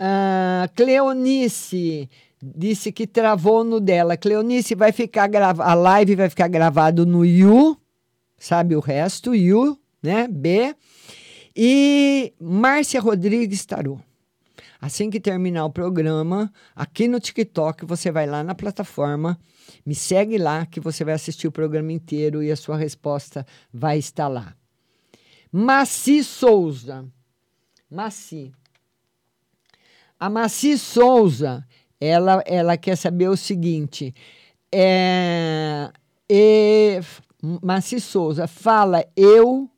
Uh, 0.00 0.72
Cleonice 0.76 2.08
disse 2.40 2.92
que 2.92 3.06
travou 3.06 3.64
no 3.64 3.80
dela. 3.80 4.16
Cleonice 4.16 4.74
vai 4.74 4.92
ficar 4.92 5.26
gravada, 5.26 5.70
a 5.70 5.74
live 5.74 6.14
vai 6.14 6.28
ficar 6.28 6.48
gravado 6.48 7.04
no 7.04 7.24
You, 7.24 7.76
sabe 8.36 8.76
o 8.76 8.80
resto, 8.80 9.34
You, 9.34 9.78
né? 10.02 10.28
B 10.28 10.74
e 11.60 12.32
Márcia 12.40 13.00
Rodrigues 13.00 13.66
Tarô. 13.66 13.98
Assim 14.80 15.10
que 15.10 15.18
terminar 15.18 15.64
o 15.64 15.70
programa, 15.72 16.52
aqui 16.76 17.08
no 17.08 17.18
TikTok, 17.18 17.84
você 17.84 18.12
vai 18.12 18.28
lá 18.28 18.44
na 18.44 18.54
plataforma, 18.54 19.36
me 19.84 19.92
segue 19.92 20.38
lá 20.38 20.64
que 20.64 20.78
você 20.78 21.02
vai 21.02 21.14
assistir 21.14 21.48
o 21.48 21.52
programa 21.52 21.92
inteiro 21.92 22.44
e 22.44 22.52
a 22.52 22.56
sua 22.56 22.76
resposta 22.76 23.44
vai 23.74 23.98
estar 23.98 24.28
lá. 24.28 24.54
Maci 25.50 26.22
Souza. 26.22 27.04
Maci. 27.90 28.52
A 30.20 30.30
Maci 30.30 30.78
Souza, 30.78 31.66
ela, 32.00 32.40
ela 32.46 32.76
quer 32.76 32.94
saber 32.94 33.28
o 33.30 33.36
seguinte. 33.36 34.14
É, 34.72 35.90
é, 36.30 37.00
Maci 37.60 38.00
Souza 38.00 38.46
fala, 38.46 39.04
eu 39.16 39.68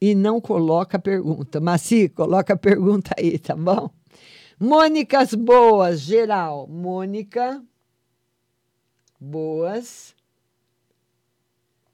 e 0.00 0.14
não 0.14 0.40
coloca 0.40 0.96
a 0.96 1.00
pergunta. 1.00 1.60
Maci, 1.60 2.08
coloca 2.08 2.54
a 2.54 2.56
pergunta 2.56 3.14
aí, 3.18 3.38
tá 3.38 3.56
bom? 3.56 3.90
Mônicas 4.58 5.34
boas, 5.34 6.00
geral. 6.00 6.66
Mônica, 6.66 7.62
boas. 9.20 10.14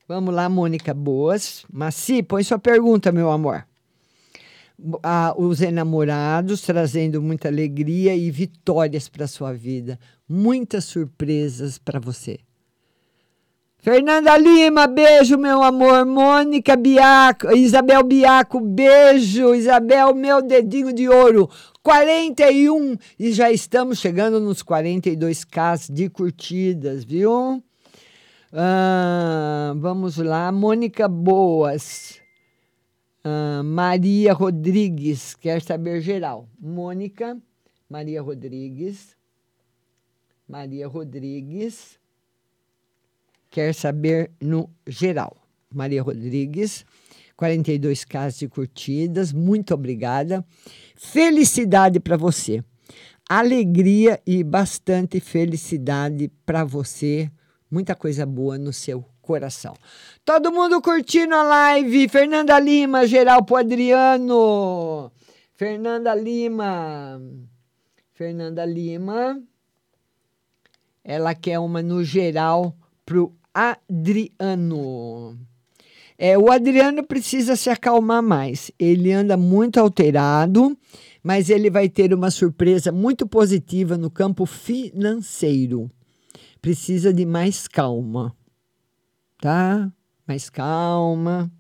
Vamos 0.06 0.34
lá, 0.34 0.48
Mônica, 0.48 0.92
boas. 0.92 1.64
Maci, 1.72 2.22
põe 2.22 2.42
sua 2.42 2.58
pergunta, 2.58 3.10
meu 3.10 3.30
amor. 3.30 3.66
Ah, 5.02 5.34
os 5.36 5.60
enamorados 5.60 6.62
trazendo 6.62 7.22
muita 7.22 7.48
alegria 7.48 8.14
e 8.14 8.30
vitórias 8.30 9.08
para 9.08 9.26
sua 9.26 9.52
vida. 9.52 9.98
Muitas 10.28 10.84
surpresas 10.84 11.78
para 11.78 12.00
você. 12.00 12.38
Fernanda 13.84 14.34
Lima, 14.38 14.86
beijo, 14.86 15.36
meu 15.36 15.62
amor. 15.62 16.06
Mônica 16.06 16.74
Biaco, 16.74 17.54
Isabel 17.54 18.02
Biaco, 18.02 18.58
beijo. 18.58 19.54
Isabel, 19.54 20.14
meu 20.14 20.40
dedinho 20.40 20.90
de 20.90 21.06
ouro. 21.06 21.50
41 21.82 22.96
e 23.18 23.30
já 23.30 23.52
estamos 23.52 23.98
chegando 23.98 24.40
nos 24.40 24.62
42k 24.62 25.92
de 25.92 26.08
curtidas, 26.08 27.04
viu? 27.04 27.62
Ah, 28.50 29.74
vamos 29.76 30.16
lá, 30.16 30.50
Mônica 30.50 31.06
Boas. 31.06 32.22
Ah, 33.22 33.60
Maria 33.62 34.32
Rodrigues, 34.32 35.34
quer 35.34 35.60
saber 35.60 36.00
geral. 36.00 36.48
Mônica, 36.58 37.36
Maria 37.86 38.22
Rodrigues. 38.22 39.14
Maria 40.48 40.88
Rodrigues 40.88 42.02
quer 43.54 43.72
saber 43.72 44.32
no 44.40 44.68
geral. 44.84 45.36
Maria 45.72 46.02
Rodrigues, 46.02 46.84
42 47.36 48.04
casas 48.04 48.40
de 48.40 48.48
curtidas, 48.48 49.32
muito 49.32 49.72
obrigada. 49.72 50.44
Felicidade 50.96 52.00
para 52.00 52.16
você. 52.16 52.64
Alegria 53.28 54.20
e 54.26 54.42
bastante 54.42 55.20
felicidade 55.20 56.32
para 56.44 56.64
você. 56.64 57.30
Muita 57.70 57.94
coisa 57.94 58.26
boa 58.26 58.58
no 58.58 58.72
seu 58.72 59.04
coração. 59.22 59.74
Todo 60.24 60.50
mundo 60.50 60.82
curtindo 60.82 61.36
a 61.36 61.44
live. 61.44 62.08
Fernanda 62.08 62.58
Lima, 62.58 63.06
geral 63.06 63.44
pro 63.44 63.54
Adriano. 63.54 65.12
Fernanda 65.54 66.12
Lima. 66.12 67.22
Fernanda 68.14 68.64
Lima. 68.64 69.40
Ela 71.04 71.36
quer 71.36 71.60
uma 71.60 71.80
no 71.80 72.02
geral 72.02 72.76
pro 73.06 73.32
Adriano. 73.54 75.38
É, 76.18 76.36
o 76.36 76.50
Adriano 76.50 77.04
precisa 77.04 77.54
se 77.54 77.70
acalmar 77.70 78.22
mais. 78.22 78.70
Ele 78.78 79.12
anda 79.12 79.36
muito 79.36 79.78
alterado, 79.78 80.76
mas 81.22 81.48
ele 81.48 81.70
vai 81.70 81.88
ter 81.88 82.12
uma 82.12 82.30
surpresa 82.30 82.90
muito 82.92 83.26
positiva 83.26 83.96
no 83.96 84.10
campo 84.10 84.44
financeiro. 84.44 85.90
Precisa 86.60 87.12
de 87.12 87.24
mais 87.24 87.68
calma, 87.68 88.34
tá? 89.40 89.92
Mais 90.26 90.50
calma, 90.50 91.50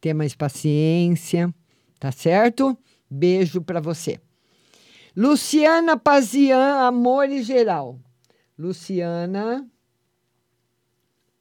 ter 0.00 0.12
mais 0.12 0.34
paciência, 0.34 1.54
tá 1.98 2.10
certo? 2.10 2.76
Beijo 3.08 3.62
para 3.62 3.80
você. 3.80 4.18
Luciana 5.16 5.96
Pazian, 5.96 6.80
amor 6.86 7.28
e 7.30 7.42
geral. 7.42 8.00
Luciana 8.58 9.64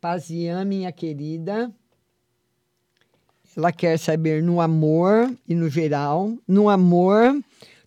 Pazian, 0.03 0.65
minha 0.65 0.91
querida, 0.91 1.73
ela 3.55 3.71
quer 3.71 3.97
saber 3.97 4.43
no 4.43 4.59
amor 4.59 5.33
e 5.47 5.55
no 5.55 5.69
geral. 5.69 6.37
No 6.45 6.67
amor, 6.67 7.41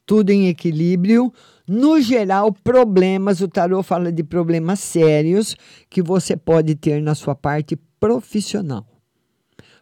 tudo 0.06 0.30
em 0.30 0.48
equilíbrio. 0.48 1.30
No 1.68 2.00
geral, 2.00 2.54
problemas. 2.54 3.42
O 3.42 3.48
tarô 3.48 3.82
fala 3.82 4.10
de 4.10 4.24
problemas 4.24 4.80
sérios 4.80 5.54
que 5.90 6.00
você 6.00 6.38
pode 6.38 6.74
ter 6.74 7.02
na 7.02 7.14
sua 7.14 7.34
parte 7.34 7.76
profissional. 8.00 8.86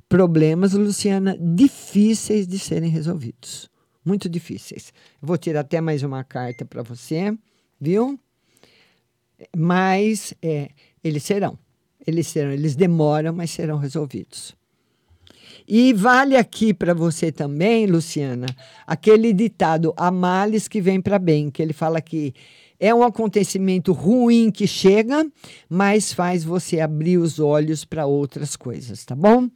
Problemas, 0.09 0.73
Luciana, 0.73 1.39
difíceis 1.39 2.49
de 2.49 2.59
serem 2.59 2.91
resolvidos. 2.91 3.71
Muito 4.05 4.29
difíceis. 4.29 4.93
vou 5.23 5.39
tirar 5.39 5.61
até 5.61 5.81
mais 5.81 6.03
uma 6.03 6.25
carta 6.25 6.65
para 6.65 6.83
você, 6.83 7.33
viu? 7.81 8.19
Mas 9.57 10.35
é, 10.43 10.71
eles 11.05 11.23
serão. 11.23 11.63
Eles 12.07 12.27
serão, 12.27 12.51
eles 12.51 12.77
demoram, 12.77 13.33
mas 13.33 13.51
serão 13.51 13.79
resolvidos. 13.79 14.55
E 15.67 15.95
vale 15.95 16.37
aqui 16.37 16.75
para 16.75 16.93
você 16.93 17.33
também, 17.33 17.87
Luciana, 17.87 18.47
aquele 18.87 19.33
ditado 19.33 19.95
a 19.97 20.11
males 20.11 20.69
que 20.69 20.81
vem 20.81 21.01
para 21.01 21.19
bem, 21.19 21.51
que 21.51 21.63
ele 21.63 21.73
fala 21.73 22.03
que 22.03 22.35
é 22.79 22.95
um 22.95 23.03
acontecimento 23.03 23.93
ruim 23.93 24.51
que 24.51 24.67
chega, 24.67 25.27
mas 25.71 26.13
faz 26.13 26.45
você 26.45 26.81
abrir 26.81 27.17
os 27.17 27.39
olhos 27.39 27.83
para 27.83 28.05
outras 28.05 28.57
coisas, 28.57 29.07
tá 29.07 29.15
bom? 29.15 29.49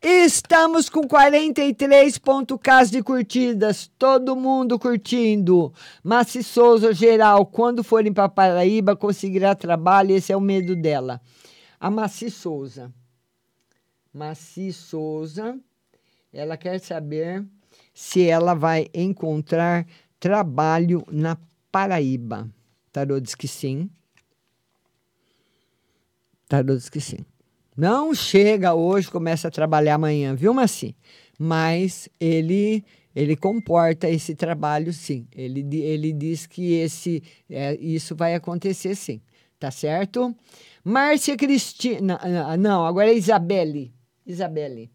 Estamos 0.00 0.88
com 0.88 1.02
43.k 1.02 2.86
de 2.90 3.02
curtidas, 3.02 3.90
todo 3.98 4.34
mundo 4.34 4.78
curtindo. 4.78 5.74
Massi 6.02 6.42
Souza, 6.42 6.94
geral, 6.94 7.44
quando 7.44 7.84
forem 7.84 8.14
para 8.14 8.30
Paraíba, 8.30 8.96
conseguirá 8.96 9.54
trabalho, 9.54 10.16
esse 10.16 10.32
é 10.32 10.36
o 10.36 10.40
medo 10.40 10.74
dela. 10.74 11.20
A 11.80 11.90
Maci 11.90 12.30
Souza. 12.30 12.92
Maci 14.12 14.70
Souza, 14.70 15.58
ela 16.30 16.58
quer 16.58 16.78
saber 16.78 17.42
se 17.94 18.28
ela 18.28 18.52
vai 18.52 18.88
encontrar 18.92 19.86
trabalho 20.18 21.02
na 21.10 21.38
Paraíba. 21.72 22.50
Tarô 22.92 23.18
diz 23.18 23.34
que 23.34 23.48
sim. 23.48 23.88
Tarô 26.46 26.76
diz 26.76 26.90
que 26.90 27.00
sim. 27.00 27.24
Não 27.74 28.14
chega 28.14 28.74
hoje, 28.74 29.10
começa 29.10 29.48
a 29.48 29.50
trabalhar 29.50 29.94
amanhã, 29.94 30.34
viu, 30.34 30.52
Maci? 30.52 30.94
Mas 31.38 32.10
ele 32.20 32.84
ele 33.16 33.34
comporta 33.36 34.08
esse 34.08 34.34
trabalho, 34.34 34.92
sim. 34.92 35.26
Ele, 35.34 35.60
ele 35.82 36.12
diz 36.12 36.46
que 36.46 36.74
esse, 36.74 37.22
é, 37.48 37.74
isso 37.76 38.14
vai 38.14 38.34
acontecer, 38.34 38.94
sim. 38.94 39.20
Tá 39.58 39.70
certo? 39.70 40.34
Márcia 40.84 41.36
Cristina. 41.36 42.18
Não, 42.58 42.84
agora 42.86 43.10
é 43.10 43.14
Isabelle. 43.14 43.92
Isabelle. 44.26 44.90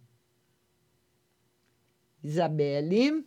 Isabelle. 2.23 3.23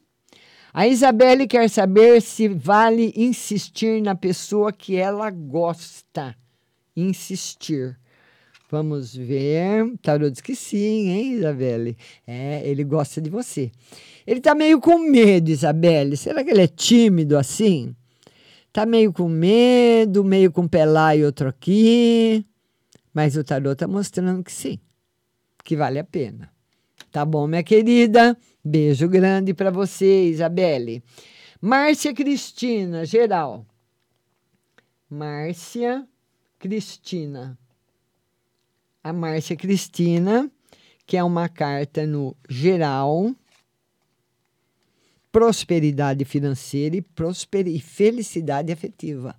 A 0.73 0.87
Isabelle 0.87 1.47
quer 1.47 1.69
saber 1.71 2.21
se 2.21 2.49
vale 2.49 3.13
insistir 3.17 4.03
na 4.03 4.15
pessoa 4.15 4.73
que 4.73 4.97
ela 4.97 5.31
gosta. 5.31 6.37
insistir. 6.97 7.99
Vamos 8.71 9.15
ver. 9.15 9.97
Tarô 10.03 10.29
diz 10.29 10.41
que 10.41 10.55
sim, 10.55 11.09
hein, 11.09 11.33
Isabelle? 11.35 11.97
É, 12.27 12.69
ele 12.69 12.85
gosta 12.85 13.21
de 13.21 13.31
você. 13.31 13.71
Ele 14.27 14.41
tá 14.41 14.55
meio 14.55 14.79
com 14.79 14.99
medo, 14.99 15.49
Isabelle. 15.49 16.17
Será 16.17 16.45
que 16.45 16.51
ele 16.51 16.63
é 16.63 16.67
tímido 16.67 17.39
assim? 17.39 17.95
Tá 18.79 18.87
meio 18.87 19.13
com 19.13 19.29
medo, 19.29 20.23
meio 20.23 20.53
com 20.53 20.69
pé 20.69 20.85
e 21.17 21.25
outro 21.25 21.49
aqui. 21.49 22.47
Mas 23.13 23.37
o 23.37 23.43
tarô 23.43 23.75
tá 23.75 23.89
mostrando 23.89 24.45
que 24.45 24.53
sim, 24.53 24.79
que 25.65 25.75
vale 25.75 25.99
a 25.99 26.05
pena. 26.05 26.49
Tá 27.11 27.25
bom, 27.25 27.49
minha 27.49 27.65
querida? 27.65 28.39
Beijo 28.65 29.09
grande 29.09 29.53
para 29.53 29.73
você, 29.73 30.27
Isabelle. 30.27 31.03
Márcia 31.61 32.15
Cristina, 32.15 33.05
geral. 33.05 33.67
Márcia 35.11 36.07
Cristina. 36.57 37.59
A 39.03 39.13
Márcia 39.13 39.57
Cristina, 39.57 40.49
que 41.05 41.17
é 41.17 41.25
uma 41.25 41.49
carta 41.49 42.07
no 42.07 42.37
geral, 42.49 43.35
prosperidade 45.39 46.25
financeira 46.25 46.97
e, 46.97 47.01
prosper 47.01 47.69
e 47.69 47.79
felicidade 47.79 48.73
afetiva. 48.73 49.37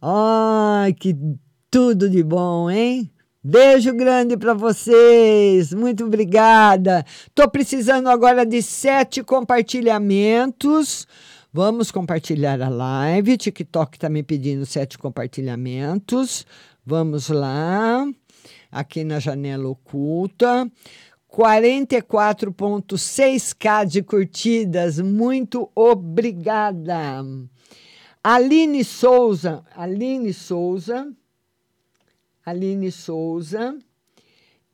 Ai, 0.00 0.92
que 0.92 1.16
tudo 1.68 2.08
de 2.08 2.22
bom, 2.22 2.70
hein? 2.70 3.10
Beijo 3.42 3.92
grande 3.94 4.36
para 4.36 4.54
vocês. 4.54 5.72
Muito 5.74 6.04
obrigada. 6.04 7.04
Tô 7.34 7.50
precisando 7.50 8.08
agora 8.08 8.46
de 8.46 8.62
sete 8.62 9.24
compartilhamentos. 9.24 11.04
Vamos 11.52 11.90
compartilhar 11.90 12.62
a 12.62 12.68
live. 12.68 13.38
TikTok 13.38 13.96
está 13.96 14.08
me 14.08 14.22
pedindo 14.22 14.64
sete 14.64 14.96
compartilhamentos. 14.96 16.46
Vamos 16.86 17.28
lá. 17.28 18.06
Aqui 18.70 19.02
na 19.02 19.18
janela 19.18 19.68
oculta. 19.68 20.70
44,6k 21.30 23.86
de 23.86 24.02
curtidas. 24.02 25.00
Muito 25.00 25.70
obrigada. 25.74 27.24
Aline 28.22 28.84
Souza. 28.84 29.64
Aline 29.74 30.32
Souza 30.32 31.12
Aline 32.48 32.90
Souza. 32.90 33.78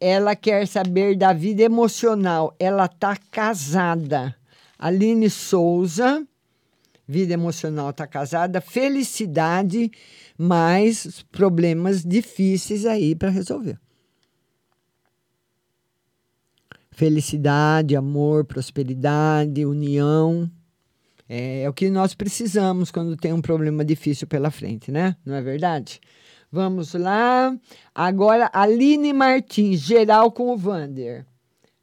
Ela 0.00 0.36
quer 0.36 0.66
saber 0.66 1.16
da 1.16 1.32
vida 1.32 1.62
emocional. 1.62 2.54
Ela 2.58 2.86
está 2.86 3.16
casada. 3.30 4.34
Aline 4.78 5.30
Souza, 5.30 6.26
vida 7.06 7.32
emocional, 7.32 7.90
está 7.90 8.06
casada. 8.06 8.60
Felicidade, 8.60 9.90
mas 10.36 11.24
problemas 11.32 12.04
difíceis 12.04 12.86
aí 12.86 13.14
para 13.14 13.30
resolver. 13.30 13.78
Felicidade, 16.94 17.96
amor, 17.96 18.44
prosperidade, 18.44 19.66
união. 19.66 20.48
É, 21.28 21.62
é, 21.62 21.68
o 21.68 21.72
que 21.72 21.90
nós 21.90 22.14
precisamos 22.14 22.92
quando 22.92 23.16
tem 23.16 23.32
um 23.32 23.42
problema 23.42 23.84
difícil 23.84 24.28
pela 24.28 24.48
frente, 24.48 24.92
né? 24.92 25.16
Não 25.26 25.34
é 25.34 25.42
verdade? 25.42 26.00
Vamos 26.52 26.94
lá. 26.94 27.52
Agora, 27.92 28.48
Aline 28.52 29.12
Martins, 29.12 29.80
geral 29.80 30.30
com 30.30 30.52
o 30.52 30.56
Vander. 30.56 31.26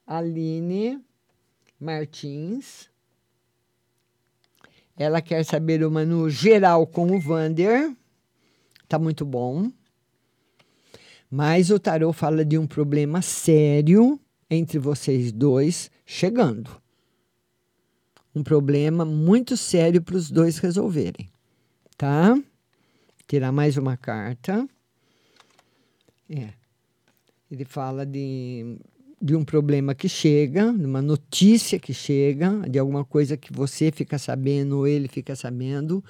Aline 0.08 0.98
Martins. 1.78 2.90
Ela 4.96 5.22
quer 5.22 5.44
saber 5.44 5.84
uma 5.84 6.06
no 6.06 6.30
geral 6.30 6.88
com 6.88 7.12
o 7.12 7.20
Vander. 7.20 7.94
Tá 8.88 8.98
muito 8.98 9.26
bom. 9.26 9.70
Mas 11.30 11.70
o 11.70 11.78
tarô 11.78 12.14
fala 12.14 12.46
de 12.46 12.58
um 12.58 12.66
problema 12.66 13.22
sério 13.22 14.18
entre 14.52 14.78
vocês 14.78 15.32
dois 15.32 15.90
chegando. 16.06 16.70
Um 18.36 18.44
problema 18.44 19.06
muito 19.06 19.58
sério 19.58 20.02
para 20.02 20.16
os 20.16 20.30
dois 20.30 20.58
resolverem, 20.58 21.30
tá? 21.98 22.38
tirar 23.32 23.54
mais 23.54 23.78
uma 23.78 23.96
carta. 23.96 24.68
É. 26.30 26.50
Ele 27.50 27.64
fala 27.64 28.06
de, 28.06 28.78
de 29.22 29.34
um 29.38 29.46
problema 29.46 29.96
que 29.96 30.10
chega, 30.10 30.74
de 30.74 30.86
uma 30.86 31.02
notícia 31.02 31.80
que 31.80 31.94
chega, 31.94 32.60
de 32.70 32.78
alguma 32.78 33.06
coisa 33.06 33.38
que 33.38 33.54
você 33.54 33.90
fica 33.90 34.18
sabendo 34.20 34.80
ou 34.80 34.88
ele 34.88 35.08
fica 35.08 35.34
sabendo 35.34 36.04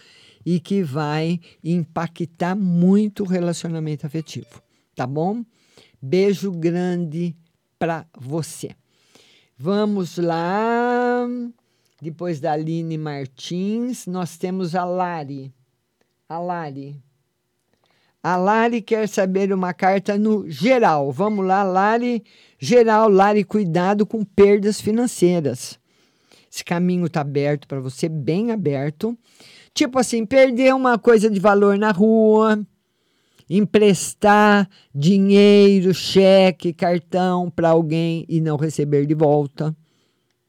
e 0.43 0.59
que 0.59 0.81
vai 0.81 1.39
impactar 1.63 2.55
muito 2.55 3.21
o 3.21 3.27
relacionamento 3.27 4.07
afetivo. 4.07 4.59
Tá 4.95 5.05
bom? 5.05 5.45
Beijo 6.01 6.51
grande 6.51 7.35
para 7.81 8.05
você. 8.15 8.75
Vamos 9.57 10.17
lá. 10.17 11.27
Depois 11.99 12.39
da 12.39 12.51
Aline 12.51 12.95
Martins, 12.95 14.05
nós 14.05 14.37
temos 14.37 14.75
a 14.75 14.85
Lari. 14.85 15.51
A 16.29 16.37
Lari. 16.37 17.01
A 18.21 18.35
Lari 18.35 18.83
quer 18.83 19.09
saber 19.09 19.51
uma 19.51 19.73
carta 19.73 20.15
no 20.15 20.47
geral. 20.47 21.11
Vamos 21.11 21.43
lá, 21.43 21.63
Lari. 21.63 22.23
Geral, 22.59 23.09
Lari, 23.09 23.43
cuidado 23.43 24.05
com 24.05 24.23
perdas 24.23 24.79
financeiras. 24.79 25.79
Esse 26.51 26.63
caminho 26.63 27.07
está 27.07 27.21
aberto 27.21 27.67
para 27.67 27.79
você, 27.79 28.07
bem 28.07 28.51
aberto. 28.51 29.17
Tipo 29.73 29.97
assim, 29.97 30.23
perder 30.23 30.75
uma 30.75 30.99
coisa 30.99 31.31
de 31.31 31.39
valor 31.39 31.79
na 31.79 31.91
rua, 31.91 32.63
emprestar 33.57 34.69
dinheiro, 34.95 35.93
cheque, 35.93 36.71
cartão 36.71 37.49
para 37.49 37.69
alguém 37.69 38.25
e 38.29 38.39
não 38.39 38.55
receber 38.55 39.05
de 39.05 39.13
volta. 39.13 39.75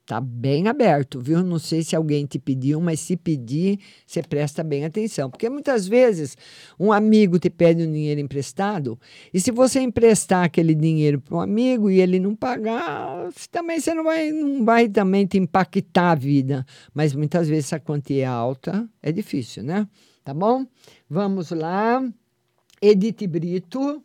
Tá 0.05 0.21
bem 0.21 0.69
aberto, 0.69 1.21
viu? 1.21 1.43
Não 1.43 1.59
sei 1.59 1.83
se 1.83 1.97
alguém 1.97 2.27
te 2.27 2.39
pediu, 2.39 2.81
mas 2.81 3.01
se 3.01 3.17
pedir, 3.17 3.79
você 4.07 4.23
presta 4.23 4.63
bem 4.63 4.85
atenção. 4.85 5.31
Porque 5.31 5.49
muitas 5.49 5.87
vezes 5.87 6.37
um 6.79 6.93
amigo 6.93 7.39
te 7.39 7.49
pede 7.49 7.83
um 7.83 7.91
dinheiro 7.91 8.21
emprestado, 8.21 8.99
e 9.33 9.41
se 9.41 9.51
você 9.51 9.81
emprestar 9.81 10.45
aquele 10.45 10.75
dinheiro 10.75 11.21
para 11.21 11.37
um 11.37 11.41
amigo 11.41 11.89
e 11.89 12.01
ele 12.01 12.19
não 12.19 12.35
pagar, 12.35 13.31
também 13.51 13.81
você 13.81 13.95
não 13.95 14.05
vai, 14.05 14.31
não 14.31 14.65
vai 14.65 14.89
também 14.89 15.25
te 15.25 15.39
impactar 15.39 16.11
a 16.11 16.17
vida. 16.17 16.67
Mas 16.93 17.15
muitas 17.15 17.49
vezes 17.49 17.67
essa 17.67 17.81
quantia 17.81 18.25
é 18.25 18.27
alta, 18.27 18.89
é 19.01 19.11
difícil, 19.11 19.63
né? 19.63 19.89
Tá 20.25 20.35
bom? 20.35 20.67
Vamos 21.09 21.51
lá. 21.51 22.03
Edith 22.85 23.29
Brito. 23.29 24.03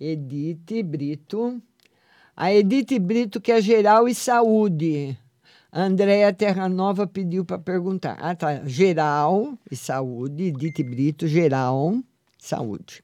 Edith 0.00 0.82
Brito. 0.82 1.60
A 2.34 2.50
Edith 2.50 2.98
Brito, 2.98 3.42
que 3.42 3.52
é 3.52 3.60
geral 3.60 4.08
e 4.08 4.14
saúde. 4.14 5.18
A 5.70 5.82
Andréia 5.82 6.32
Terranova 6.32 7.06
pediu 7.06 7.44
para 7.44 7.58
perguntar. 7.58 8.16
Ah, 8.18 8.34
tá. 8.34 8.64
Geral 8.64 9.52
e 9.70 9.76
saúde. 9.76 10.44
Edith 10.44 10.82
Brito, 10.82 11.28
geral, 11.28 11.98
saúde. 12.38 13.02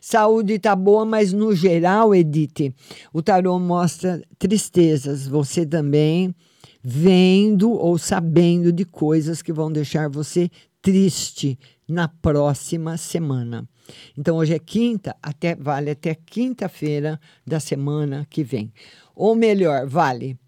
Saúde 0.00 0.58
tá 0.58 0.74
boa, 0.74 1.04
mas 1.04 1.34
no 1.34 1.54
geral, 1.54 2.14
Edith, 2.14 2.74
o 3.12 3.20
tarô 3.20 3.58
mostra 3.58 4.22
tristezas. 4.38 5.28
Você 5.28 5.66
também 5.66 6.34
vendo 6.82 7.70
ou 7.72 7.98
sabendo 7.98 8.72
de 8.72 8.86
coisas 8.86 9.42
que 9.42 9.52
vão 9.52 9.70
deixar 9.70 10.08
você 10.08 10.50
triste 10.80 11.58
na 11.88 12.08
próxima 12.08 12.96
semana. 12.96 13.68
Então 14.16 14.36
hoje 14.36 14.54
é 14.54 14.58
quinta, 14.58 15.16
até 15.22 15.54
vale 15.54 15.90
até 15.90 16.14
quinta-feira 16.14 17.18
da 17.46 17.58
semana 17.58 18.26
que 18.28 18.44
vem. 18.44 18.72
Ou 19.14 19.34
melhor, 19.34 19.86
vale 19.86 20.38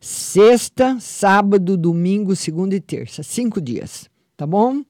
sexta, 0.00 0.98
sábado, 1.00 1.76
domingo, 1.76 2.36
segunda 2.36 2.76
e 2.76 2.80
terça, 2.80 3.22
cinco 3.22 3.60
dias, 3.60 4.08
tá 4.36 4.46
bom? 4.46 4.82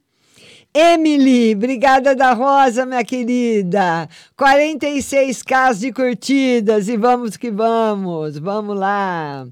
Emily, 0.75 1.55
obrigada 1.55 2.15
da 2.15 2.35
Rosa, 2.35 2.85
minha 2.85 3.03
querida. 3.03 4.07
46 4.37 5.43
casos 5.43 5.81
de 5.81 5.91
curtidas 5.91 6.89
e 6.89 6.99
vamos 6.99 7.39
que 7.39 7.51
vamos. 7.51 8.37
Vamos 8.37 8.77
lá. 8.77 9.49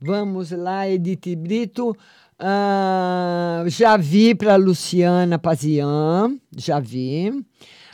Vamos 0.00 0.52
lá, 0.52 0.88
Edith 0.88 1.36
Brito. 1.36 1.94
Uh, 2.44 3.66
já 3.70 3.96
vi 3.96 4.34
para 4.34 4.56
Luciana 4.56 5.38
Pazian, 5.38 6.38
já 6.54 6.78
vi. 6.78 7.42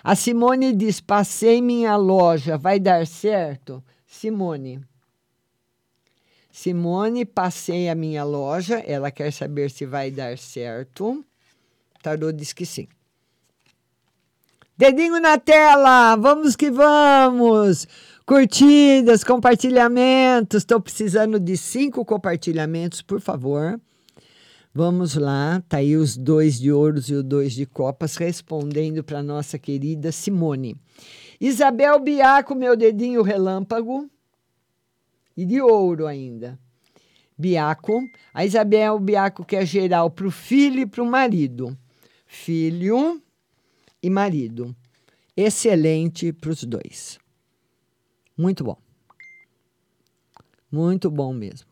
A 0.02 0.16
Simone 0.16 0.74
diz: 0.74 1.00
passei 1.00 1.62
minha 1.62 1.94
loja, 1.94 2.58
vai 2.58 2.80
dar 2.80 3.06
certo? 3.06 3.80
Simone. 4.04 4.80
Simone, 6.50 7.24
passei 7.24 7.88
a 7.88 7.94
minha 7.94 8.24
loja, 8.24 8.80
ela 8.80 9.12
quer 9.12 9.32
saber 9.32 9.70
se 9.70 9.86
vai 9.86 10.10
dar 10.10 10.36
certo. 10.36 11.24
Tarô 12.02 12.32
diz 12.32 12.52
que 12.52 12.66
sim. 12.66 12.88
Dedinho 14.76 15.20
na 15.20 15.38
tela, 15.38 16.16
vamos 16.16 16.56
que 16.56 16.72
vamos! 16.72 17.86
Curtidas, 18.26 19.22
compartilhamentos, 19.22 20.62
estou 20.62 20.80
precisando 20.80 21.38
de 21.38 21.56
cinco 21.56 22.04
compartilhamentos, 22.04 23.00
por 23.00 23.20
favor. 23.20 23.80
Vamos 24.72 25.16
lá, 25.16 25.60
tá 25.68 25.78
aí 25.78 25.96
os 25.96 26.16
dois 26.16 26.60
de 26.60 26.70
ouros 26.70 27.10
e 27.10 27.14
o 27.14 27.24
dois 27.24 27.54
de 27.54 27.66
copas 27.66 28.14
respondendo 28.14 29.02
para 29.02 29.20
nossa 29.20 29.58
querida 29.58 30.12
Simone. 30.12 30.80
Isabel 31.40 31.98
Biaco, 31.98 32.54
meu 32.54 32.76
dedinho 32.76 33.22
relâmpago. 33.22 34.08
E 35.36 35.44
de 35.44 35.60
ouro 35.60 36.06
ainda. 36.06 36.56
Biaco. 37.36 38.00
A 38.32 38.44
Isabel 38.44 39.00
Biaco 39.00 39.44
quer 39.44 39.66
geral 39.66 40.08
para 40.08 40.28
o 40.28 40.30
filho 40.30 40.80
e 40.80 40.86
para 40.86 41.02
o 41.02 41.06
marido. 41.06 41.76
Filho 42.26 43.20
e 44.00 44.08
marido. 44.08 44.76
Excelente 45.36 46.32
para 46.32 46.50
os 46.50 46.62
dois. 46.62 47.18
Muito 48.36 48.62
bom. 48.62 48.76
Muito 50.70 51.10
bom 51.10 51.32
mesmo. 51.32 51.69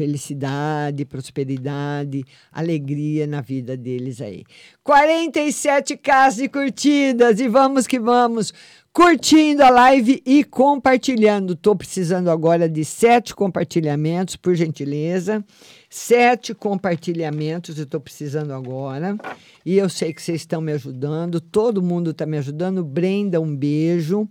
Felicidade, 0.00 1.04
prosperidade, 1.04 2.24
alegria 2.50 3.26
na 3.26 3.42
vida 3.42 3.76
deles 3.76 4.22
aí. 4.22 4.44
47 4.82 5.94
casas 5.98 6.38
de 6.40 6.48
curtidas 6.48 7.38
e 7.38 7.46
vamos 7.46 7.86
que 7.86 8.00
vamos 8.00 8.50
curtindo 8.94 9.62
a 9.62 9.68
live 9.68 10.22
e 10.24 10.42
compartilhando. 10.42 11.52
Estou 11.52 11.76
precisando 11.76 12.30
agora 12.30 12.66
de 12.66 12.82
sete 12.82 13.34
compartilhamentos, 13.34 14.36
por 14.36 14.54
gentileza. 14.54 15.44
Sete 15.90 16.54
compartilhamentos 16.54 17.76
eu 17.76 17.84
estou 17.84 18.00
precisando 18.00 18.54
agora. 18.54 19.18
E 19.66 19.76
eu 19.76 19.90
sei 19.90 20.14
que 20.14 20.22
vocês 20.22 20.40
estão 20.40 20.62
me 20.62 20.72
ajudando. 20.72 21.42
Todo 21.42 21.82
mundo 21.82 22.12
está 22.12 22.24
me 22.24 22.38
ajudando. 22.38 22.82
Brenda, 22.82 23.38
um 23.38 23.54
beijo. 23.54 24.26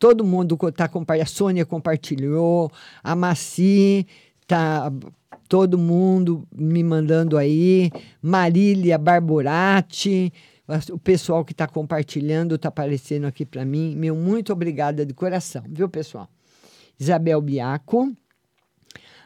Todo 0.00 0.24
mundo 0.24 0.58
está 0.66 0.88
compartilhando. 0.88 1.28
A 1.28 1.30
Sônia 1.30 1.64
compartilhou. 1.64 2.72
A 3.04 3.14
Maci 3.14 4.04
tá 4.56 4.92
todo 5.48 5.78
mundo 5.78 6.46
me 6.54 6.82
mandando 6.82 7.36
aí. 7.36 7.90
Marília 8.22 8.96
Barborati 8.98 10.32
o 10.90 10.98
pessoal 10.98 11.44
que 11.44 11.52
está 11.52 11.66
compartilhando, 11.66 12.54
está 12.54 12.68
aparecendo 12.68 13.26
aqui 13.26 13.44
para 13.44 13.64
mim. 13.64 13.94
Meu 13.96 14.14
muito 14.14 14.52
obrigada 14.52 15.04
de 15.04 15.12
coração, 15.12 15.62
viu, 15.68 15.88
pessoal? 15.88 16.28
Isabel 16.98 17.40
Biaco. 17.40 18.12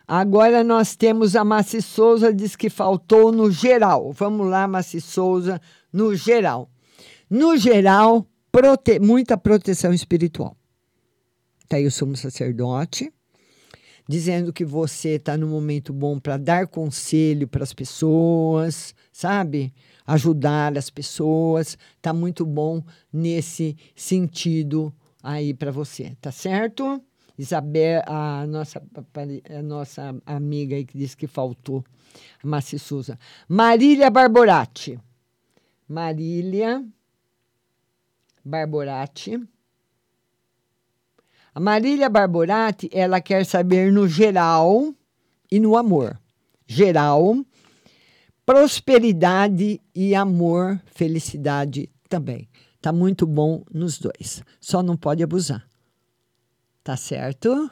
Agora 0.09 0.63
nós 0.63 0.95
temos 0.95 1.35
a 1.35 1.45
Massi 1.45 1.83
Souza, 1.83 2.33
diz 2.33 2.55
que 2.55 2.71
faltou 2.71 3.33
no 3.33 3.51
geral. 3.51 4.13
Vamos 4.13 4.47
lá, 4.49 4.67
Massi 4.67 5.01
Souza, 5.01 5.61
no 5.93 6.15
geral. 6.15 6.71
No 7.29 7.57
geral, 7.57 8.27
prote 8.53 9.01
muita 9.01 9.37
proteção 9.37 9.93
espiritual. 9.93 10.57
Está 11.65 11.77
aí 11.77 11.87
o 11.87 11.91
sumo 11.91 12.17
sacerdote, 12.17 13.13
dizendo 14.09 14.53
que 14.53 14.65
você 14.65 15.11
está 15.11 15.37
no 15.37 15.47
momento 15.47 15.93
bom 15.93 16.19
para 16.19 16.37
dar 16.37 16.67
conselho 16.67 17.49
para 17.49 17.65
as 17.65 17.73
pessoas, 17.73 18.95
sabe? 19.13 19.73
ajudar 20.07 20.77
as 20.79 20.89
pessoas. 20.89 21.77
Tá 22.01 22.13
muito 22.13 22.47
bom 22.47 22.83
nesse 23.13 23.77
sentido 23.95 24.95
aí 25.23 25.53
para 25.53 25.73
você, 25.73 26.17
tá 26.21 26.31
certo? 26.31 27.03
Isabel, 27.37 28.03
a 28.07 28.47
nossa, 28.47 28.83
a 29.51 29.63
nossa 29.63 30.17
amiga 30.25 30.77
aí 30.77 30.87
que 30.87 30.97
disse 30.97 31.17
que 31.17 31.27
faltou, 31.27 31.85
a 32.43 32.47
Massi 32.47 32.79
Souza. 32.79 33.19
Marília 33.47 34.09
Barborati. 34.09 34.99
Marília 35.87 36.83
Barborati. 38.43 39.39
A 41.57 41.61
Marília 41.61 42.11
Barborati, 42.11 42.91
ela 42.93 43.19
quer 43.19 43.47
saber 43.47 43.91
no 43.91 44.07
geral 44.07 44.95
e 45.51 45.59
no 45.59 45.75
amor. 45.75 46.21
Geral 46.67 47.35
prosperidade 48.45 49.81
e 49.95 50.15
amor, 50.15 50.79
felicidade 50.85 51.91
também. 52.11 52.47
Tá 52.79 52.93
muito 52.93 53.27
bom 53.27 53.65
nos 53.73 53.99
dois. 53.99 54.43
Só 54.61 54.83
não 54.83 54.99
pode 54.99 55.23
abusar. 55.23 55.67
Tá 56.85 56.95
certo? 56.95 57.71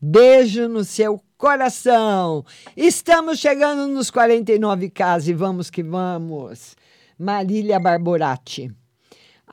Beijo 0.00 0.66
no 0.66 0.82
seu 0.82 1.22
coração. 1.36 2.42
Estamos 2.74 3.38
chegando 3.38 3.86
nos 3.86 4.10
49K 4.10 5.28
e 5.28 5.34
vamos 5.34 5.68
que 5.68 5.82
vamos. 5.82 6.74
Marília 7.18 7.78
Barborati. 7.78 8.74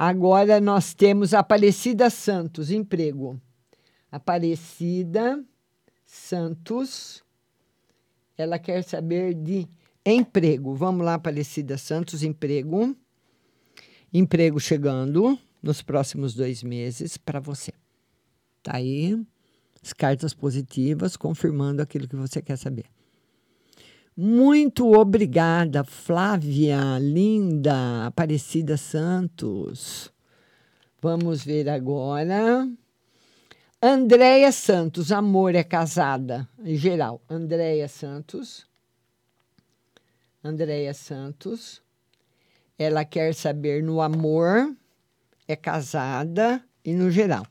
Agora 0.02 0.62
nós 0.62 0.94
temos 0.94 1.34
Aparecida 1.34 2.10
Santos, 2.10 2.72
emprego. 2.72 3.38
Aparecida 4.10 5.44
Santos. 6.06 7.22
Ela 8.38 8.58
quer 8.58 8.82
saber 8.82 9.34
de 9.34 9.68
Emprego. 10.06 10.74
Vamos 10.74 11.06
lá, 11.06 11.16
Aparecida 11.16 11.78
Santos, 11.78 12.24
emprego. 12.24 12.96
Emprego 14.14 14.58
chegando 14.58 15.38
nos 15.62 15.82
próximos 15.82 16.34
dois 16.34 16.64
meses 16.64 17.18
para 17.18 17.42
você. 17.42 17.74
Tá 18.64 18.78
aí 18.78 19.22
as 19.84 19.92
cartas 19.92 20.34
positivas 20.34 21.18
confirmando 21.18 21.82
aquilo 21.82 22.08
que 22.08 22.16
você 22.16 22.42
quer 22.42 22.58
saber. 22.58 22.86
Muito 24.22 24.92
obrigada, 25.00 25.82
Flávia, 25.86 27.00
linda, 27.00 28.06
Aparecida 28.06 28.76
Santos. 28.76 30.12
Vamos 31.02 31.42
ver 31.42 31.70
agora. 31.70 32.70
Andréia 33.82 34.52
Santos, 34.52 35.14
amor 35.14 35.56
é 35.56 35.64
casada, 35.64 36.46
em 36.66 36.76
geral. 36.76 37.22
Andréia 37.30 37.88
Santos. 37.88 38.68
Andréia 40.44 40.94
Santos. 40.94 41.82
Ela 42.78 43.06
quer 43.06 43.34
saber 43.34 43.82
no 43.82 44.02
amor, 44.02 44.76
é 45.48 45.56
casada 45.56 46.62
e 46.84 46.94
no 46.94 47.10
geral. 47.10 47.48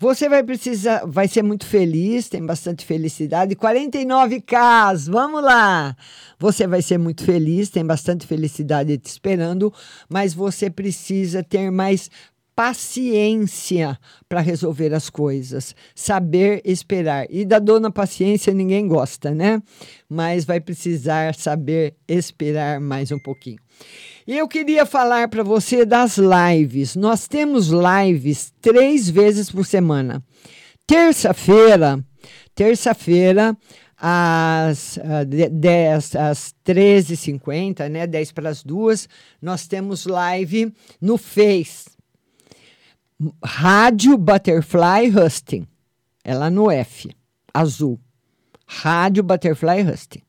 Você 0.00 0.30
vai 0.30 0.42
precisar, 0.42 1.04
vai 1.04 1.28
ser 1.28 1.42
muito 1.42 1.66
feliz, 1.66 2.26
tem 2.26 2.42
bastante 2.42 2.86
felicidade. 2.86 3.54
49K, 3.54 5.10
vamos 5.10 5.44
lá! 5.44 5.94
Você 6.38 6.66
vai 6.66 6.80
ser 6.80 6.96
muito 6.96 7.22
feliz, 7.22 7.68
tem 7.68 7.84
bastante 7.84 8.26
felicidade 8.26 8.96
te 8.96 9.10
esperando, 9.10 9.70
mas 10.08 10.32
você 10.32 10.70
precisa 10.70 11.42
ter 11.42 11.70
mais 11.70 12.10
paciência 12.60 13.98
para 14.28 14.42
resolver 14.42 14.92
as 14.92 15.08
coisas, 15.08 15.74
saber 15.94 16.60
esperar. 16.62 17.26
E 17.30 17.42
da 17.42 17.58
dona 17.58 17.90
paciência 17.90 18.52
ninguém 18.52 18.86
gosta, 18.86 19.30
né? 19.30 19.62
Mas 20.06 20.44
vai 20.44 20.60
precisar 20.60 21.34
saber 21.34 21.94
esperar 22.06 22.78
mais 22.78 23.10
um 23.10 23.18
pouquinho. 23.18 23.56
E 24.26 24.36
eu 24.36 24.46
queria 24.46 24.84
falar 24.84 25.28
para 25.28 25.42
você 25.42 25.86
das 25.86 26.18
lives. 26.18 26.96
Nós 26.96 27.26
temos 27.26 27.68
lives 27.70 28.52
três 28.60 29.08
vezes 29.08 29.50
por 29.50 29.64
semana. 29.64 30.22
Terça-feira, 30.86 32.04
terça-feira, 32.54 33.56
às, 33.96 34.98
uh, 34.98 36.28
às 36.28 36.54
13h50, 36.62 37.88
né, 37.88 38.06
10 38.06 38.32
para 38.32 38.50
as 38.50 38.62
duas, 38.62 39.08
nós 39.40 39.66
temos 39.66 40.04
live 40.04 40.74
no 41.00 41.16
Face. 41.16 41.99
Rádio 43.44 44.16
Butterfly 44.16 45.10
Husting. 45.14 45.66
Lá 46.24 46.48
no 46.48 46.70
F, 46.70 47.10
azul. 47.52 48.00
Rádio 48.66 49.22
Butterfly 49.22 49.82
Husting. 49.82 50.22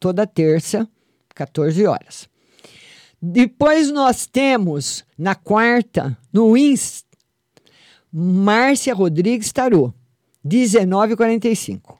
Toda 0.00 0.26
terça, 0.26 0.88
14 1.34 1.86
horas. 1.86 2.28
Depois 3.20 3.90
nós 3.90 4.26
temos, 4.26 5.04
na 5.16 5.34
quarta, 5.34 6.16
no 6.32 6.56
Insta, 6.56 7.08
Márcia 8.12 8.94
Rodrigues 8.94 9.52
Tarô, 9.52 9.92
19h45. 10.44 11.98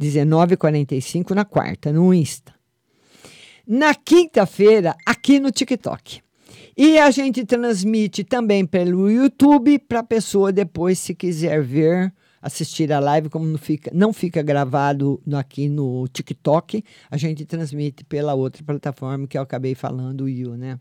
19h45 0.00 1.30
na 1.30 1.44
quarta, 1.44 1.92
no 1.92 2.12
Insta. 2.12 2.54
Na 3.66 3.94
quinta-feira, 3.94 4.96
aqui 5.06 5.38
no 5.38 5.52
TikTok. 5.52 6.22
E 6.76 6.98
a 6.98 7.10
gente 7.10 7.44
transmite 7.44 8.24
também 8.24 8.64
pelo 8.64 9.10
YouTube 9.10 9.78
para 9.78 10.00
a 10.00 10.04
pessoa 10.04 10.52
depois, 10.52 10.98
se 10.98 11.14
quiser 11.14 11.62
ver, 11.62 12.12
assistir 12.40 12.92
a 12.92 12.98
live, 12.98 13.28
como 13.28 13.44
não 13.46 13.58
fica, 13.58 13.90
não 13.94 14.12
fica 14.12 14.42
gravado 14.42 15.22
aqui 15.34 15.68
no 15.68 16.08
TikTok, 16.08 16.82
a 17.10 17.16
gente 17.16 17.44
transmite 17.44 18.04
pela 18.04 18.34
outra 18.34 18.62
plataforma 18.64 19.26
que 19.26 19.36
eu 19.36 19.42
acabei 19.42 19.74
falando, 19.74 20.22
o 20.22 20.28
You, 20.28 20.56
né? 20.56 20.78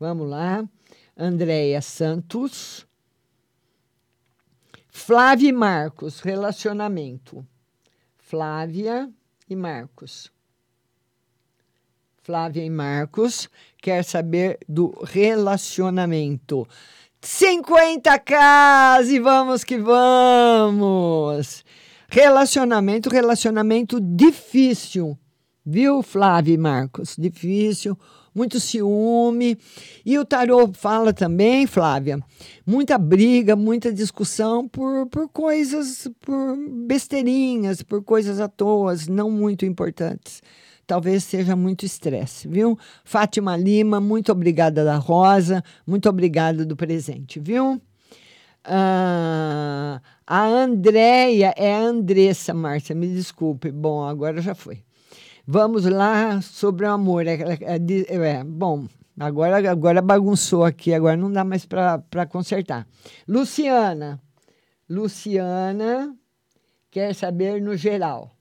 Vamos 0.00 0.28
lá. 0.28 0.66
Andréia 1.16 1.82
Santos. 1.82 2.86
Flávia 4.88 5.48
e 5.48 5.52
Marcos, 5.52 6.20
relacionamento. 6.20 7.46
Flávia 8.16 9.10
e 9.48 9.54
Marcos. 9.54 10.32
Flávia 12.22 12.64
e 12.64 12.70
Marcos 12.70 13.48
quer 13.80 14.04
saber 14.04 14.58
do 14.68 14.92
relacionamento. 15.04 16.66
50k 17.22 19.04
e 19.08 19.18
vamos 19.18 19.64
que 19.64 19.78
vamos! 19.78 21.64
Relacionamento, 22.08 23.10
relacionamento 23.10 24.00
difícil. 24.00 25.18
Viu, 25.64 26.02
Flávio 26.02 26.54
e 26.54 26.56
Marcos? 26.56 27.14
Difícil, 27.18 27.98
muito 28.34 28.58
ciúme. 28.58 29.58
E 30.06 30.18
o 30.18 30.24
tarô 30.24 30.72
fala 30.72 31.12
também, 31.12 31.66
Flávia, 31.66 32.18
muita 32.64 32.96
briga, 32.96 33.54
muita 33.54 33.92
discussão 33.92 34.66
por, 34.66 35.06
por 35.08 35.28
coisas, 35.28 36.08
por 36.22 36.56
besteirinhas, 36.86 37.82
por 37.82 38.02
coisas 38.02 38.40
à 38.40 38.48
toa, 38.48 38.94
não 39.10 39.30
muito 39.30 39.66
importantes. 39.66 40.42
Talvez 40.88 41.22
seja 41.24 41.54
muito 41.54 41.84
estresse, 41.84 42.48
viu? 42.48 42.78
Fátima 43.04 43.54
Lima, 43.58 44.00
muito 44.00 44.32
obrigada 44.32 44.82
da 44.82 44.96
Rosa, 44.96 45.62
muito 45.86 46.08
obrigada 46.08 46.64
do 46.64 46.74
presente, 46.74 47.38
viu? 47.38 47.78
Ah, 48.64 50.00
a 50.26 50.46
Andréia 50.46 51.52
é 51.58 51.74
a 51.74 51.80
Andressa, 51.80 52.54
Márcia, 52.54 52.94
me 52.94 53.06
desculpe. 53.06 53.70
Bom, 53.70 54.02
agora 54.02 54.40
já 54.40 54.54
foi. 54.54 54.82
Vamos 55.46 55.84
lá 55.84 56.40
sobre 56.40 56.86
o 56.86 56.90
amor. 56.90 57.26
É, 57.26 57.34
é, 57.34 58.38
é, 58.38 58.42
bom, 58.42 58.86
agora, 59.20 59.70
agora 59.70 60.00
bagunçou 60.00 60.64
aqui, 60.64 60.94
agora 60.94 61.18
não 61.18 61.30
dá 61.30 61.44
mais 61.44 61.66
para 61.66 62.24
consertar. 62.30 62.88
Luciana. 63.28 64.18
Luciana 64.88 66.16
quer 66.90 67.14
saber 67.14 67.60
no 67.60 67.76
geral. 67.76 68.37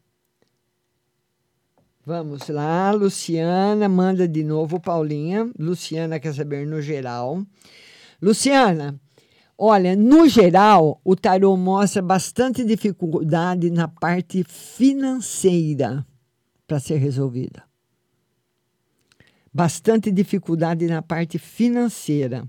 Vamos 2.07 2.47
lá, 2.47 2.89
Luciana, 2.91 3.89
manda 3.89 4.25
de 4.29 4.41
novo, 4.41 4.79
Paulinha. 4.79 5.51
Luciana 5.59 6.21
quer 6.21 6.33
saber 6.33 6.65
no 6.65 6.81
geral. 6.81 7.45
Luciana, 8.21 8.97
olha, 9.57 9.93
no 9.93 10.25
geral, 10.25 11.01
o 11.03 11.17
tarô 11.17 11.57
mostra 11.57 12.01
bastante 12.01 12.63
dificuldade 12.63 13.69
na 13.69 13.89
parte 13.89 14.41
financeira 14.45 16.07
para 16.65 16.79
ser 16.79 16.95
resolvida. 16.95 17.61
Bastante 19.53 20.09
dificuldade 20.09 20.87
na 20.87 21.01
parte 21.01 21.37
financeira. 21.37 22.47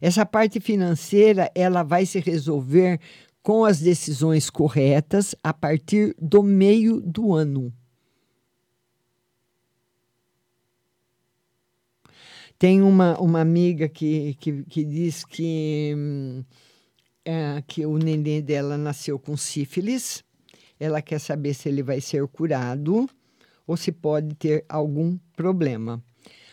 Essa 0.00 0.24
parte 0.24 0.60
financeira 0.60 1.50
ela 1.54 1.82
vai 1.82 2.06
se 2.06 2.20
resolver 2.20 2.98
com 3.42 3.66
as 3.66 3.80
decisões 3.80 4.48
corretas 4.48 5.34
a 5.42 5.52
partir 5.52 6.16
do 6.18 6.42
meio 6.42 7.02
do 7.02 7.34
ano. 7.34 7.70
Tem 12.58 12.82
uma, 12.82 13.18
uma 13.20 13.40
amiga 13.40 13.88
que, 13.88 14.34
que, 14.34 14.62
que 14.64 14.84
diz 14.84 15.24
que, 15.24 15.94
é, 17.24 17.62
que 17.66 17.84
o 17.84 17.98
neném 17.98 18.40
dela 18.40 18.76
nasceu 18.78 19.18
com 19.18 19.36
sífilis. 19.36 20.24
Ela 20.78 21.02
quer 21.02 21.18
saber 21.18 21.54
se 21.54 21.68
ele 21.68 21.82
vai 21.82 22.00
ser 22.00 22.26
curado 22.28 23.08
ou 23.66 23.76
se 23.76 23.90
pode 23.90 24.34
ter 24.34 24.64
algum 24.68 25.18
problema. 25.36 26.02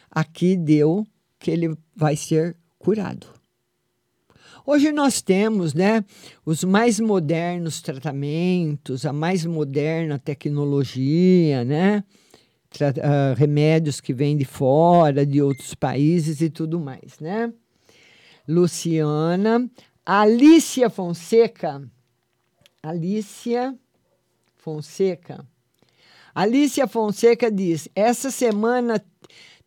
Aqui 0.10 0.56
deu 0.56 1.06
que 1.40 1.52
ele 1.52 1.76
vai 1.95 2.15
ser 2.15 2.56
curado. 2.78 3.28
Hoje 4.65 4.91
nós 4.91 5.22
temos, 5.22 5.73
né, 5.73 6.06
os 6.45 6.64
mais 6.64 6.99
modernos 6.99 7.82
tratamentos, 7.82 9.06
a 9.06 9.14
mais 9.14 9.45
moderna 9.45 10.19
tecnologia, 10.19 11.64
né, 11.64 12.03
uh, 12.80 13.35
remédios 13.35 13.99
que 13.99 14.14
vêm 14.14 14.38
de 14.38 14.45
fora, 14.45 15.26
de 15.26 15.41
outros 15.41 15.73
países 15.73 16.41
e 16.41 16.49
tudo 16.49 16.80
mais, 16.80 17.19
né? 17.19 17.52
Luciana, 18.48 19.69
Alicia 20.06 20.89
Fonseca, 20.89 21.81
Alicia 22.81 23.76
Fonseca 24.57 25.45
Alicia 26.34 26.88
Fonseca 26.88 27.52
diz: 27.52 27.89
essa 27.93 28.31
semana 28.31 29.03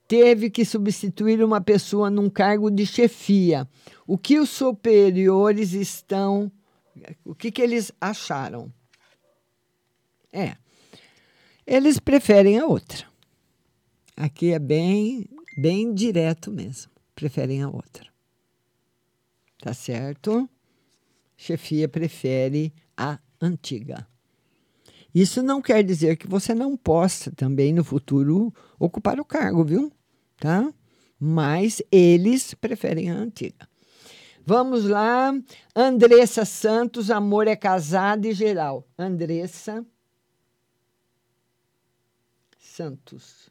teve 0.09 0.51
que 0.51 0.65
substituir 0.65 1.43
uma 1.43 1.61
pessoa 1.61 2.11
num 2.11 2.31
cargo 2.31 2.71
de 2.71 2.87
chefia. 2.87 3.69
O 4.07 4.19
que 4.19 4.39
os 4.39 4.51
superiores 4.51 5.73
estão. 5.73 6.51
O 7.25 7.35
que, 7.35 7.51
que 7.51 7.61
eles 7.61 7.93
acharam? 8.01 8.73
É. 10.33 10.57
Eles 11.67 11.99
preferem 11.99 12.59
a 12.59 12.67
outra. 12.67 13.07
Aqui 14.17 14.53
é 14.53 14.59
bem, 14.59 15.27
bem 15.57 15.95
direto 15.95 16.51
mesmo. 16.51 16.91
Preferem 17.15 17.63
a 17.63 17.69
outra. 17.69 18.07
Tá 19.61 19.73
certo? 19.73 20.49
Chefia 21.37 21.89
prefere 21.89 22.73
a 22.97 23.19
antiga. 23.41 24.07
Isso 25.15 25.43
não 25.43 25.63
quer 25.63 25.83
dizer 25.83 26.17
que 26.17 26.27
você 26.27 26.55
não 26.55 26.77
possa 26.77 27.31
também 27.31 27.73
no 27.73 27.85
futuro 27.85 28.53
ocupar 28.79 29.19
o 29.19 29.25
cargo, 29.25 29.65
viu? 29.65 29.93
Tá? 30.39 30.73
Mas 31.19 31.81
eles 31.91 32.53
preferem 32.53 33.11
a 33.11 33.15
antiga. 33.15 33.69
Vamos 34.45 34.85
lá. 34.85 35.33
Andressa 35.75 36.45
Santos, 36.45 37.11
amor 37.11 37.49
é 37.49 37.57
casado 37.57 38.27
e 38.27 38.35
geral. 38.35 38.87
Andressa 38.99 39.85
Santos. 42.75 43.51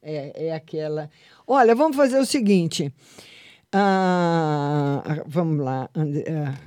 É, 0.00 0.46
é 0.46 0.54
aquela. 0.54 1.10
Olha, 1.46 1.74
vamos 1.74 1.94
fazer 1.94 2.18
o 2.18 2.24
seguinte. 2.24 2.90
Ah, 3.70 5.22
vamos 5.26 5.62
lá. 5.62 5.90
And... 5.94 6.12
Ah, 6.26 6.58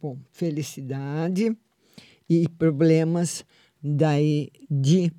bom, 0.00 0.16
felicidade 0.30 1.56
e 2.28 2.48
problemas 2.48 3.44
daí 3.82 4.52
de, 4.70 5.12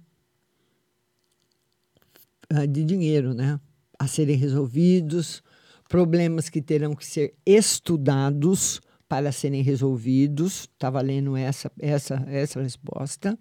ah, 2.49 2.65
de 2.65 2.85
dinheiro, 2.85 3.33
né? 3.33 3.59
A 3.99 4.07
serem 4.07 4.37
resolvidos, 4.37 5.43
problemas 5.89 6.47
que 6.47 6.61
terão 6.61 6.95
que 6.95 7.05
ser 7.05 7.35
estudados 7.45 8.79
para 9.09 9.33
serem 9.33 9.61
resolvidos. 9.61 10.69
Estava 10.73 11.01
lendo 11.01 11.35
essa, 11.35 11.69
essa, 11.77 12.15
essa 12.29 12.61
resposta. 12.61 13.37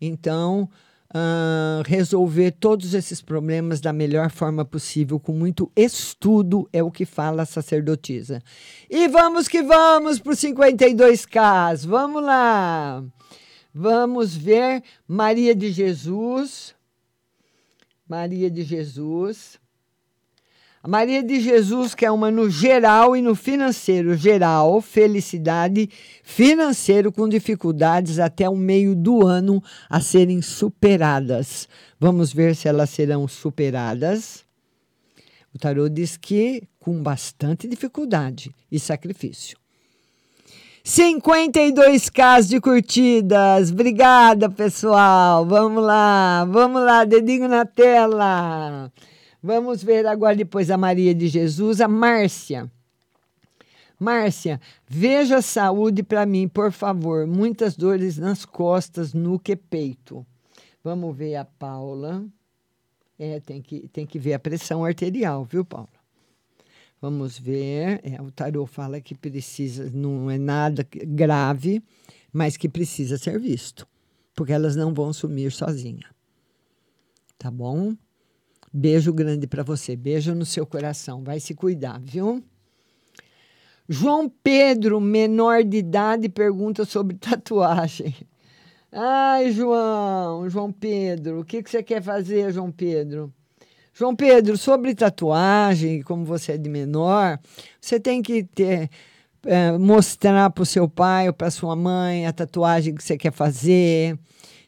Então, 0.00 0.68
uh, 1.14 1.82
resolver 1.84 2.52
todos 2.52 2.94
esses 2.94 3.20
problemas 3.20 3.80
da 3.80 3.92
melhor 3.92 4.30
forma 4.30 4.64
possível, 4.64 5.18
com 5.20 5.32
muito 5.32 5.70
estudo, 5.76 6.68
é 6.72 6.82
o 6.82 6.90
que 6.90 7.04
fala 7.04 7.42
a 7.42 7.46
sacerdotisa. 7.46 8.42
E 8.88 9.08
vamos 9.08 9.48
que 9.48 9.62
vamos 9.62 10.18
para 10.18 10.32
os 10.32 10.38
52Ks. 10.40 11.86
Vamos 11.86 12.22
lá. 12.22 13.04
Vamos 13.74 14.34
ver 14.34 14.82
Maria 15.06 15.54
de 15.54 15.70
Jesus. 15.70 16.74
Maria 18.08 18.50
de 18.50 18.62
Jesus. 18.62 19.58
A 20.86 20.88
Maria 20.88 21.20
de 21.20 21.40
Jesus, 21.40 21.96
que 21.96 22.06
é 22.06 22.10
uma 22.12 22.30
no 22.30 22.48
geral 22.48 23.16
e 23.16 23.20
no 23.20 23.34
financeiro. 23.34 24.16
Geral, 24.16 24.80
felicidade, 24.80 25.90
financeiro 26.22 27.10
com 27.10 27.28
dificuldades 27.28 28.20
até 28.20 28.48
o 28.48 28.54
meio 28.54 28.94
do 28.94 29.26
ano 29.26 29.60
a 29.90 30.00
serem 30.00 30.40
superadas. 30.40 31.68
Vamos 31.98 32.32
ver 32.32 32.54
se 32.54 32.68
elas 32.68 32.88
serão 32.88 33.26
superadas. 33.26 34.44
O 35.52 35.58
tarô 35.58 35.88
diz 35.88 36.16
que 36.16 36.62
com 36.78 37.02
bastante 37.02 37.66
dificuldade 37.66 38.54
e 38.70 38.78
sacrifício. 38.78 39.58
52k 40.84 42.46
de 42.46 42.60
curtidas. 42.60 43.72
Obrigada, 43.72 44.48
pessoal. 44.48 45.44
Vamos 45.44 45.82
lá, 45.82 46.44
vamos 46.44 46.80
lá, 46.80 47.04
dedinho 47.04 47.48
na 47.48 47.64
tela. 47.64 48.88
Vamos 49.46 49.80
ver 49.80 50.04
agora 50.06 50.34
depois 50.34 50.72
a 50.72 50.76
Maria 50.76 51.14
de 51.14 51.28
Jesus, 51.28 51.80
a 51.80 51.86
Márcia. 51.86 52.68
Márcia, 53.96 54.60
veja 54.88 55.36
a 55.36 55.42
saúde 55.42 56.02
para 56.02 56.26
mim, 56.26 56.48
por 56.48 56.72
favor. 56.72 57.28
Muitas 57.28 57.76
dores 57.76 58.18
nas 58.18 58.44
costas, 58.44 59.14
nuca 59.14 59.52
e 59.52 59.56
peito. 59.56 60.26
Vamos 60.82 61.16
ver 61.16 61.36
a 61.36 61.44
Paula. 61.44 62.26
É, 63.16 63.38
tem 63.38 63.62
que, 63.62 63.86
tem 63.86 64.04
que 64.04 64.18
ver 64.18 64.34
a 64.34 64.40
pressão 64.40 64.84
arterial, 64.84 65.44
viu, 65.44 65.64
Paula? 65.64 65.88
Vamos 67.00 67.38
ver. 67.38 68.00
É, 68.02 68.20
o 68.20 68.32
tarô 68.32 68.66
fala 68.66 69.00
que 69.00 69.14
precisa, 69.14 69.88
não 69.94 70.28
é 70.28 70.38
nada 70.38 70.84
grave, 70.90 71.80
mas 72.32 72.56
que 72.56 72.68
precisa 72.68 73.16
ser 73.16 73.38
visto, 73.38 73.86
porque 74.34 74.52
elas 74.52 74.74
não 74.74 74.92
vão 74.92 75.12
sumir 75.12 75.52
sozinha. 75.52 76.10
Tá 77.38 77.48
bom? 77.48 77.94
Beijo 78.78 79.10
grande 79.10 79.46
para 79.46 79.62
você. 79.62 79.96
Beijo 79.96 80.34
no 80.34 80.44
seu 80.44 80.66
coração. 80.66 81.24
Vai 81.24 81.40
se 81.40 81.54
cuidar, 81.54 81.98
viu? 81.98 82.44
João 83.88 84.28
Pedro, 84.28 85.00
menor 85.00 85.64
de 85.64 85.78
idade, 85.78 86.28
pergunta 86.28 86.84
sobre 86.84 87.16
tatuagem. 87.18 88.14
Ai, 88.92 89.50
João, 89.50 90.46
João 90.50 90.70
Pedro, 90.70 91.40
o 91.40 91.44
que, 91.44 91.62
que 91.62 91.70
você 91.70 91.82
quer 91.82 92.02
fazer, 92.02 92.52
João 92.52 92.70
Pedro? 92.70 93.32
João 93.94 94.14
Pedro, 94.14 94.58
sobre 94.58 94.94
tatuagem, 94.94 96.02
como 96.02 96.26
você 96.26 96.52
é 96.52 96.58
de 96.58 96.68
menor, 96.68 97.38
você 97.80 97.98
tem 97.98 98.20
que 98.20 98.44
ter 98.44 98.90
é, 99.46 99.72
mostrar 99.72 100.50
para 100.50 100.62
o 100.62 100.66
seu 100.66 100.86
pai 100.86 101.28
ou 101.28 101.32
para 101.32 101.50
sua 101.50 101.74
mãe 101.74 102.26
a 102.26 102.32
tatuagem 102.32 102.94
que 102.94 103.02
você 103.02 103.16
quer 103.16 103.32
fazer, 103.32 104.18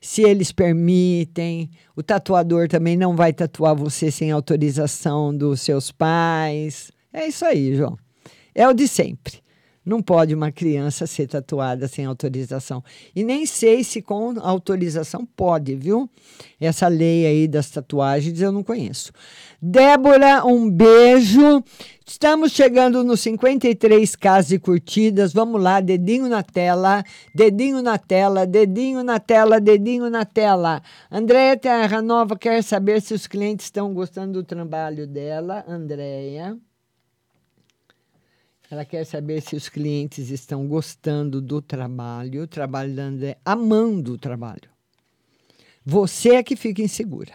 se 0.01 0.23
eles 0.23 0.53
permitem. 0.53 1.71
O 1.97 2.03
tatuador 2.03 2.69
também 2.69 2.97
não 2.97 3.17
vai 3.17 3.33
tatuar 3.33 3.75
você 3.75 4.11
sem 4.11 4.31
autorização 4.31 5.37
dos 5.37 5.61
seus 5.61 5.91
pais. 5.91 6.91
É 7.13 7.27
isso 7.27 7.45
aí, 7.45 7.75
João. 7.75 7.97
É 8.55 8.69
o 8.69 8.73
de 8.73 8.87
sempre. 8.89 9.41
Não 9.89 10.03
pode 10.03 10.35
uma 10.35 10.53
criança 10.53 11.07
ser 11.07 11.29
tatuada 11.29 11.89
sem 11.89 12.05
autorização. 12.05 12.85
E 13.17 13.25
nem 13.25 13.47
sei 13.47 13.83
se 13.83 14.03
com 14.03 14.35
autorização 14.39 15.25
pode, 15.25 15.75
viu? 15.75 16.11
Essa 16.61 16.89
lei 16.89 17.25
aí 17.25 17.49
das 17.49 17.71
tatuagens 17.71 18.39
eu 18.39 18.53
não 18.53 18.63
conheço. 18.63 19.11
Débora, 19.63 20.45
um 20.45 20.71
beijo. 20.71 21.65
Estamos 22.07 22.53
chegando 22.53 23.03
nos 23.03 23.21
53 23.21 24.15
casos 24.15 24.51
de 24.51 24.59
curtidas. 24.59 25.33
Vamos 25.33 25.63
lá, 25.63 25.81
dedinho 25.81 26.29
na 26.29 26.43
tela, 26.43 27.03
dedinho 27.35 27.81
na 27.81 27.97
tela, 27.97 28.47
dedinho 28.47 29.03
na 29.03 29.19
tela, 29.19 29.59
dedinho 29.59 30.11
na 30.11 30.27
tela. 30.27 30.83
Andréia 31.11 31.57
Terra 31.57 32.03
Nova 32.03 32.37
quer 32.37 32.63
saber 32.63 33.01
se 33.01 33.15
os 33.15 33.27
clientes 33.27 33.65
estão 33.65 33.95
gostando 33.95 34.35
do 34.35 34.45
trabalho 34.45 35.07
dela. 35.07 35.65
Andréia. 35.67 36.59
Ela 38.71 38.85
quer 38.85 39.05
saber 39.05 39.41
se 39.41 39.57
os 39.57 39.69
clientes 39.69 40.29
estão 40.31 40.67
gostando 40.69 41.41
do 41.41 41.63
trabalho, 41.63 42.47
trabalhando, 42.47 43.25
amando 43.43 44.13
o 44.13 44.19
trabalho. 44.19 44.69
Você 45.85 46.35
é 46.35 46.43
que 46.43 46.55
fica 46.55 46.83
insegura. 46.83 47.33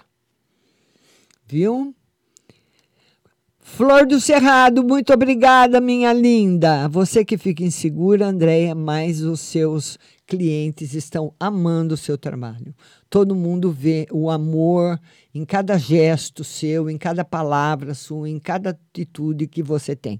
Viu? 1.48 1.96
Flor 3.58 4.06
do 4.06 4.20
Cerrado, 4.20 4.84
muito 4.84 5.12
obrigada, 5.12 5.82
minha 5.82 6.14
linda. 6.14 6.88
Você 6.90 7.26
que 7.26 7.38
fica 7.38 7.64
insegura, 7.64 8.28
Andréia, 8.28 8.76
mas 8.76 9.22
os 9.22 9.40
seus 9.40 9.98
clientes 10.28 10.94
estão 10.94 11.34
amando 11.40 11.96
o 11.96 11.98
seu 11.98 12.16
trabalho. 12.16 12.76
Todo 13.14 13.36
mundo 13.36 13.70
vê 13.72 14.08
o 14.12 14.28
amor 14.28 15.00
em 15.36 15.46
cada 15.46 15.78
gesto 15.78 16.44
seu, 16.44 16.90
em 16.90 16.98
cada 16.98 17.24
palavra 17.24 17.94
sua, 17.94 18.28
em 18.28 18.40
cada 18.40 18.72
atitude 18.72 19.46
que 19.46 19.62
você 19.62 19.96
tem. 19.96 20.20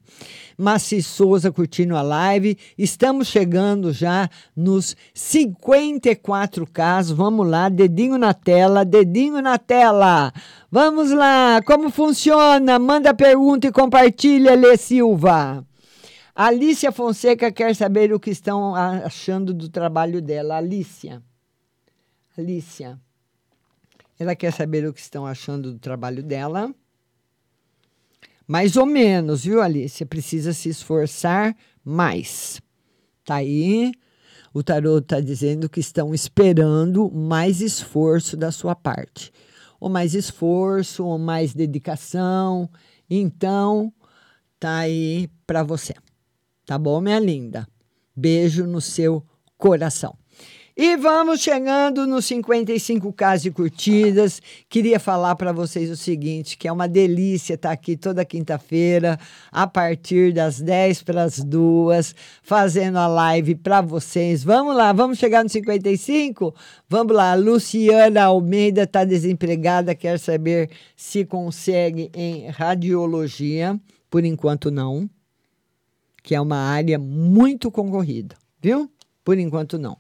Massi 0.56 1.02
Souza 1.02 1.52
curtindo 1.52 1.98
a 1.98 2.04
live. 2.04 2.56
Estamos 2.78 3.30
chegando 3.30 3.92
já 3.92 4.30
nos 4.56 4.96
54 5.12 6.68
casos. 6.68 7.18
Vamos 7.18 7.48
lá, 7.48 7.68
dedinho 7.68 8.16
na 8.20 8.32
tela, 8.32 8.86
dedinho 8.86 9.42
na 9.42 9.58
tela. 9.58 10.32
Vamos 10.70 11.10
lá, 11.10 11.64
como 11.66 11.90
funciona? 11.90 12.78
Manda 12.78 13.12
pergunta 13.12 13.66
e 13.66 13.72
compartilha, 13.72 14.54
Lê 14.54 14.78
Silva. 14.78 15.66
Alicia 16.36 16.92
Fonseca 16.92 17.52
quer 17.52 17.76
saber 17.76 18.14
o 18.14 18.20
que 18.20 18.30
estão 18.30 18.76
achando 18.76 19.52
do 19.52 19.68
trabalho 19.68 20.22
dela. 20.22 20.58
Alicia. 20.58 21.24
Alicia. 22.38 23.00
Ela 24.18 24.36
quer 24.36 24.52
saber 24.52 24.88
o 24.88 24.94
que 24.94 25.00
estão 25.00 25.26
achando 25.26 25.72
do 25.72 25.80
trabalho 25.80 26.24
dela. 26.24 26.74
Mais 28.48 28.76
ou 28.76 28.86
menos, 28.86 29.44
viu, 29.44 29.62
Alicia? 29.62 30.06
Precisa 30.06 30.54
se 30.54 30.70
esforçar 30.70 31.56
mais. 31.84 32.62
Tá 33.24 33.36
aí. 33.36 33.92
O 34.54 34.62
tarot 34.62 35.04
está 35.04 35.20
dizendo 35.20 35.70
que 35.70 35.80
estão 35.80 36.14
esperando 36.14 37.10
mais 37.12 37.62
esforço 37.62 38.38
da 38.38 38.52
sua 38.52 38.76
parte. 38.76 39.32
Ou 39.80 39.90
mais 39.90 40.14
esforço, 40.14 41.06
ou 41.06 41.18
mais 41.18 41.54
dedicação. 41.54 42.70
Então, 43.10 43.94
tá 44.60 44.78
aí 44.80 45.30
para 45.46 45.64
você. 45.64 45.94
Tá 46.66 46.78
bom, 46.78 47.02
minha 47.02 47.20
linda? 47.20 47.68
Beijo 48.16 48.66
no 48.66 48.80
seu 48.80 49.26
coração. 49.58 50.23
E 50.76 50.98
vamos 50.98 51.42
chegando 51.42 52.08
nos 52.08 52.26
55 52.26 53.14
casos 53.14 53.44
de 53.44 53.52
curtidas. 53.52 54.42
Queria 54.68 55.00
falar 55.00 55.36
para 55.36 55.52
vocês 55.52 55.90
o 55.92 55.96
seguinte, 55.96 56.58
que 56.58 56.68
é 56.68 56.72
uma 56.72 56.88
delícia 56.88 57.54
estar 57.54 57.72
aqui 57.72 57.96
toda 57.96 58.26
quinta-feira, 58.26 59.20
a 59.52 59.68
partir 59.68 60.34
das 60.34 60.60
10 60.60 61.04
para 61.04 61.24
as 61.24 61.44
2, 61.44 62.16
fazendo 62.42 62.98
a 62.98 63.06
live 63.06 63.54
para 63.54 63.82
vocês. 63.82 64.44
Vamos 64.44 64.76
lá, 64.76 64.92
vamos 64.92 65.20
chegar 65.20 65.44
nos 65.44 65.52
55? 65.52 66.56
Vamos 66.90 67.16
lá, 67.16 67.36
Luciana 67.36 68.24
Almeida 68.24 68.82
está 68.82 69.06
desempregada, 69.06 69.94
quer 69.94 70.18
saber 70.18 70.72
se 70.96 71.24
consegue 71.24 72.10
em 72.16 72.48
radiologia. 72.48 73.80
Por 74.10 74.26
enquanto, 74.26 74.72
não 74.72 75.08
que 76.24 76.34
é 76.34 76.40
uma 76.40 76.56
área 76.56 76.98
muito 76.98 77.70
concorrida, 77.70 78.38
viu? 78.62 78.90
Por 79.24 79.38
enquanto, 79.38 79.80
não. 79.80 79.98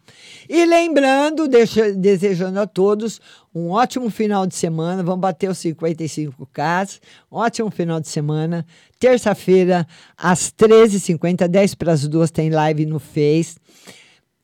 E 0.49 0.65
lembrando, 0.65 1.47
deixa, 1.47 1.93
desejando 1.93 2.59
a 2.59 2.67
todos 2.67 3.21
um 3.55 3.69
ótimo 3.69 4.09
final 4.09 4.45
de 4.45 4.53
semana. 4.53 5.01
Vamos 5.01 5.21
bater 5.21 5.49
os 5.49 5.57
55 5.59 6.45
casos. 6.51 6.99
Ótimo 7.31 7.71
final 7.71 8.01
de 8.01 8.09
semana. 8.09 8.65
Terça-feira, 8.99 9.87
às 10.17 10.51
13h50, 10.51 11.47
10 11.47 11.75
para 11.75 11.93
as 11.93 12.05
duas, 12.07 12.31
tem 12.31 12.49
live 12.49 12.85
no 12.85 12.99
Face. 12.99 13.55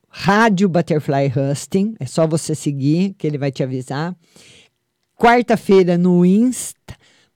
Rádio 0.08 0.70
Butterfly 0.70 1.34
Husting. 1.36 1.96
É 2.00 2.06
só 2.06 2.26
você 2.26 2.56
seguir, 2.56 3.16
que 3.18 3.28
ele 3.28 3.38
vai 3.38 3.52
te 3.52 3.62
avisar. 3.62 4.16
Quarta-feira, 5.18 5.98
no 5.98 6.26
Insta, 6.26 6.96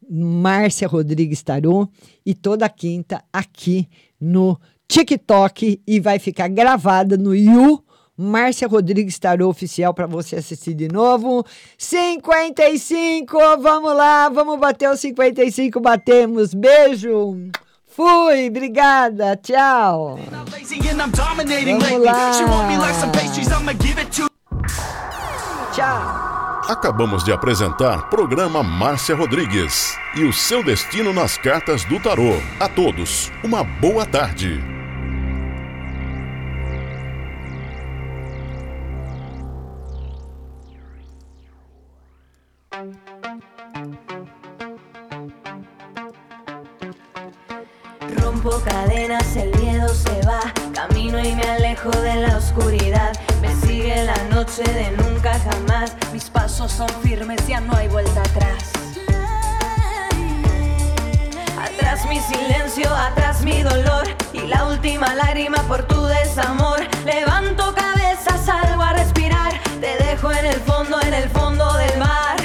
Márcia 0.10 0.88
Rodrigues 0.88 1.44
Tarô. 1.44 1.90
E 2.26 2.34
toda 2.34 2.70
quinta, 2.70 3.22
aqui 3.34 3.90
no 4.20 4.58
TikTok 4.94 5.82
e 5.88 6.00
vai 6.00 6.20
ficar 6.20 6.48
gravada 6.48 7.18
no 7.18 7.34
You. 7.34 7.84
Márcia 8.16 8.68
Rodrigues 8.68 9.18
Tarô 9.18 9.50
Oficial 9.50 9.92
para 9.92 10.06
você 10.06 10.36
assistir 10.36 10.76
de 10.76 10.88
novo. 10.88 11.44
55, 11.80 13.36
vamos 13.60 13.96
lá, 13.96 14.30
vamos 14.30 14.60
bater 14.60 14.92
os 14.92 15.00
55, 15.00 15.80
batemos. 15.80 16.54
Beijo. 16.54 17.36
Fui, 17.88 18.48
obrigada, 18.48 19.36
tchau. 19.36 20.20
Vamos 21.90 22.06
lá. 22.06 22.32
Tchau. 25.74 26.70
Acabamos 26.70 27.24
de 27.24 27.32
apresentar 27.32 28.12
programa 28.12 28.62
Márcia 28.62 29.16
Rodrigues 29.16 29.98
e 30.16 30.24
o 30.24 30.32
seu 30.32 30.64
destino 30.64 31.12
nas 31.12 31.36
cartas 31.36 31.84
do 31.84 32.00
tarô. 32.00 32.36
A 32.60 32.70
todos, 32.70 33.32
uma 33.44 33.64
boa 33.64 34.06
tarde. 34.06 34.83
Rompo 48.44 48.62
cadenas, 48.66 49.38
el 49.38 49.58
miedo 49.58 49.88
se 49.88 50.22
va, 50.28 50.42
camino 50.74 51.18
y 51.18 51.34
me 51.34 51.44
alejo 51.44 51.90
de 51.90 52.16
la 52.16 52.36
oscuridad. 52.36 53.14
Me 53.42 53.56
sigue 53.56 54.04
la 54.04 54.22
noche 54.36 54.64
de 54.64 54.92
nunca 54.92 55.40
jamás, 55.40 55.96
mis 56.12 56.30
pasos 56.30 56.74
son 56.74 56.90
firmes, 57.02 57.40
ya 57.48 57.62
no 57.62 57.74
hay 57.74 57.88
vuelta 57.88 58.20
atrás. 58.20 58.74
Atrás 61.58 62.06
mi 62.10 62.20
silencio, 62.20 62.94
atrás 62.94 63.44
mi 63.44 63.64
dolor 63.64 64.10
y 64.34 64.40
la 64.40 64.66
última 64.66 65.16
lágrima 65.16 65.60
por 65.70 65.84
tu 65.84 66.04
desamor. 66.04 66.82
Levanto 67.06 67.74
cabeza, 67.74 68.38
salgo 68.44 68.82
a 68.82 68.92
respirar, 68.92 69.54
te 69.80 70.04
dejo 70.04 70.34
en 70.34 70.46
el 70.48 70.60
fondo, 70.60 71.00
en 71.02 71.14
el 71.14 71.30
fondo 71.30 71.72
del 71.78 71.98
mar. 71.98 72.43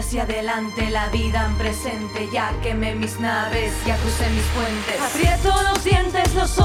Hacia 0.00 0.22
adelante, 0.22 0.88
la 0.88 1.08
vida 1.08 1.44
en 1.44 1.54
presente, 1.56 2.28
ya 2.32 2.52
quemé 2.62 2.94
mis 2.94 3.20
naves, 3.20 3.72
ya 3.86 3.96
crucé 3.98 4.28
mis 4.30 4.44
puentes. 4.46 5.00
Aprieto 5.00 5.62
los 5.62 5.84
dientes, 5.84 6.34
los 6.34 6.58
ojos. 6.58 6.60